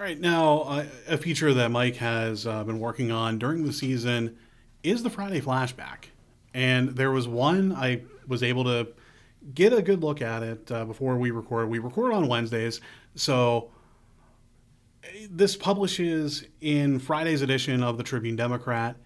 All 0.00 0.06
right, 0.06 0.18
now 0.18 0.60
uh, 0.60 0.86
a 1.08 1.18
feature 1.18 1.52
that 1.52 1.70
Mike 1.70 1.96
has 1.96 2.46
uh, 2.46 2.64
been 2.64 2.80
working 2.80 3.12
on 3.12 3.38
during 3.38 3.66
the 3.66 3.72
season 3.74 4.38
is 4.82 5.02
the 5.02 5.10
Friday 5.10 5.42
flashback, 5.42 6.04
and 6.54 6.96
there 6.96 7.10
was 7.10 7.28
one 7.28 7.74
I 7.74 8.04
was 8.26 8.42
able 8.42 8.64
to 8.64 8.88
get 9.52 9.74
a 9.74 9.82
good 9.82 10.02
look 10.02 10.22
at 10.22 10.42
it 10.42 10.72
uh, 10.72 10.86
before 10.86 11.18
we 11.18 11.30
record. 11.30 11.68
We 11.68 11.80
record 11.80 12.14
on 12.14 12.28
Wednesdays, 12.28 12.80
so 13.14 13.72
this 15.28 15.54
publishes 15.54 16.46
in 16.62 16.98
Friday's 16.98 17.42
edition 17.42 17.82
of 17.82 17.98
the 17.98 18.02
Tribune 18.02 18.36
Democrat, 18.36 18.96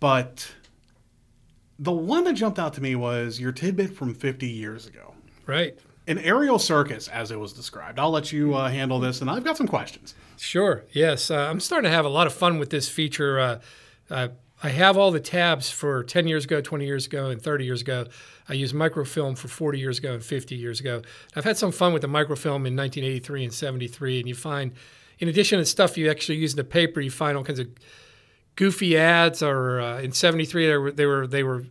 but 0.00 0.52
the 1.78 1.92
one 1.92 2.24
that 2.24 2.34
jumped 2.34 2.58
out 2.58 2.74
to 2.74 2.82
me 2.82 2.94
was 2.94 3.40
your 3.40 3.52
tidbit 3.52 3.96
from 3.96 4.12
50 4.12 4.46
years 4.46 4.86
ago. 4.86 5.14
Right 5.46 5.78
an 6.06 6.18
aerial 6.18 6.58
circus, 6.58 7.08
as 7.08 7.30
it 7.30 7.38
was 7.38 7.52
described. 7.52 7.98
I'll 7.98 8.10
let 8.10 8.32
you 8.32 8.54
uh, 8.54 8.68
handle 8.68 9.00
this, 9.00 9.20
and 9.20 9.30
I've 9.30 9.44
got 9.44 9.56
some 9.56 9.66
questions. 9.66 10.14
Sure. 10.36 10.84
Yes, 10.92 11.30
uh, 11.30 11.48
I'm 11.50 11.60
starting 11.60 11.90
to 11.90 11.94
have 11.94 12.04
a 12.04 12.10
lot 12.10 12.26
of 12.26 12.34
fun 12.34 12.58
with 12.58 12.70
this 12.70 12.88
feature. 12.88 13.60
Uh, 14.10 14.28
I 14.62 14.70
have 14.70 14.96
all 14.96 15.10
the 15.10 15.20
tabs 15.20 15.70
for 15.70 16.02
10 16.02 16.26
years 16.26 16.44
ago, 16.44 16.60
20 16.60 16.86
years 16.86 17.06
ago, 17.06 17.28
and 17.28 17.40
30 17.40 17.64
years 17.64 17.82
ago. 17.82 18.06
I 18.48 18.54
used 18.54 18.74
microfilm 18.74 19.34
for 19.34 19.48
40 19.48 19.78
years 19.78 19.98
ago 19.98 20.14
and 20.14 20.24
50 20.24 20.54
years 20.54 20.80
ago. 20.80 21.02
I've 21.34 21.44
had 21.44 21.58
some 21.58 21.72
fun 21.72 21.92
with 21.92 22.02
the 22.02 22.08
microfilm 22.08 22.66
in 22.66 22.74
1983 22.74 23.44
and 23.44 23.52
73, 23.52 24.20
and 24.20 24.28
you 24.28 24.34
find, 24.34 24.72
in 25.18 25.28
addition 25.28 25.58
to 25.58 25.66
stuff 25.66 25.98
you 25.98 26.10
actually 26.10 26.38
use 26.38 26.52
in 26.52 26.56
the 26.56 26.64
paper, 26.64 27.00
you 27.00 27.10
find 27.10 27.36
all 27.36 27.44
kinds 27.44 27.58
of 27.58 27.68
goofy 28.54 28.96
ads. 28.96 29.42
Or 29.42 29.80
uh, 29.80 30.00
in 30.00 30.12
73, 30.12 30.66
they 30.66 30.76
were, 30.76 30.92
they 30.92 31.06
were 31.06 31.26
they 31.26 31.42
were 31.42 31.66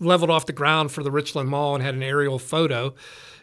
leveled 0.00 0.30
off 0.30 0.46
the 0.46 0.52
ground 0.52 0.90
for 0.90 1.04
the 1.04 1.10
Richland 1.10 1.48
Mall 1.48 1.74
and 1.74 1.84
had 1.84 1.94
an 1.94 2.02
aerial 2.02 2.38
photo. 2.38 2.94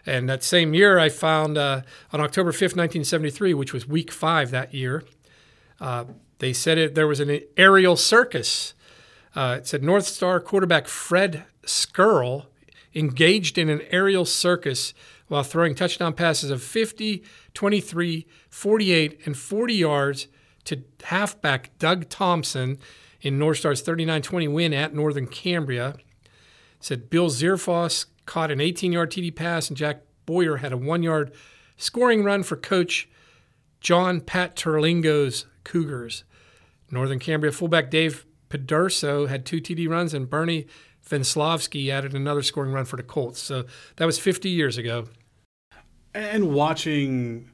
And 0.08 0.30
that 0.30 0.42
same 0.42 0.74
year, 0.74 0.98
I 0.98 1.10
found 1.10 1.58
uh, 1.58 1.82
on 2.14 2.22
October 2.22 2.52
5th, 2.52 2.78
1973, 2.78 3.54
which 3.54 3.74
was 3.74 3.86
week 3.86 4.10
five 4.10 4.52
that 4.52 4.74
year, 4.74 5.04
uh, 5.82 6.06
they 6.40 6.54
said 6.54 6.78
it, 6.78 6.96
there 6.96 7.08
was 7.08 7.20
an 7.20 7.42
aerial 7.58 7.98
circus. 7.98 8.74
Uh, 9.36 9.58
it 9.60 9.68
said 9.68 9.84
North 9.84 10.06
Star 10.06 10.40
quarterback 10.40 10.88
Fred 10.88 11.44
Skirl 11.64 12.46
engaged 12.96 13.58
in 13.58 13.70
an 13.70 13.82
aerial 13.92 14.24
circus 14.24 14.94
while 15.28 15.44
throwing 15.44 15.76
touchdown 15.76 16.14
passes 16.14 16.52
of 16.52 16.64
50, 16.64 17.22
23, 17.54 18.26
48, 18.50 19.20
and 19.26 19.38
40 19.38 19.74
yards 19.74 20.28
to 20.64 20.84
halfback 21.04 21.78
Doug 21.80 22.08
Thompson 22.08 22.78
in 23.20 23.38
North 23.38 23.58
Star's 23.58 23.82
39 23.82 24.22
20 24.22 24.48
win 24.48 24.74
at 24.74 24.96
Northern 24.96 25.28
Cambria. 25.28 25.90
It 25.90 25.98
said 26.80 27.10
Bill 27.10 27.30
Zierfoss 27.30 28.06
caught 28.28 28.52
an 28.52 28.62
18 28.62 28.92
yard 28.92 29.12
TD 29.12 29.36
pass, 29.36 29.70
and 29.70 29.76
Jack 29.76 30.04
Boyer 30.28 30.58
had 30.58 30.72
a 30.72 30.78
one 30.78 31.02
yard 31.02 31.32
scoring 31.78 32.24
run 32.24 32.44
for 32.44 32.56
coach 32.56 33.10
John 33.82 34.22
Pat 34.22 34.56
Terlingo's 34.56 35.46
Cougars. 35.64 36.24
Northern 36.92 37.20
Cambria 37.20 37.52
fullback 37.52 37.90
Dave 37.90 38.26
Pederso 38.50 39.28
had 39.28 39.46
two 39.46 39.60
TD 39.60 39.90
runs, 39.90 40.14
and 40.14 40.30
Bernie 40.30 40.68
Venslavsky 41.08 41.90
added 41.90 42.14
another 42.14 42.44
scoring 42.44 42.72
run 42.72 42.86
for 42.86 42.98
the 42.98 43.04
Colts. 43.04 43.40
So 43.40 43.66
that 43.96 44.06
was 44.06 44.20
50 44.20 44.50
years 44.50 44.78
ago. 44.78 45.08
And 46.14 46.54
watching 46.54 47.52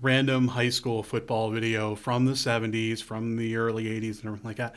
random 0.00 0.48
high 0.48 0.70
school 0.70 1.02
football 1.02 1.50
video 1.50 1.94
from 1.94 2.24
the 2.24 2.32
70s, 2.32 3.02
from 3.02 3.36
the 3.36 3.56
early 3.56 3.84
80s, 3.84 4.18
and 4.18 4.26
everything 4.26 4.46
like 4.46 4.56
that, 4.56 4.74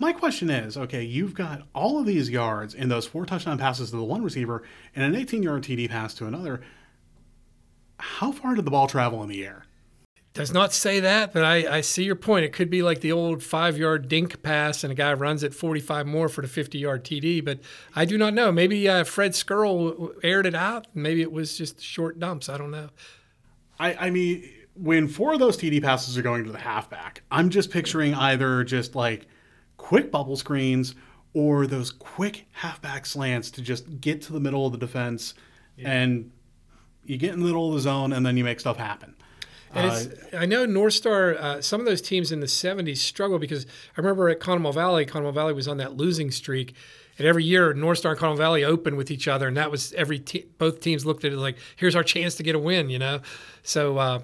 my 0.00 0.12
question 0.14 0.48
is 0.48 0.76
okay, 0.76 1.02
you've 1.02 1.34
got 1.34 1.62
all 1.74 1.98
of 1.98 2.06
these 2.06 2.30
yards 2.30 2.74
in 2.74 2.88
those 2.88 3.06
four 3.06 3.26
touchdown 3.26 3.58
passes 3.58 3.90
to 3.90 3.96
the 3.96 4.02
one 4.02 4.24
receiver 4.24 4.62
and 4.96 5.04
an 5.04 5.14
18 5.14 5.42
yard 5.42 5.62
TD 5.62 5.88
pass 5.88 6.14
to 6.14 6.26
another. 6.26 6.62
How 7.98 8.32
far 8.32 8.54
did 8.54 8.64
the 8.64 8.70
ball 8.70 8.86
travel 8.86 9.22
in 9.22 9.28
the 9.28 9.44
air? 9.44 9.66
Does 10.32 10.54
not 10.54 10.72
say 10.72 11.00
that, 11.00 11.34
but 11.34 11.44
I, 11.44 11.76
I 11.76 11.80
see 11.82 12.04
your 12.04 12.14
point. 12.14 12.44
It 12.44 12.52
could 12.52 12.70
be 12.70 12.82
like 12.82 13.00
the 13.00 13.12
old 13.12 13.42
five 13.42 13.76
yard 13.76 14.08
dink 14.08 14.42
pass 14.42 14.82
and 14.82 14.92
a 14.92 14.94
guy 14.94 15.12
runs 15.12 15.42
it 15.42 15.52
45 15.52 16.06
more 16.06 16.30
for 16.30 16.40
the 16.40 16.48
50 16.48 16.78
yard 16.78 17.04
TD, 17.04 17.44
but 17.44 17.58
I 17.94 18.06
do 18.06 18.16
not 18.16 18.32
know. 18.32 18.50
Maybe 18.50 18.88
uh, 18.88 19.04
Fred 19.04 19.32
Skirl 19.32 20.12
aired 20.22 20.46
it 20.46 20.54
out. 20.54 20.86
Maybe 20.94 21.20
it 21.20 21.30
was 21.30 21.58
just 21.58 21.82
short 21.82 22.18
dumps. 22.18 22.48
I 22.48 22.56
don't 22.56 22.70
know. 22.70 22.88
I, 23.78 24.06
I 24.06 24.10
mean, 24.10 24.48
when 24.74 25.08
four 25.08 25.34
of 25.34 25.40
those 25.40 25.58
TD 25.58 25.82
passes 25.82 26.16
are 26.16 26.22
going 26.22 26.44
to 26.44 26.52
the 26.52 26.58
halfback, 26.58 27.22
I'm 27.30 27.50
just 27.50 27.70
picturing 27.70 28.14
either 28.14 28.64
just 28.64 28.94
like– 28.94 29.26
quick 29.80 30.10
bubble 30.10 30.36
screens 30.36 30.94
or 31.32 31.66
those 31.66 31.90
quick 31.90 32.46
halfback 32.52 33.06
slants 33.06 33.50
to 33.50 33.62
just 33.62 33.98
get 33.98 34.20
to 34.20 34.30
the 34.30 34.38
middle 34.38 34.66
of 34.66 34.72
the 34.72 34.78
defense 34.78 35.32
yeah. 35.78 35.90
and 35.90 36.30
you 37.06 37.16
get 37.16 37.32
in 37.32 37.40
the 37.40 37.46
middle 37.46 37.70
of 37.70 37.74
the 37.74 37.80
zone 37.80 38.12
and 38.12 38.24
then 38.26 38.36
you 38.36 38.44
make 38.44 38.60
stuff 38.60 38.76
happen. 38.76 39.16
And 39.72 39.86
it's, 39.86 40.34
I 40.34 40.44
know 40.44 40.66
North 40.66 40.92
Star, 40.92 41.34
uh, 41.34 41.62
some 41.62 41.80
of 41.80 41.86
those 41.86 42.02
teams 42.02 42.30
in 42.30 42.40
the 42.40 42.46
70s 42.46 42.98
struggle 42.98 43.38
because 43.38 43.64
I 43.96 44.00
remember 44.00 44.28
at 44.28 44.38
Conemaugh 44.38 44.74
Valley, 44.74 45.06
Conemaugh 45.06 45.32
Valley 45.32 45.54
was 45.54 45.66
on 45.66 45.78
that 45.78 45.96
losing 45.96 46.30
streak. 46.30 46.74
And 47.16 47.26
every 47.26 47.44
year, 47.44 47.72
North 47.72 47.98
Star 47.98 48.12
and 48.12 48.20
Conemaugh 48.20 48.36
Valley 48.36 48.64
opened 48.64 48.98
with 48.98 49.10
each 49.10 49.28
other. 49.28 49.48
And 49.48 49.56
that 49.56 49.70
was 49.70 49.94
every 49.94 50.18
te- 50.18 50.46
both 50.58 50.80
teams 50.80 51.06
looked 51.06 51.24
at 51.24 51.32
it 51.32 51.38
like, 51.38 51.56
here's 51.76 51.96
our 51.96 52.04
chance 52.04 52.34
to 52.34 52.42
get 52.42 52.54
a 52.54 52.58
win, 52.58 52.90
you 52.90 52.98
know? 52.98 53.20
So, 53.62 53.96
uh, 53.96 54.20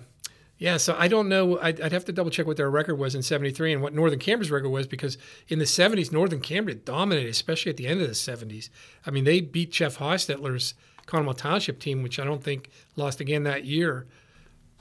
yeah, 0.59 0.78
so 0.78 0.96
I 0.98 1.09
don't 1.09 1.28
know. 1.28 1.59
I'd, 1.61 1.80
I'd, 1.80 1.92
have 1.92 2.07
to 2.07 2.12
double 2.12 2.30
check 2.30 2.46
what 2.46 2.57
their 2.57 2.70
record 2.70 2.96
was 2.96 3.14
in 3.14 3.22
73 3.22 3.74
and 3.74 3.82
what 3.82 3.92
Northern 3.92 4.18
Cambria's 4.18 4.50
record 4.50 4.70
was 4.70 4.86
because 4.86 5.18
in 5.48 5.59
the 5.59 5.66
70s, 5.66 6.11
Northern 6.11 6.40
Cambria 6.40 6.74
dominated, 6.74 7.28
especially 7.28 7.70
at 7.70 7.76
the 7.76 7.86
end 7.86 8.00
of 8.00 8.09
the 8.09 8.14
70s. 8.14 8.70
I 9.04 9.11
mean, 9.11 9.24
they 9.24 9.42
beat 9.42 9.70
Jeff 9.70 9.98
Hostetler's 9.98 10.74
Conemaugh 11.04 11.34
Township 11.34 11.78
team, 11.78 12.02
which 12.02 12.18
I 12.18 12.24
don't 12.24 12.42
think 12.42 12.70
lost 12.96 13.20
again 13.20 13.42
that 13.44 13.64
year. 13.64 14.07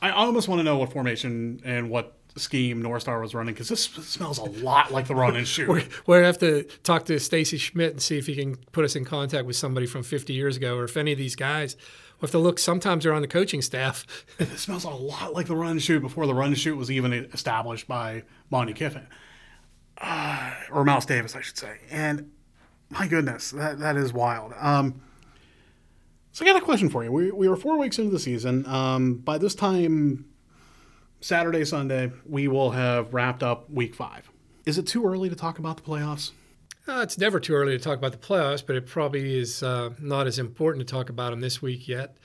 I 0.01 0.11
almost 0.11 0.47
want 0.47 0.59
to 0.59 0.63
know 0.63 0.77
what 0.77 0.93
formation 0.93 1.61
and 1.65 1.89
what 1.89 2.15
scheme 2.37 2.81
North 2.81 3.01
Star 3.01 3.19
was 3.19 3.33
running 3.33 3.53
because 3.53 3.69
this 3.69 3.83
smells 3.83 4.37
a 4.37 4.43
lot 4.43 4.91
like 4.91 5.07
the 5.07 5.15
run 5.15 5.35
and 5.35 5.47
shoot. 5.47 5.67
we're, 5.69 5.83
we're 6.05 6.17
gonna 6.17 6.27
have 6.27 6.37
to 6.39 6.63
talk 6.83 7.05
to 7.05 7.19
Stacy 7.19 7.57
Schmidt 7.57 7.91
and 7.91 8.01
see 8.01 8.17
if 8.17 8.27
he 8.27 8.35
can 8.35 8.55
put 8.71 8.85
us 8.85 8.95
in 8.95 9.05
contact 9.05 9.45
with 9.45 9.55
somebody 9.55 9.85
from 9.85 10.03
50 10.03 10.33
years 10.33 10.57
ago, 10.57 10.77
or 10.77 10.85
if 10.85 10.97
any 10.97 11.11
of 11.11 11.17
these 11.17 11.35
guys. 11.35 11.77
Have 12.21 12.31
to 12.31 12.39
look. 12.39 12.57
Sometimes 12.59 13.03
they're 13.03 13.13
on 13.13 13.21
the 13.21 13.27
coaching 13.27 13.61
staff. 13.61 14.05
it 14.39 14.57
smells 14.57 14.83
a 14.83 14.89
lot 14.89 15.33
like 15.33 15.47
the 15.47 15.55
run 15.55 15.79
shoot 15.79 15.99
before 15.99 16.25
the 16.25 16.33
run 16.33 16.55
shoot 16.55 16.75
was 16.75 16.89
even 16.89 17.13
established 17.13 17.87
by 17.87 18.23
Monte 18.49 18.73
Kiffin 18.73 19.07
uh, 19.99 20.53
or 20.71 20.83
Mouse 20.83 21.05
Davis, 21.05 21.35
I 21.35 21.41
should 21.41 21.57
say. 21.57 21.77
And 21.89 22.31
my 22.89 23.07
goodness, 23.07 23.51
that 23.51 23.79
that 23.79 23.97
is 23.97 24.13
wild. 24.13 24.53
Um, 24.59 25.01
so 26.31 26.43
I 26.43 26.47
got 26.47 26.61
a 26.61 26.65
question 26.65 26.89
for 26.89 27.03
you. 27.03 27.11
We, 27.11 27.31
we 27.31 27.47
were 27.47 27.55
four 27.55 27.77
weeks 27.77 27.97
into 27.97 28.11
the 28.11 28.19
season. 28.19 28.65
Um, 28.65 29.15
by 29.15 29.37
this 29.37 29.55
time, 29.55 30.25
Saturday, 31.21 31.63
Sunday, 31.63 32.11
we 32.25 32.47
will 32.47 32.71
have 32.71 33.13
wrapped 33.13 33.41
up 33.41 33.69
week 33.69 33.95
five. 33.95 34.29
Is 34.65 34.77
it 34.77 34.85
too 34.85 35.05
early 35.05 35.29
to 35.29 35.35
talk 35.35 35.59
about 35.59 35.77
the 35.77 35.83
playoffs? 35.83 36.31
Uh, 36.87 37.01
it's 37.01 37.17
never 37.17 37.39
too 37.39 37.53
early 37.53 37.77
to 37.77 37.83
talk 37.83 37.97
about 37.97 38.11
the 38.11 38.17
playoffs, 38.17 38.65
but 38.65 38.75
it 38.75 38.85
probably 38.85 39.39
is 39.39 39.63
uh, 39.63 39.89
not 39.99 40.27
as 40.27 40.37
important 40.37 40.87
to 40.87 40.91
talk 40.91 41.09
about 41.09 41.31
them 41.31 41.41
this 41.41 41.61
week 41.61 41.87
yet. 41.87 42.17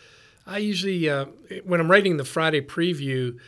I 0.47 0.59
usually, 0.59 1.09
uh, 1.09 1.27
when 1.65 1.81
I'm 1.81 1.91
writing 1.91 2.17
the 2.17 2.25
Friday 2.25 2.61
preview, 2.61 3.39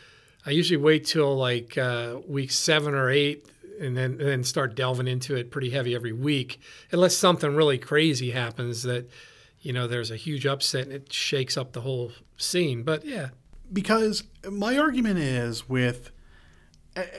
I 0.45 0.51
usually 0.51 0.77
wait 0.77 1.05
till 1.05 1.35
like 1.35 1.77
uh, 1.77 2.17
week 2.27 2.51
seven 2.51 2.93
or 2.93 3.09
eight 3.09 3.47
and 3.79 3.95
then, 3.95 4.11
and 4.11 4.21
then 4.21 4.43
start 4.43 4.75
delving 4.75 5.07
into 5.07 5.35
it 5.35 5.51
pretty 5.51 5.69
heavy 5.69 5.95
every 5.95 6.13
week, 6.13 6.59
unless 6.91 7.15
something 7.15 7.55
really 7.55 7.77
crazy 7.77 8.31
happens 8.31 8.83
that– 8.83 9.09
you 9.63 9.71
know, 9.71 9.87
there's 9.87 10.11
a 10.11 10.17
huge 10.17 10.45
upset 10.45 10.83
and 10.83 10.91
it 10.91 11.11
shakes 11.11 11.57
up 11.57 11.71
the 11.71 11.81
whole 11.81 12.11
scene. 12.37 12.83
But 12.83 13.05
yeah. 13.05 13.29
Because 13.71 14.23
my 14.47 14.77
argument 14.77 15.17
is 15.19 15.67
with 15.67 16.11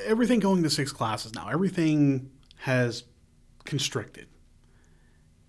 everything 0.04 0.40
going 0.40 0.62
to 0.62 0.70
six 0.70 0.92
classes 0.92 1.34
now, 1.34 1.48
everything 1.48 2.30
has 2.58 3.02
constricted 3.64 4.28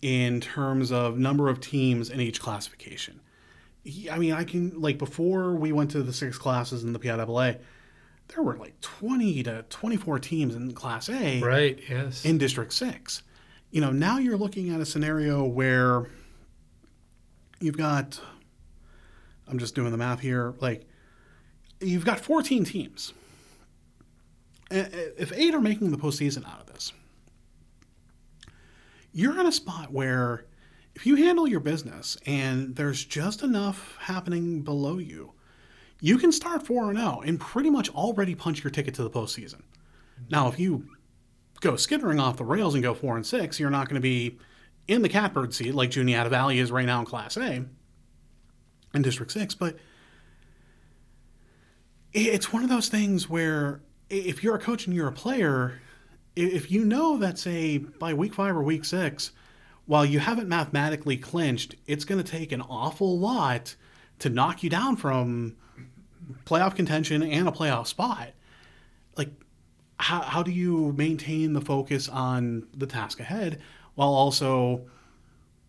in 0.02 0.42
terms 0.42 0.92
of 0.92 1.18
number 1.18 1.50
of 1.50 1.60
teams 1.60 2.10
in 2.10 2.22
each 2.22 2.42
classification. 2.42 3.20
I 4.12 4.18
mean, 4.18 4.34
I 4.34 4.44
can, 4.44 4.82
like, 4.82 4.98
before 4.98 5.54
we 5.54 5.72
went 5.72 5.92
to 5.92 6.02
the 6.04 6.14
six 6.14 6.38
classes 6.38 6.84
in 6.84 6.94
the 6.94 7.00
PIAA, 7.00 7.60
there 8.30 8.44
were 8.44 8.58
like 8.58 8.80
20 8.82 9.44
to 9.44 9.64
24 9.70 10.20
teams 10.20 10.56
in 10.56 10.74
Class 10.74 11.10
A. 11.10 11.40
Right, 11.42 11.80
yes. 11.88 12.26
In 12.26 12.38
District 12.38 12.74
6. 12.74 13.22
You 13.72 13.82
know, 13.82 13.92
now 13.92 14.18
you're 14.18 14.38
looking 14.38 14.74
at 14.74 14.82
a 14.82 14.86
scenario 14.86 15.44
where 15.44 16.08
you've 17.60 17.78
got, 17.78 18.20
I'm 19.48 19.60
just 19.60 19.76
doing 19.76 19.92
the 19.92 19.98
math 19.98 20.20
here, 20.20 20.56
like, 20.60 20.88
you've 21.80 22.06
got 22.06 22.20
14 22.20 22.64
teams. 22.66 23.14
If 24.72 25.32
eight 25.34 25.54
are 25.54 25.62
making 25.62 25.92
the 25.92 25.98
postseason 25.98 26.48
out 26.48 26.62
of 26.62 26.74
this, 26.74 26.92
you're 29.16 29.40
in 29.40 29.48
a 29.48 29.52
spot 29.52 29.94
where 29.94 30.46
if 30.94 31.06
you 31.06 31.16
handle 31.16 31.48
your 31.48 31.62
business 31.62 32.18
and 32.26 32.76
there's 32.76 33.06
just 33.06 33.44
enough 33.44 33.98
happening 33.98 34.62
below 34.62 34.98
you, 34.98 35.32
you 36.02 36.18
can 36.18 36.34
start 36.34 36.68
4 36.68 36.90
and 36.90 37.00
0 37.00 37.22
and 37.26 37.40
pretty 37.40 37.70
much 37.70 37.90
already 37.92 38.36
punch 38.36 38.62
your 38.62 38.72
ticket 38.72 38.94
to 38.96 39.04
the 39.04 39.10
postseason. 39.10 39.62
Now, 40.30 40.50
if 40.50 40.60
you 40.60 40.86
go 41.62 41.78
skittering 41.78 42.20
off 42.20 42.36
the 42.36 42.44
rails 42.44 42.74
and 42.74 42.84
go 42.84 42.94
4 42.94 43.16
and 43.16 43.26
6, 43.26 43.58
you're 43.58 43.70
not 43.70 43.88
going 43.88 43.96
to 43.96 44.02
be 44.02 44.38
in 44.90 45.02
the 45.02 45.08
catbird 45.08 45.54
seat, 45.54 45.74
like 45.74 45.92
Juniata 45.92 46.30
Valley 46.30 46.60
is 46.60 46.70
right 46.70 46.86
now 46.86 47.00
in 47.00 47.06
Class 47.06 47.38
A 47.38 47.64
in 48.94 49.02
District 49.02 49.32
6. 49.32 49.56
But 49.56 49.78
it's 52.12 52.52
one 52.52 52.64
of 52.64 52.70
those 52.70 52.90
things 52.90 53.30
where 53.30 53.82
if 54.10 54.44
you're 54.44 54.56
a 54.56 54.60
coach 54.60 54.88
and 54.88 54.96
you're 54.96 55.08
a 55.08 55.14
player, 55.14 55.80
if 56.36 56.72
you 56.72 56.86
know 56.86 57.18
that, 57.18 57.38
say, 57.40 57.78
by 57.78 58.14
week 58.14 58.34
five 58.34 58.56
or 58.56 58.64
week 58.64 58.86
six, 58.86 59.32
while 59.86 60.06
you 60.06 60.20
haven't 60.20 60.50
mathematically 60.50 61.18
clinched, 61.18 61.76
it's 61.88 62.06
going 62.06 62.22
to 62.22 62.30
take 62.30 62.52
an 62.52 62.62
awful 62.62 63.18
lot 63.20 63.76
to 64.20 64.30
knock 64.30 64.64
you 64.64 64.70
down 64.70 64.96
from 64.96 65.56
playoff 66.46 66.76
contention 66.76 67.22
and 67.24 67.48
a 67.48 67.52
playoff 67.52 67.88
spot. 67.88 68.30
Like, 69.16 69.30
how, 70.00 70.22
how 70.22 70.44
do 70.44 70.52
you 70.52 70.94
maintain 70.94 71.54
the 71.54 71.62
focus 71.62 72.10
on 72.10 72.68
the 72.76 72.88
task 72.88 73.20
ahead 73.20 73.62
while 73.94 74.10
also 74.10 74.86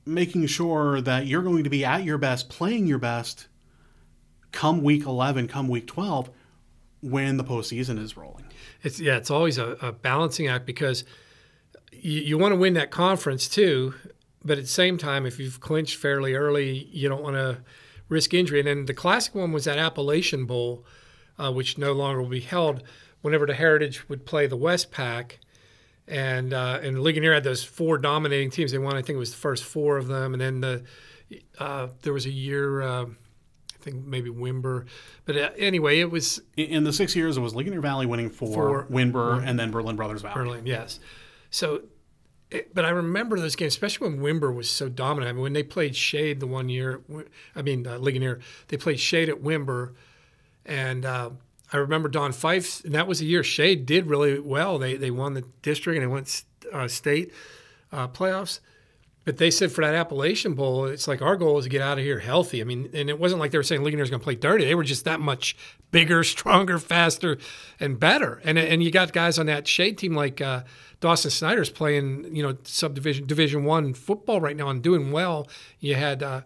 making 0.04 0.46
sure 0.46 1.00
that 1.00 1.26
you're 1.26 1.42
going 1.42 1.64
to 1.64 1.70
be 1.70 1.84
at 1.84 2.04
your 2.04 2.18
best, 2.18 2.48
playing 2.48 2.86
your 2.86 2.98
best 2.98 3.48
come 4.52 4.82
week 4.82 5.04
11, 5.04 5.48
come 5.48 5.68
week 5.68 5.86
12 5.86 6.30
when 7.02 7.36
the 7.36 7.44
postseason 7.44 7.98
is 7.98 8.16
rolling. 8.16 8.45
It's 8.86 9.00
yeah, 9.00 9.16
it's 9.16 9.32
always 9.32 9.58
a, 9.58 9.76
a 9.82 9.90
balancing 9.90 10.46
act 10.46 10.64
because 10.64 11.02
you, 11.90 12.20
you 12.20 12.38
want 12.38 12.52
to 12.52 12.56
win 12.56 12.74
that 12.74 12.92
conference 12.92 13.48
too, 13.48 13.94
but 14.44 14.58
at 14.58 14.64
the 14.64 14.70
same 14.70 14.96
time, 14.96 15.26
if 15.26 15.40
you've 15.40 15.58
clinched 15.58 15.96
fairly 15.96 16.34
early, 16.34 16.88
you 16.92 17.08
don't 17.08 17.22
want 17.22 17.34
to 17.34 17.58
risk 18.08 18.32
injury. 18.32 18.60
And 18.60 18.68
then 18.68 18.86
the 18.86 18.94
classic 18.94 19.34
one 19.34 19.50
was 19.50 19.64
that 19.64 19.76
Appalachian 19.76 20.46
Bowl, 20.46 20.84
uh, 21.36 21.52
which 21.52 21.78
no 21.78 21.92
longer 21.94 22.22
will 22.22 22.28
be 22.28 22.38
held. 22.38 22.84
Whenever 23.22 23.44
the 23.44 23.54
Heritage 23.54 24.08
would 24.08 24.24
play 24.24 24.46
the 24.46 24.56
Westpac, 24.56 25.32
and 26.06 26.54
uh, 26.54 26.78
and 26.80 27.02
Ligonier 27.02 27.34
had 27.34 27.42
those 27.42 27.64
four 27.64 27.98
dominating 27.98 28.50
teams. 28.50 28.70
They 28.70 28.78
won, 28.78 28.94
I 28.94 29.02
think 29.02 29.16
it 29.16 29.18
was 29.18 29.32
the 29.32 29.36
first 29.48 29.64
four 29.64 29.96
of 29.96 30.06
them, 30.06 30.32
and 30.32 30.40
then 30.40 30.60
the 30.60 30.84
uh, 31.58 31.88
there 32.02 32.12
was 32.12 32.26
a 32.26 32.30
year. 32.30 32.82
I 33.86 33.90
think 33.90 34.04
maybe 34.04 34.30
Windber, 34.30 34.86
but 35.26 35.36
uh, 35.36 35.50
anyway, 35.56 36.00
it 36.00 36.10
was 36.10 36.42
in 36.56 36.82
the 36.82 36.92
six 36.92 37.14
years. 37.14 37.36
It 37.36 37.40
was 37.40 37.54
Ligonier 37.54 37.80
Valley 37.80 38.04
winning 38.04 38.30
four, 38.30 38.52
four 38.52 38.86
Windber, 38.90 39.46
and 39.46 39.58
then 39.58 39.70
Berlin 39.70 39.94
Brothers 39.94 40.22
Valley. 40.22 40.34
Berlin, 40.34 40.66
yes. 40.66 40.98
So, 41.50 41.82
it, 42.50 42.74
but 42.74 42.84
I 42.84 42.88
remember 42.88 43.38
those 43.38 43.54
games, 43.54 43.74
especially 43.74 44.08
when 44.08 44.18
Windber 44.18 44.52
was 44.52 44.68
so 44.68 44.88
dominant. 44.88 45.28
I 45.30 45.32
mean, 45.34 45.42
when 45.42 45.52
they 45.52 45.62
played 45.62 45.94
Shade 45.94 46.40
the 46.40 46.48
one 46.48 46.68
year, 46.68 47.00
I 47.54 47.62
mean 47.62 47.86
uh, 47.86 47.98
Ligonier, 47.98 48.40
they 48.68 48.76
played 48.76 48.98
Shade 48.98 49.28
at 49.28 49.42
Windber, 49.42 49.94
and 50.64 51.04
uh, 51.04 51.30
I 51.72 51.76
remember 51.76 52.08
Don 52.08 52.32
Fife, 52.32 52.84
and 52.84 52.94
that 52.96 53.06
was 53.06 53.20
a 53.20 53.24
year 53.24 53.44
Shade 53.44 53.86
did 53.86 54.06
really 54.06 54.40
well. 54.40 54.78
They 54.78 54.96
they 54.96 55.12
won 55.12 55.34
the 55.34 55.44
district 55.62 55.96
and 55.96 56.02
they 56.02 56.12
went 56.12 56.42
uh, 56.72 56.88
state 56.88 57.32
uh, 57.92 58.08
playoffs. 58.08 58.58
But 59.26 59.38
they 59.38 59.50
said 59.50 59.72
for 59.72 59.84
that 59.84 59.92
Appalachian 59.92 60.54
Bowl, 60.54 60.84
it's 60.84 61.08
like 61.08 61.20
our 61.20 61.34
goal 61.34 61.58
is 61.58 61.64
to 61.64 61.68
get 61.68 61.82
out 61.82 61.98
of 61.98 62.04
here 62.04 62.20
healthy. 62.20 62.60
I 62.60 62.64
mean, 62.64 62.88
and 62.94 63.10
it 63.10 63.18
wasn't 63.18 63.40
like 63.40 63.50
they 63.50 63.58
were 63.58 63.64
saying 63.64 63.82
Ligonier's 63.82 64.08
going 64.08 64.20
to 64.20 64.24
play 64.24 64.36
dirty. 64.36 64.64
They 64.64 64.76
were 64.76 64.84
just 64.84 65.04
that 65.04 65.18
much 65.18 65.56
bigger, 65.90 66.22
stronger, 66.24 66.78
faster, 66.78 67.36
and 67.80 67.98
better. 67.98 68.40
And 68.44 68.56
and 68.56 68.84
you 68.84 68.92
got 68.92 69.12
guys 69.12 69.36
on 69.40 69.46
that 69.46 69.66
Shade 69.66 69.98
team 69.98 70.14
like 70.14 70.40
uh, 70.40 70.62
Dawson 71.00 71.32
Snyder's 71.32 71.70
playing, 71.70 72.36
you 72.36 72.42
know, 72.44 72.56
subdivision 72.62 73.26
Division 73.26 73.64
One 73.64 73.94
football 73.94 74.40
right 74.40 74.56
now 74.56 74.68
and 74.68 74.80
doing 74.80 75.10
well. 75.10 75.48
You 75.80 75.96
had, 75.96 76.22
uh, 76.22 76.42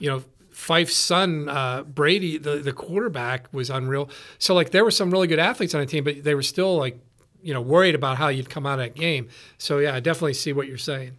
you 0.00 0.10
know, 0.10 0.24
Fife's 0.50 0.96
son, 0.96 1.48
uh, 1.48 1.84
Brady, 1.84 2.36
the, 2.36 2.56
the 2.56 2.72
quarterback, 2.72 3.46
was 3.52 3.70
unreal. 3.70 4.10
So, 4.40 4.56
like, 4.56 4.70
there 4.70 4.82
were 4.82 4.90
some 4.90 5.12
really 5.12 5.28
good 5.28 5.38
athletes 5.38 5.72
on 5.72 5.80
the 5.82 5.86
team, 5.86 6.02
but 6.02 6.24
they 6.24 6.34
were 6.34 6.42
still, 6.42 6.76
like, 6.76 6.98
you 7.44 7.54
know, 7.54 7.60
worried 7.60 7.94
about 7.94 8.16
how 8.16 8.26
you'd 8.26 8.50
come 8.50 8.66
out 8.66 8.80
of 8.80 8.84
that 8.84 8.96
game. 8.96 9.28
So, 9.56 9.78
yeah, 9.78 9.94
I 9.94 10.00
definitely 10.00 10.34
see 10.34 10.52
what 10.52 10.66
you're 10.66 10.76
saying. 10.76 11.16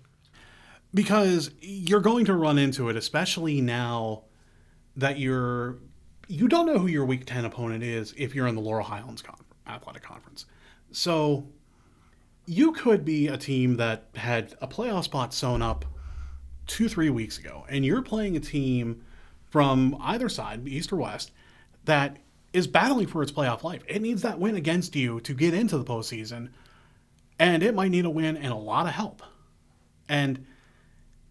Because 0.93 1.51
you're 1.61 1.99
going 1.99 2.25
to 2.25 2.33
run 2.33 2.57
into 2.57 2.89
it, 2.89 2.95
especially 2.95 3.61
now 3.61 4.23
that 4.95 5.19
you're 5.19 5.77
you 6.27 6.47
don't 6.47 6.67
know 6.67 6.77
who 6.77 6.87
your 6.87 7.05
Week 7.05 7.25
10 7.25 7.43
opponent 7.45 7.83
is 7.83 8.13
if 8.15 8.35
you're 8.35 8.45
in 8.47 8.53
the 8.53 8.61
Laurel 8.61 8.85
Highlands 8.85 9.23
Con- 9.23 9.35
Athletic 9.67 10.03
Conference. 10.03 10.45
So 10.91 11.47
you 12.45 12.71
could 12.71 13.03
be 13.03 13.27
a 13.27 13.37
team 13.37 13.77
that 13.77 14.09
had 14.15 14.53
a 14.61 14.67
playoff 14.67 15.05
spot 15.05 15.33
sewn 15.33 15.61
up 15.61 15.85
two, 16.67 16.87
three 16.87 17.09
weeks 17.09 17.39
ago, 17.39 17.65
and 17.67 17.83
you're 17.83 18.03
playing 18.03 18.37
a 18.37 18.39
team 18.39 19.03
from 19.49 19.97
either 20.01 20.29
side, 20.29 20.67
east 20.67 20.93
or 20.93 20.97
west, 20.97 21.31
that 21.85 22.17
is 22.53 22.67
battling 22.67 23.07
for 23.07 23.23
its 23.23 23.31
playoff 23.31 23.63
life. 23.63 23.83
It 23.87 24.01
needs 24.01 24.21
that 24.21 24.39
win 24.39 24.55
against 24.55 24.95
you 24.95 25.19
to 25.21 25.33
get 25.33 25.55
into 25.55 25.77
the 25.77 25.83
postseason, 25.83 26.49
and 27.39 27.63
it 27.63 27.73
might 27.73 27.89
need 27.89 28.05
a 28.05 28.09
win 28.09 28.37
and 28.37 28.51
a 28.53 28.55
lot 28.55 28.85
of 28.85 28.93
help. 28.93 29.23
And 30.07 30.45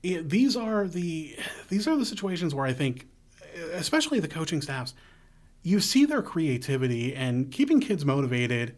it, 0.03 0.29
these 0.29 0.57
are 0.57 0.87
the 0.87 1.37
these 1.69 1.87
are 1.89 1.97
the 1.97 2.07
situations 2.07 2.55
where 2.55 2.67
I 2.67 2.73
think, 2.73 3.07
especially 3.73 4.21
the 4.21 4.29
coaching 4.29 4.63
staffs, 4.63 4.95
you 5.63 5.81
see 5.81 6.05
their 6.05 6.23
creativity 6.23 7.15
and 7.15 7.51
keeping 7.51 7.81
kids 7.81 8.05
motivated 8.05 8.77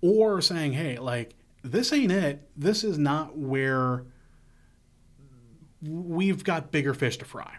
or 0.00 0.40
saying, 0.40 0.72
hey, 0.72 0.98
like, 0.98 1.34
this 1.62 1.92
ain't 1.92 2.12
it. 2.12 2.48
This 2.56 2.84
is 2.84 2.98
not 2.98 3.36
where 3.36 4.04
we've 5.82 6.44
got 6.44 6.72
bigger 6.72 6.94
fish 6.94 7.16
to 7.18 7.24
fry. 7.24 7.56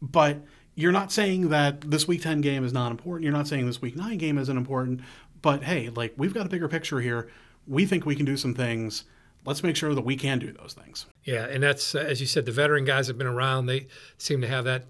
But 0.00 0.38
you're 0.74 0.92
not 0.92 1.12
saying 1.12 1.50
that 1.50 1.82
this 1.82 2.08
week 2.08 2.22
10 2.22 2.40
game 2.40 2.64
is 2.64 2.72
not 2.72 2.90
important. 2.90 3.24
You're 3.24 3.32
not 3.32 3.46
saying 3.46 3.66
this 3.66 3.80
week 3.80 3.96
9 3.96 4.18
game 4.18 4.38
isn't 4.38 4.56
important. 4.56 5.00
But 5.40 5.62
hey, 5.64 5.90
like, 5.90 6.14
we've 6.16 6.34
got 6.34 6.46
a 6.46 6.48
bigger 6.48 6.68
picture 6.68 7.00
here. 7.00 7.30
We 7.66 7.86
think 7.86 8.06
we 8.06 8.16
can 8.16 8.26
do 8.26 8.36
some 8.36 8.54
things. 8.54 9.04
Let's 9.44 9.62
make 9.62 9.76
sure 9.76 9.94
that 9.94 10.04
we 10.04 10.16
can 10.16 10.38
do 10.38 10.52
those 10.52 10.74
things. 10.74 11.06
Yeah, 11.24 11.46
and 11.46 11.62
that's 11.62 11.94
uh, 11.94 11.98
as 11.98 12.20
you 12.20 12.26
said, 12.26 12.46
the 12.46 12.52
veteran 12.52 12.84
guys 12.84 13.08
have 13.08 13.18
been 13.18 13.26
around. 13.26 13.66
They 13.66 13.88
seem 14.16 14.40
to 14.42 14.48
have 14.48 14.64
that, 14.64 14.86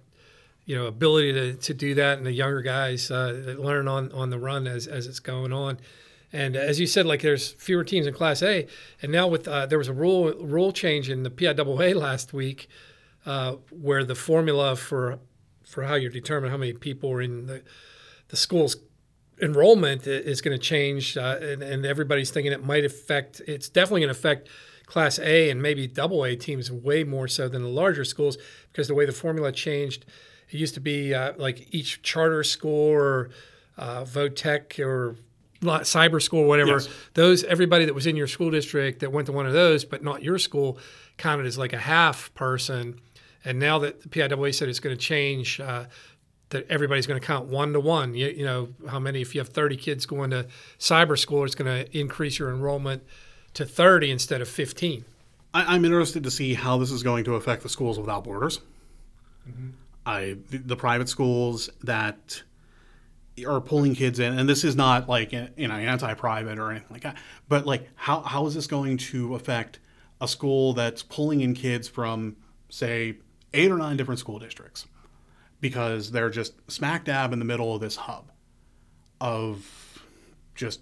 you 0.67 0.77
know, 0.77 0.87
ability 0.87 1.33
to, 1.33 1.55
to 1.55 1.75
do 1.75 1.95
that, 1.95 2.19
and 2.19 2.27
the 2.27 2.33
younger 2.33 2.61
guys 2.61 3.11
uh, 3.11 3.55
learn 3.59 3.89
on 3.89 4.13
on 4.13 4.31
the 4.31 4.39
run 4.39 4.67
as 4.67 4.87
as 4.87 5.07
it's 5.07 5.21
going 5.21 5.53
on. 5.53 5.79
And 6.33 6.57
as 6.57 6.81
you 6.81 6.87
said, 6.87 7.07
like 7.07 7.21
there's 7.21 7.53
fewer 7.53 7.85
teams 7.85 8.07
in 8.07 8.15
Class 8.15 8.43
A, 8.43 8.67
and 9.01 9.13
now 9.13 9.27
with 9.29 9.49
uh, 9.49 9.67
there 9.67 9.79
was 9.79 9.89
a 9.89 9.93
rule 9.93 10.33
rule 10.35 10.73
change 10.73 11.11
in 11.11 11.23
the 11.23 11.31
PIAA 11.31 11.95
last 11.95 12.33
week, 12.33 12.69
uh, 13.27 13.57
where 13.71 14.05
the 14.05 14.15
formula 14.15 14.77
for 14.77 15.19
for 15.65 15.85
how 15.85 15.95
you 15.95 16.11
determine 16.11 16.51
how 16.51 16.57
many 16.57 16.73
people 16.75 17.11
are 17.13 17.23
in 17.23 17.47
the 17.47 17.63
the 18.29 18.37
school's 18.37 18.77
enrollment 19.43 20.07
is 20.07 20.41
going 20.41 20.57
to 20.57 20.63
change, 20.63 21.17
uh, 21.17 21.39
and, 21.41 21.63
and 21.63 21.85
everybody's 21.85 22.31
thinking 22.31 22.53
it 22.53 22.65
might 22.65 22.85
affect. 22.85 23.43
It's 23.47 23.69
definitely 23.69 24.03
going 24.03 24.15
to 24.15 24.19
affect 24.19 24.49
Class 24.87 25.19
A 25.19 25.51
and 25.51 25.61
maybe 25.61 25.87
Double 25.87 26.25
A 26.25 26.37
teams 26.37 26.71
way 26.71 27.05
more 27.05 27.29
so 27.29 27.49
than 27.49 27.63
the 27.63 27.69
larger 27.69 28.05
schools 28.05 28.39
because 28.71 28.89
the 28.89 28.95
way 28.95 29.05
the 29.05 29.13
formula 29.13 29.53
changed. 29.53 30.07
It 30.49 30.59
used 30.59 30.75
to 30.75 30.81
be 30.81 31.15
uh, 31.15 31.33
like 31.37 31.75
each 31.75 32.03
charter 32.03 32.45
school 32.45 32.91
or 32.91 33.31
uh, 33.77 34.05
Votech 34.05 34.79
or 34.79 35.17
cyber 35.63 36.21
school, 36.21 36.41
or 36.41 36.47
whatever. 36.47 36.73
Yes. 36.73 36.89
Those 37.15 37.45
everybody 37.45 37.85
that 37.85 37.95
was 37.95 38.07
in 38.07 38.17
your 38.17 38.27
school 38.27 38.51
district 38.51 39.01
that 39.01 39.13
went 39.13 39.27
to 39.27 39.33
one 39.33 39.47
of 39.47 39.53
those, 39.53 39.85
but 39.85 40.03
not 40.03 40.23
your 40.23 40.39
school, 40.39 40.79
counted 41.17 41.47
as 41.47 41.57
like 41.59 41.73
a 41.73 41.79
half 41.79 42.33
person. 42.35 43.01
And 43.45 43.59
now 43.59 43.79
that 43.81 44.03
the 44.03 44.09
PIAA 44.09 44.55
said 44.55 44.69
it's 44.69 44.79
going 44.81 44.97
to 44.97 45.03
change, 45.03 45.59
uh, 45.59 45.87
that 46.53 46.71
everybody's 46.71 47.07
going 47.07 47.21
to 47.21 47.27
count 47.27 47.49
one 47.49 47.73
to 47.73 47.81
one. 47.81 48.15
You, 48.15 48.29
you, 48.29 48.45
know 48.45 48.69
how 48.89 48.99
many? 48.99 49.21
If 49.21 49.35
you 49.35 49.41
have 49.41 49.49
30 49.49 49.77
kids 49.77 50.07
going 50.07 50.31
to 50.31 50.47
cyber 50.79 51.19
school, 51.19 51.45
it's 51.45 51.55
going 51.55 51.85
to 51.85 51.99
increase 51.99 52.39
your 52.39 52.51
enrollment 52.51 53.03
to 53.55 53.67
30 53.67 54.11
instead 54.11 54.41
of 54.41 54.49
15. 54.49 55.05
I, 55.55 55.75
am 55.75 55.85
interested 55.85 56.23
to 56.25 56.31
see 56.31 56.55
how 56.55 56.79
this 56.79 56.91
is 56.91 57.03
going 57.03 57.25
to 57.25 57.35
affect 57.35 57.63
the 57.63 57.69
schools 57.69 57.99
without 57.99 58.25
borders. 58.25 58.61
Mm-hmm. 59.49 59.71
I 60.07 60.37
the, 60.51 60.59
the 60.59 60.77
private 60.77 61.09
schools 61.09 61.69
that 61.83 62.43
are 63.47 63.61
pulling 63.61 63.95
kids 63.95 64.19
in, 64.19 64.39
and 64.39 64.49
this 64.49 64.65
is 64.65 64.77
not 64.77 65.09
like 65.09 65.33
you 65.33 65.69
know 65.69 65.75
anti-private 65.75 66.59
or 66.59 66.71
anything 66.71 66.89
like 66.91 67.03
that, 67.03 67.17
but 67.49 67.67
like 67.67 67.89
how 67.95 68.21
how 68.23 68.47
is 68.47 68.55
this 68.55 68.67
going 68.67 68.97
to 68.97 69.35
affect 69.35 69.79
a 70.21 70.29
school 70.29 70.73
that's 70.73 71.03
pulling 71.03 71.41
in 71.41 71.55
kids 71.55 71.89
from 71.89 72.37
say 72.71 73.17
eight 73.53 73.71
or 73.71 73.77
nine 73.77 73.97
different 73.97 74.19
school 74.19 74.39
districts 74.39 74.87
because 75.63 76.11
they're 76.11 76.29
just 76.29 76.53
smack 76.71 77.07
dab 77.07 77.33
in 77.33 77.39
the 77.39 77.47
middle 77.47 77.75
of 77.75 77.81
this 77.81 77.97
hub 77.97 78.31
of 79.23 80.05
just 80.55 80.81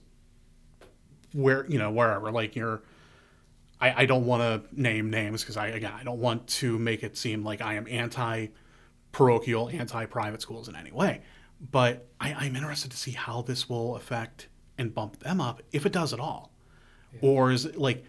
where 1.32 1.64
you 1.68 1.78
know 1.78 1.92
wherever 1.92 2.32
like 2.32 2.56
you're 2.56 2.82
I, 3.80 4.02
I 4.02 4.06
don't 4.06 4.26
want 4.26 4.42
to 4.42 4.80
name 4.80 5.10
names 5.10 5.42
because 5.42 5.56
I 5.56 5.68
again 5.68 5.92
I 5.92 6.02
don't 6.02 6.18
want 6.18 6.48
to 6.48 6.76
make 6.80 7.04
it 7.04 7.16
seem 7.16 7.44
like 7.44 7.60
I 7.60 7.74
am 7.74 7.86
anti 7.88 8.48
parochial 9.12 9.68
anti 9.68 10.06
private 10.06 10.42
schools 10.42 10.68
in 10.68 10.74
any 10.74 10.90
way 10.90 11.22
but 11.70 12.08
I, 12.20 12.32
I'm 12.32 12.56
interested 12.56 12.90
to 12.90 12.96
see 12.96 13.12
how 13.12 13.42
this 13.42 13.68
will 13.68 13.96
affect 13.96 14.48
and 14.78 14.94
bump 14.94 15.18
them 15.20 15.40
up, 15.40 15.62
if 15.72 15.84
it 15.84 15.92
does 15.92 16.12
at 16.12 16.20
all. 16.20 16.50
Yeah. 17.12 17.18
Or 17.22 17.50
is 17.50 17.66
it 17.66 17.76
like, 17.76 18.04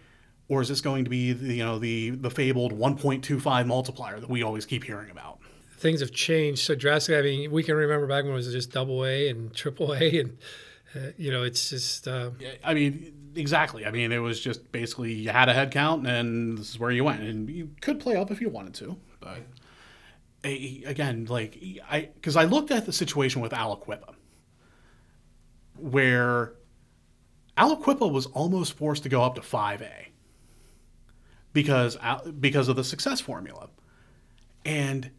or 0.48 0.62
is 0.62 0.68
this 0.68 0.80
going 0.80 1.04
to 1.04 1.10
be 1.10 1.32
the, 1.32 1.54
you 1.54 1.64
know 1.64 1.78
the 1.78 2.10
the 2.10 2.30
fabled 2.30 2.72
1.25 2.72 3.66
multiplier 3.66 4.20
that 4.20 4.30
we 4.30 4.42
always 4.42 4.64
keep 4.64 4.84
hearing 4.84 5.10
about? 5.10 5.38
Things 5.82 6.00
have 6.00 6.12
changed 6.12 6.62
so 6.62 6.76
drastically. 6.76 7.18
I 7.18 7.22
mean, 7.22 7.50
we 7.50 7.64
can 7.64 7.74
remember 7.74 8.06
back 8.06 8.22
when 8.22 8.32
it 8.32 8.36
was 8.36 8.52
just 8.52 8.70
double 8.70 9.04
A 9.04 9.28
and 9.28 9.52
triple 9.52 9.92
A, 9.94 10.20
and 10.20 10.38
uh, 10.94 11.10
you 11.16 11.32
know, 11.32 11.42
it's 11.42 11.70
just. 11.70 12.06
Uh, 12.06 12.30
I 12.62 12.72
mean, 12.72 13.32
exactly. 13.34 13.84
I 13.84 13.90
mean, 13.90 14.12
it 14.12 14.18
was 14.18 14.40
just 14.40 14.70
basically 14.70 15.12
you 15.12 15.30
had 15.30 15.48
a 15.48 15.52
head 15.52 15.72
count, 15.72 16.06
and 16.06 16.56
this 16.56 16.70
is 16.70 16.78
where 16.78 16.92
you 16.92 17.02
went, 17.02 17.22
and 17.22 17.50
you 17.50 17.70
could 17.80 17.98
play 17.98 18.14
up 18.16 18.30
if 18.30 18.40
you 18.40 18.48
wanted 18.48 18.74
to, 18.74 18.96
but 19.18 19.40
again, 20.44 21.26
like 21.28 21.58
I, 21.90 22.08
because 22.14 22.36
I 22.36 22.44
looked 22.44 22.70
at 22.70 22.86
the 22.86 22.92
situation 22.92 23.40
with 23.40 23.52
Aliquippa, 23.52 24.14
where 25.76 26.54
Aliquippa 27.56 28.10
was 28.10 28.26
almost 28.26 28.74
forced 28.74 29.02
to 29.04 29.08
go 29.08 29.22
up 29.22 29.34
to 29.36 29.42
five 29.42 29.82
A 29.82 30.08
because 31.52 31.96
because 32.40 32.68
of 32.68 32.76
the 32.76 32.84
success 32.84 33.20
formula, 33.20 33.68
and 34.64 35.10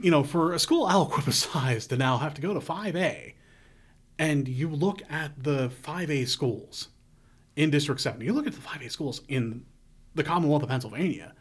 you 0.00 0.10
know, 0.10 0.22
for 0.22 0.52
a 0.52 0.58
school 0.58 0.86
Aliquippa's 0.86 1.36
size 1.52 1.86
to 1.88 1.96
now 1.96 2.18
have 2.18 2.34
to 2.34 2.42
go 2.42 2.54
to 2.54 2.60
five 2.60 2.96
A, 2.96 3.34
and 4.18 4.48
you 4.48 4.68
look 4.68 5.02
at 5.10 5.42
the 5.42 5.70
five 5.70 6.10
A 6.10 6.24
schools 6.24 6.88
in 7.54 7.70
District 7.70 8.00
Seven, 8.00 8.20
you 8.22 8.32
look 8.32 8.46
at 8.46 8.54
the 8.54 8.60
five 8.60 8.82
A 8.82 8.90
schools 8.90 9.22
in 9.28 9.64
the 10.14 10.24
Commonwealth 10.24 10.62
of 10.62 10.68
Pennsylvania 10.68 11.34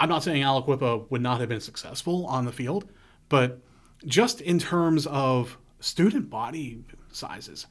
I'm 0.00 0.08
not 0.08 0.24
saying 0.24 0.42
Aliquippa 0.42 1.10
would 1.10 1.20
not 1.20 1.40
have 1.40 1.50
been 1.50 1.60
successful 1.60 2.24
on 2.26 2.46
the 2.46 2.52
field, 2.52 2.88
but 3.28 3.60
just 4.06 4.40
in 4.40 4.58
terms 4.58 5.06
of 5.06 5.58
student 5.78 6.30
body 6.30 6.82
sizes, 7.12 7.66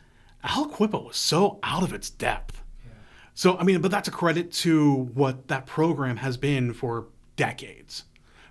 Aliquippa 0.45 1.03
was 1.03 1.17
so 1.17 1.59
out 1.63 1.81
of 1.81 1.91
its 1.91 2.11
depth. 2.11 2.61
Yeah. 2.85 2.91
So, 3.33 3.57
I 3.57 3.63
mean, 3.63 3.81
but 3.81 3.89
that's 3.89 4.07
a 4.07 4.11
credit 4.11 4.51
to 4.53 5.09
what 5.15 5.47
that 5.47 5.65
program 5.65 6.17
has 6.17 6.37
been 6.37 6.71
for 6.71 7.07
decades. 7.35 8.03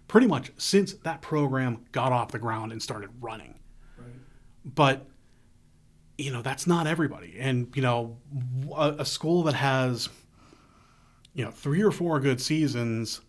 Pretty 0.09 0.27
much 0.27 0.53
since 0.57 0.95
that 0.95 1.23
program 1.23 1.85
got 1.93 2.13
off 2.13 2.33
the 2.33 2.39
ground 2.39 2.73
and 2.73 2.83
started 2.83 3.11
running. 3.21 3.59
Right. 3.97 4.09
But, 4.65 5.07
you 6.17 6.33
know, 6.33 6.43
that's 6.43 6.67
not 6.67 6.87
everybody. 6.87 7.37
And, 7.39 7.71
you 7.77 7.83
know, 7.83 8.19
a, 8.75 8.97
a 8.99 9.05
school 9.05 9.45
that 9.45 9.55
has, 9.55 10.09
you 11.35 11.45
know, 11.45 11.51
three 11.51 11.83
or 11.83 11.93
four 11.93 12.19
good 12.19 12.41
seasons 12.41 13.21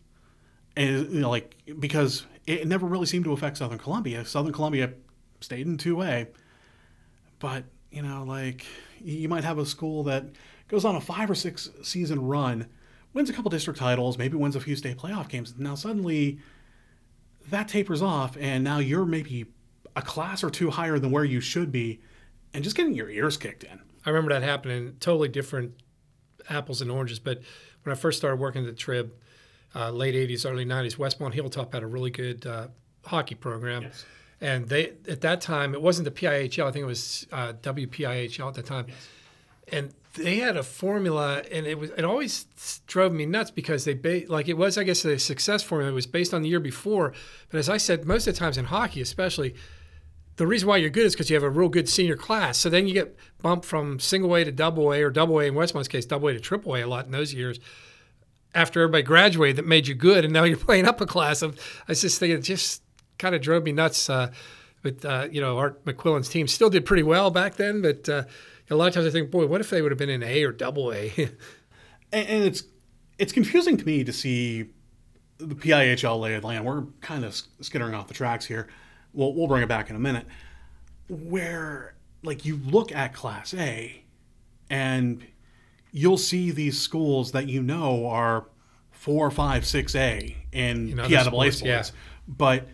and 0.79 1.11
you 1.13 1.19
know, 1.19 1.29
like 1.29 1.55
because 1.79 2.25
it 2.47 2.67
never 2.67 2.87
really 2.87 3.05
seemed 3.05 3.25
to 3.25 3.33
affect 3.33 3.57
Southern 3.57 3.77
Columbia. 3.77 4.25
Southern 4.25 4.53
Columbia 4.53 4.93
stayed 5.41 5.67
in 5.67 5.77
two 5.77 6.01
A, 6.01 6.27
but 7.39 7.65
you 7.91 8.01
know, 8.01 8.23
like 8.23 8.65
you 9.01 9.27
might 9.27 9.43
have 9.43 9.57
a 9.57 9.65
school 9.65 10.03
that 10.03 10.25
goes 10.67 10.85
on 10.85 10.95
a 10.95 11.01
five 11.01 11.29
or 11.29 11.35
six 11.35 11.69
season 11.83 12.21
run, 12.21 12.67
wins 13.13 13.29
a 13.29 13.33
couple 13.33 13.49
district 13.49 13.79
titles, 13.79 14.17
maybe 14.17 14.37
wins 14.37 14.55
a 14.55 14.61
few 14.61 14.75
state 14.75 14.97
playoff 14.97 15.27
games. 15.27 15.53
Now 15.57 15.75
suddenly 15.75 16.39
that 17.51 17.67
tapers 17.67 18.01
off, 18.01 18.37
and 18.39 18.63
now 18.63 18.79
you're 18.79 19.05
maybe 19.05 19.45
a 19.95 20.01
class 20.01 20.43
or 20.43 20.49
two 20.49 20.69
higher 20.69 20.99
than 20.99 21.11
where 21.11 21.25
you 21.25 21.41
should 21.41 21.71
be, 21.71 22.01
and 22.53 22.63
just 22.63 22.75
getting 22.75 22.93
your 22.93 23.09
ears 23.09 23.37
kicked 23.37 23.63
in. 23.63 23.79
I 24.05 24.09
remember 24.09 24.33
that 24.33 24.43
happening. 24.43 24.95
Totally 24.99 25.27
different 25.27 25.73
apples 26.49 26.81
and 26.81 26.89
oranges. 26.89 27.19
But 27.19 27.41
when 27.83 27.95
I 27.95 27.99
first 27.99 28.17
started 28.17 28.39
working 28.39 28.63
at 28.63 28.67
the 28.67 28.75
Trib, 28.75 29.13
uh, 29.75 29.91
late 29.91 30.15
80s, 30.15 30.49
early 30.49 30.65
90s, 30.65 30.97
Westmont 30.97 31.33
Hilltop 31.33 31.73
had 31.73 31.83
a 31.83 31.87
really 31.87 32.09
good 32.09 32.45
uh, 32.45 32.67
hockey 33.05 33.35
program. 33.35 33.83
Yes. 33.83 34.05
And 34.41 34.69
they 34.69 34.93
at 35.07 35.21
that 35.21 35.41
time, 35.41 35.73
it 35.73 35.81
wasn't 35.81 36.05
the 36.05 36.11
PIHL, 36.11 36.65
I 36.65 36.71
think 36.71 36.83
it 36.83 36.87
was 36.87 37.27
uh, 37.31 37.53
WPIHL 37.61 38.47
at 38.47 38.53
the 38.53 38.63
time. 38.63 38.85
Yes. 38.87 39.07
And 39.71 39.93
they 40.15 40.37
had 40.37 40.57
a 40.57 40.63
formula, 40.63 41.43
and 41.51 41.65
it 41.67 41.77
was 41.77 41.91
it 41.91 42.03
always 42.03 42.45
drove 42.87 43.13
me 43.13 43.25
nuts 43.25 43.51
because 43.51 43.85
they 43.85 43.93
ba- 43.93 44.23
like 44.27 44.47
it 44.47 44.57
was 44.57 44.77
I 44.77 44.83
guess 44.83 45.05
a 45.05 45.19
success 45.19 45.63
formula. 45.63 45.91
It 45.91 45.95
was 45.95 46.07
based 46.07 46.33
on 46.33 46.41
the 46.41 46.49
year 46.49 46.59
before, 46.59 47.13
but 47.49 47.57
as 47.57 47.69
I 47.69 47.77
said, 47.77 48.05
most 48.05 48.27
of 48.27 48.33
the 48.33 48.39
times 48.39 48.57
in 48.57 48.65
hockey, 48.65 49.01
especially, 49.01 49.55
the 50.37 50.47
reason 50.47 50.67
why 50.67 50.77
you're 50.77 50.89
good 50.89 51.05
is 51.05 51.13
because 51.13 51.29
you 51.29 51.35
have 51.35 51.43
a 51.43 51.49
real 51.49 51.69
good 51.69 51.87
senior 51.87 52.15
class. 52.15 52.57
So 52.57 52.69
then 52.69 52.87
you 52.87 52.93
get 52.93 53.15
bumped 53.41 53.65
from 53.65 53.99
single 53.99 54.35
A 54.35 54.43
to 54.43 54.51
double 54.51 54.91
A, 54.93 55.01
or 55.03 55.11
double 55.11 55.39
A 55.39 55.45
in 55.45 55.55
Westmont's 55.55 55.87
case, 55.87 56.05
double 56.05 56.29
A 56.29 56.33
to 56.33 56.39
triple 56.39 56.75
A 56.75 56.81
a 56.81 56.87
lot 56.87 57.05
in 57.05 57.11
those 57.11 57.33
years 57.33 57.59
after 58.55 58.81
everybody 58.81 59.03
graduated 59.03 59.57
that 59.57 59.65
made 59.65 59.87
you 59.87 59.95
good, 59.95 60.25
and 60.25 60.33
now 60.33 60.43
you're 60.43 60.57
playing 60.69 60.85
up 60.85 61.01
a 61.01 61.05
class. 61.05 61.41
Of, 61.41 61.59
I 61.87 61.91
was 61.91 62.01
just 62.01 62.19
thinking, 62.19 62.39
it 62.39 62.41
just 62.41 62.81
kind 63.17 63.35
of 63.35 63.41
drove 63.41 63.63
me 63.63 63.71
nuts. 63.71 64.09
Uh, 64.09 64.31
but 64.81 65.03
uh, 65.03 65.27
you 65.31 65.41
know, 65.41 65.57
Art 65.57 65.83
McQuillan's 65.85 66.29
team 66.29 66.47
still 66.47 66.69
did 66.69 66.85
pretty 66.85 67.03
well 67.03 67.31
back 67.31 67.55
then. 67.55 67.81
But 67.81 68.07
uh, 68.07 68.23
a 68.69 68.75
lot 68.75 68.87
of 68.87 68.93
times 68.93 69.07
I 69.07 69.09
think, 69.09 69.31
boy, 69.31 69.47
what 69.47 69.61
if 69.61 69.69
they 69.69 69.81
would 69.81 69.91
have 69.91 69.97
been 69.97 70.09
in 70.09 70.23
A 70.23 70.43
or 70.43 70.51
Double 70.51 70.91
A? 70.93 71.11
and, 72.11 72.27
and, 72.27 72.43
it's 72.43 72.63
it's 73.17 73.31
confusing 73.31 73.77
to 73.77 73.85
me 73.85 74.03
to 74.03 74.13
see 74.13 74.69
the 75.37 75.55
PIHL 75.55 76.19
lay 76.19 76.35
of 76.35 76.43
land. 76.43 76.65
We're 76.65 76.83
kind 77.01 77.25
of 77.25 77.39
skittering 77.61 77.93
off 77.93 78.07
the 78.07 78.13
tracks 78.13 78.45
here. 78.45 78.67
We'll 79.13 79.33
we'll 79.33 79.47
bring 79.47 79.63
it 79.63 79.69
back 79.69 79.89
in 79.89 79.95
a 79.95 79.99
minute. 79.99 80.25
Where 81.07 81.95
like 82.23 82.45
you 82.45 82.57
look 82.57 82.91
at 82.91 83.13
Class 83.13 83.53
A, 83.53 84.03
and 84.69 85.25
you'll 85.91 86.17
see 86.17 86.51
these 86.51 86.79
schools 86.79 87.31
that 87.31 87.47
you 87.47 87.63
know 87.63 88.07
are 88.07 88.45
four, 88.91 89.31
five, 89.31 89.65
six 89.65 89.95
A 89.95 90.35
in 90.51 90.95
know, 90.95 91.05
PIAA 91.05 91.53
sports 91.53 91.61
yeah. 91.63 91.83
but 92.27 92.67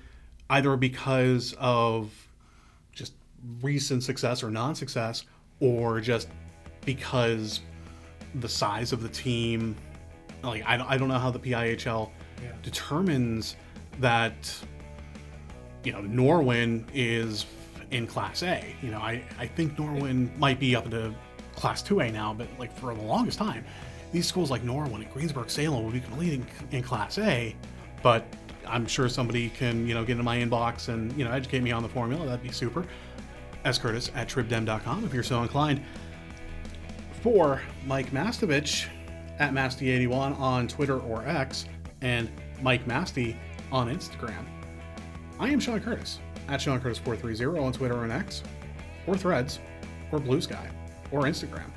either 0.50 0.76
because 0.76 1.54
of 1.60 2.12
just 2.92 3.14
recent 3.62 4.04
success 4.04 4.44
or 4.44 4.50
non 4.50 4.76
success, 4.76 5.24
or 5.60 6.00
just 6.02 6.28
because 6.86 7.62
the 8.36 8.50
size 8.50 8.92
of 8.92 9.02
the 9.02 9.10
team. 9.10 9.76
Like, 10.44 10.64
I, 10.66 10.78
don't- 10.78 10.90
I 10.90 10.98
don't 10.98 11.08
know 11.08 11.18
how 11.20 11.32
the 11.32 11.40
PIHL 11.40 12.12
Yeah. 12.44 12.52
determines 12.62 13.56
that, 14.00 14.54
you 15.84 15.92
know, 15.94 16.02
Norwin 16.02 16.84
is 16.94 17.46
in 17.92 18.06
Class 18.08 18.44
A. 18.44 18.76
You 18.82 18.92
know, 18.92 19.00
I, 19.00 19.24
I 19.40 19.48
think 19.48 19.76
Norwin 19.78 20.36
might 20.38 20.60
be 20.60 20.76
up 20.76 20.86
into 20.86 21.14
Class 21.56 21.82
2A 21.82 22.12
now, 22.12 22.34
but 22.34 22.48
like 22.60 22.76
for 22.78 22.94
the 22.94 23.02
longest 23.02 23.38
time, 23.40 23.64
these 24.12 24.28
schools 24.28 24.52
like 24.52 24.64
Norwin 24.64 24.96
and 24.96 25.12
Greensburg 25.14 25.50
Salem 25.50 25.84
would 25.86 25.94
be 25.94 26.00
competing 26.02 26.46
in 26.72 26.84
Class 26.84 27.18
A, 27.20 27.56
but 28.04 28.26
I'm 28.68 28.86
sure 28.86 29.08
somebody 29.10 29.50
can, 29.50 29.88
you 29.88 29.94
know, 29.94 30.02
get 30.04 30.14
into 30.14 30.24
my 30.24 30.38
inbox 30.38 30.90
and, 30.90 31.12
you 31.18 31.24
know, 31.24 31.32
educate 31.32 31.62
me 31.64 31.72
on 31.72 31.82
the 31.84 31.90
formula. 31.90 32.26
That'd 32.26 32.44
be 32.44 32.52
super. 32.52 32.86
S. 33.66 33.78
Curtis 33.78 34.12
at 34.16 34.30
tribdem.com 34.30 35.04
if 35.04 35.14
you're 35.14 35.24
so 35.24 35.42
inclined. 35.42 35.82
For 37.22 37.62
Mike 37.86 38.12
Mastovich 38.12 38.88
at 39.40 39.52
Masty81 39.52 40.40
on 40.40 40.68
Twitter 40.68 41.00
or 41.00 41.28
X, 41.28 41.66
and 42.02 42.30
Mike 42.62 42.86
Masty 42.86 43.36
on 43.72 43.90
Instagram. 43.90 44.46
I 45.40 45.50
am 45.50 45.60
Shawn 45.60 45.82
Curtis 45.82 46.20
at 46.48 46.62
Shawn 46.62 46.80
Curtis430 46.80 47.62
on 47.62 47.74
Twitter 47.74 48.04
and 48.04 48.12
X, 48.12 48.44
or 49.08 49.18
Threads, 49.18 49.60
or 50.12 50.20
Blue 50.20 50.40
Sky, 50.40 50.70
or 51.12 51.24
Instagram. 51.24 51.72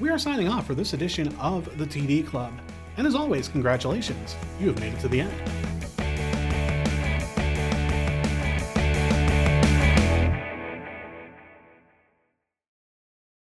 We 0.00 0.08
are 0.10 0.18
signing 0.18 0.48
off 0.48 0.66
for 0.66 0.74
this 0.74 0.94
edition 0.94 1.34
of 1.36 1.78
the 1.78 1.86
TD 1.86 2.26
Club. 2.26 2.52
And 2.96 3.06
as 3.06 3.14
always, 3.14 3.48
congratulations, 3.48 4.34
you 4.58 4.68
have 4.68 4.80
made 4.80 4.94
it 4.94 5.00
to 5.00 5.08
the 5.08 5.20
end. 5.20 5.75